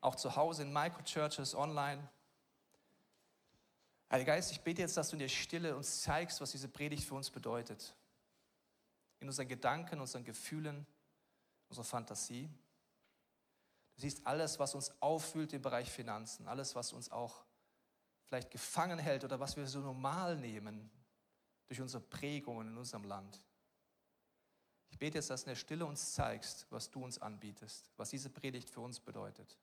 Auch 0.00 0.16
zu 0.16 0.36
Hause 0.36 0.62
in 0.62 0.72
Microchurches, 0.72 1.54
online. 1.54 2.08
Heiliger 4.10 4.32
Geist, 4.32 4.50
ich 4.50 4.60
bete 4.60 4.82
jetzt, 4.82 4.96
dass 4.96 5.10
du 5.10 5.16
in 5.16 5.20
der 5.20 5.28
Stille 5.28 5.76
uns 5.76 6.00
zeigst, 6.00 6.40
was 6.40 6.50
diese 6.50 6.68
Predigt 6.68 7.04
für 7.04 7.14
uns 7.14 7.30
bedeutet. 7.30 7.94
In 9.20 9.28
unseren 9.28 9.48
Gedanken, 9.48 10.00
unseren 10.00 10.24
Gefühlen, 10.24 10.86
unserer 11.68 11.84
Fantasie. 11.84 12.50
Du 14.00 14.06
siehst 14.06 14.26
alles, 14.26 14.58
was 14.58 14.74
uns 14.74 14.90
auffühlt 15.02 15.52
im 15.52 15.60
Bereich 15.60 15.90
Finanzen, 15.90 16.48
alles, 16.48 16.74
was 16.74 16.94
uns 16.94 17.12
auch 17.12 17.44
vielleicht 18.24 18.50
gefangen 18.50 18.98
hält 18.98 19.24
oder 19.24 19.38
was 19.40 19.56
wir 19.56 19.66
so 19.66 19.80
normal 19.80 20.36
nehmen 20.36 20.90
durch 21.68 21.82
unsere 21.82 22.02
Prägungen 22.02 22.68
in 22.68 22.78
unserem 22.78 23.04
Land. 23.04 23.42
Ich 24.88 24.98
bete 24.98 25.18
jetzt, 25.18 25.28
dass 25.28 25.42
du 25.42 25.50
in 25.50 25.54
der 25.54 25.60
Stille 25.60 25.84
uns 25.84 26.14
zeigst, 26.14 26.66
was 26.70 26.90
du 26.90 27.04
uns 27.04 27.18
anbietest, 27.18 27.92
was 27.98 28.08
diese 28.08 28.30
Predigt 28.30 28.70
für 28.70 28.80
uns 28.80 28.98
bedeutet. 29.00 29.58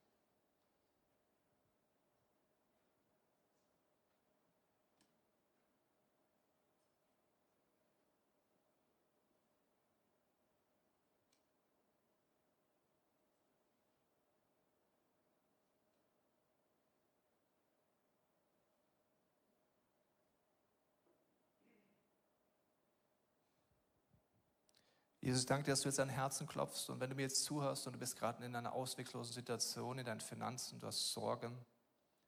Jesus, 25.28 25.46
danke 25.46 25.70
dass 25.72 25.82
du 25.82 25.90
jetzt 25.90 26.00
an 26.00 26.08
Herzen 26.08 26.48
klopfst 26.48 26.90
und 26.90 27.02
wenn 27.02 27.10
du 27.10 27.16
mir 27.18 27.24
jetzt 27.24 27.44
zuhörst 27.44 27.86
und 27.86 27.92
du 27.92 28.00
bist 28.00 28.18
gerade 28.18 28.46
in 28.46 28.56
einer 28.56 28.72
ausweglosen 28.72 29.34
Situation, 29.34 30.00
in 30.00 30.06
deinen 30.06 30.22
Finanzen, 30.22 30.80
du 30.80 30.88
hast 30.88 31.12
Sorgen, 31.12 31.54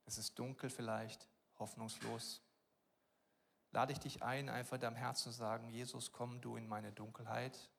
es 0.04 0.18
ist 0.18 0.38
dunkel 0.38 0.70
vielleicht, 0.70 1.26
hoffnungslos, 1.60 2.41
lade 3.72 3.93
ich 3.93 4.00
dich 4.00 4.22
ein, 4.22 4.50
einfach 4.50 4.76
in 4.76 4.82
deinem 4.82 4.97
Herzen 4.97 5.32
zu 5.32 5.38
sagen, 5.38 5.70
Jesus, 5.70 6.12
komm 6.12 6.41
du 6.41 6.58
in 6.58 6.68
meine 6.68 6.91
Dunkelheit, 6.91 7.70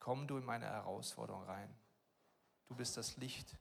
komm 0.00 0.26
du 0.26 0.36
in 0.36 0.44
meine 0.44 0.66
Herausforderung 0.66 1.44
rein. 1.44 1.74
Du 2.66 2.74
bist 2.74 2.98
das 2.98 3.16
Licht. 3.16 3.56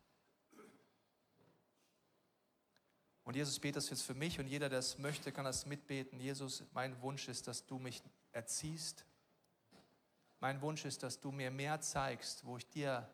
Und 3.24 3.38
Jesus, 3.38 3.62
bete 3.62 3.76
das 3.76 3.89
jetzt 3.89 4.04
für 4.04 4.14
mich 4.14 4.41
und 4.41 4.48
jeder, 4.48 4.68
der 4.68 4.80
es 4.80 4.98
möchte, 4.98 5.32
kann 5.32 5.46
das 5.46 5.66
mitbeten. 5.66 6.20
Jesus, 6.20 6.66
mein 6.74 7.02
Wunsch 7.02 7.30
ist, 7.30 7.48
dass 7.48 7.66
du 7.66 7.80
mich 7.80 8.04
erziehst, 8.34 9.06
mein 10.44 10.62
Wunsch 10.62 10.84
ist, 10.84 11.02
dass 11.04 11.22
du 11.22 11.32
mir 11.32 11.50
mehr 11.52 11.80
zeigst, 11.80 12.44
wo 12.44 12.58
ich 12.58 12.68
dir 12.68 13.10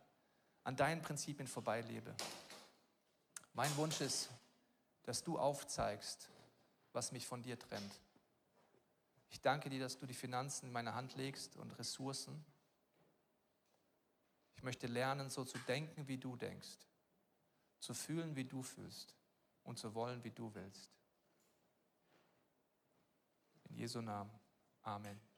an 0.63 0.75
deinen 0.75 1.03
Prinzipien 1.03 1.47
vorbeilebe. 1.47 2.15
Mein 3.53 3.77
Wunsch 3.77 4.01
ist, 4.01 4.31
dass 5.03 5.23
du 5.23 5.37
aufzeigst, 5.37 6.27
was 6.91 7.11
mich 7.11 7.27
von 7.27 7.43
dir 7.43 7.59
trennt. 7.59 8.01
Ich 9.29 9.41
danke 9.41 9.69
dir, 9.69 9.79
dass 9.79 9.99
du 9.99 10.07
die 10.07 10.15
Finanzen 10.15 10.65
in 10.65 10.71
meine 10.71 10.95
Hand 10.95 11.17
legst 11.17 11.55
und 11.55 11.69
Ressourcen. 11.77 12.43
Ich 14.55 14.63
möchte 14.63 14.87
lernen, 14.87 15.29
so 15.29 15.45
zu 15.45 15.59
denken, 15.59 16.07
wie 16.07 16.17
du 16.17 16.35
denkst, 16.35 16.79
zu 17.77 17.93
fühlen, 17.93 18.35
wie 18.35 18.45
du 18.45 18.63
fühlst 18.63 19.13
und 19.65 19.77
zu 19.77 19.93
wollen, 19.93 20.23
wie 20.23 20.31
du 20.31 20.51
willst. 20.55 20.89
In 23.65 23.75
Jesu 23.75 24.01
Namen. 24.01 24.31
Amen. 24.81 25.28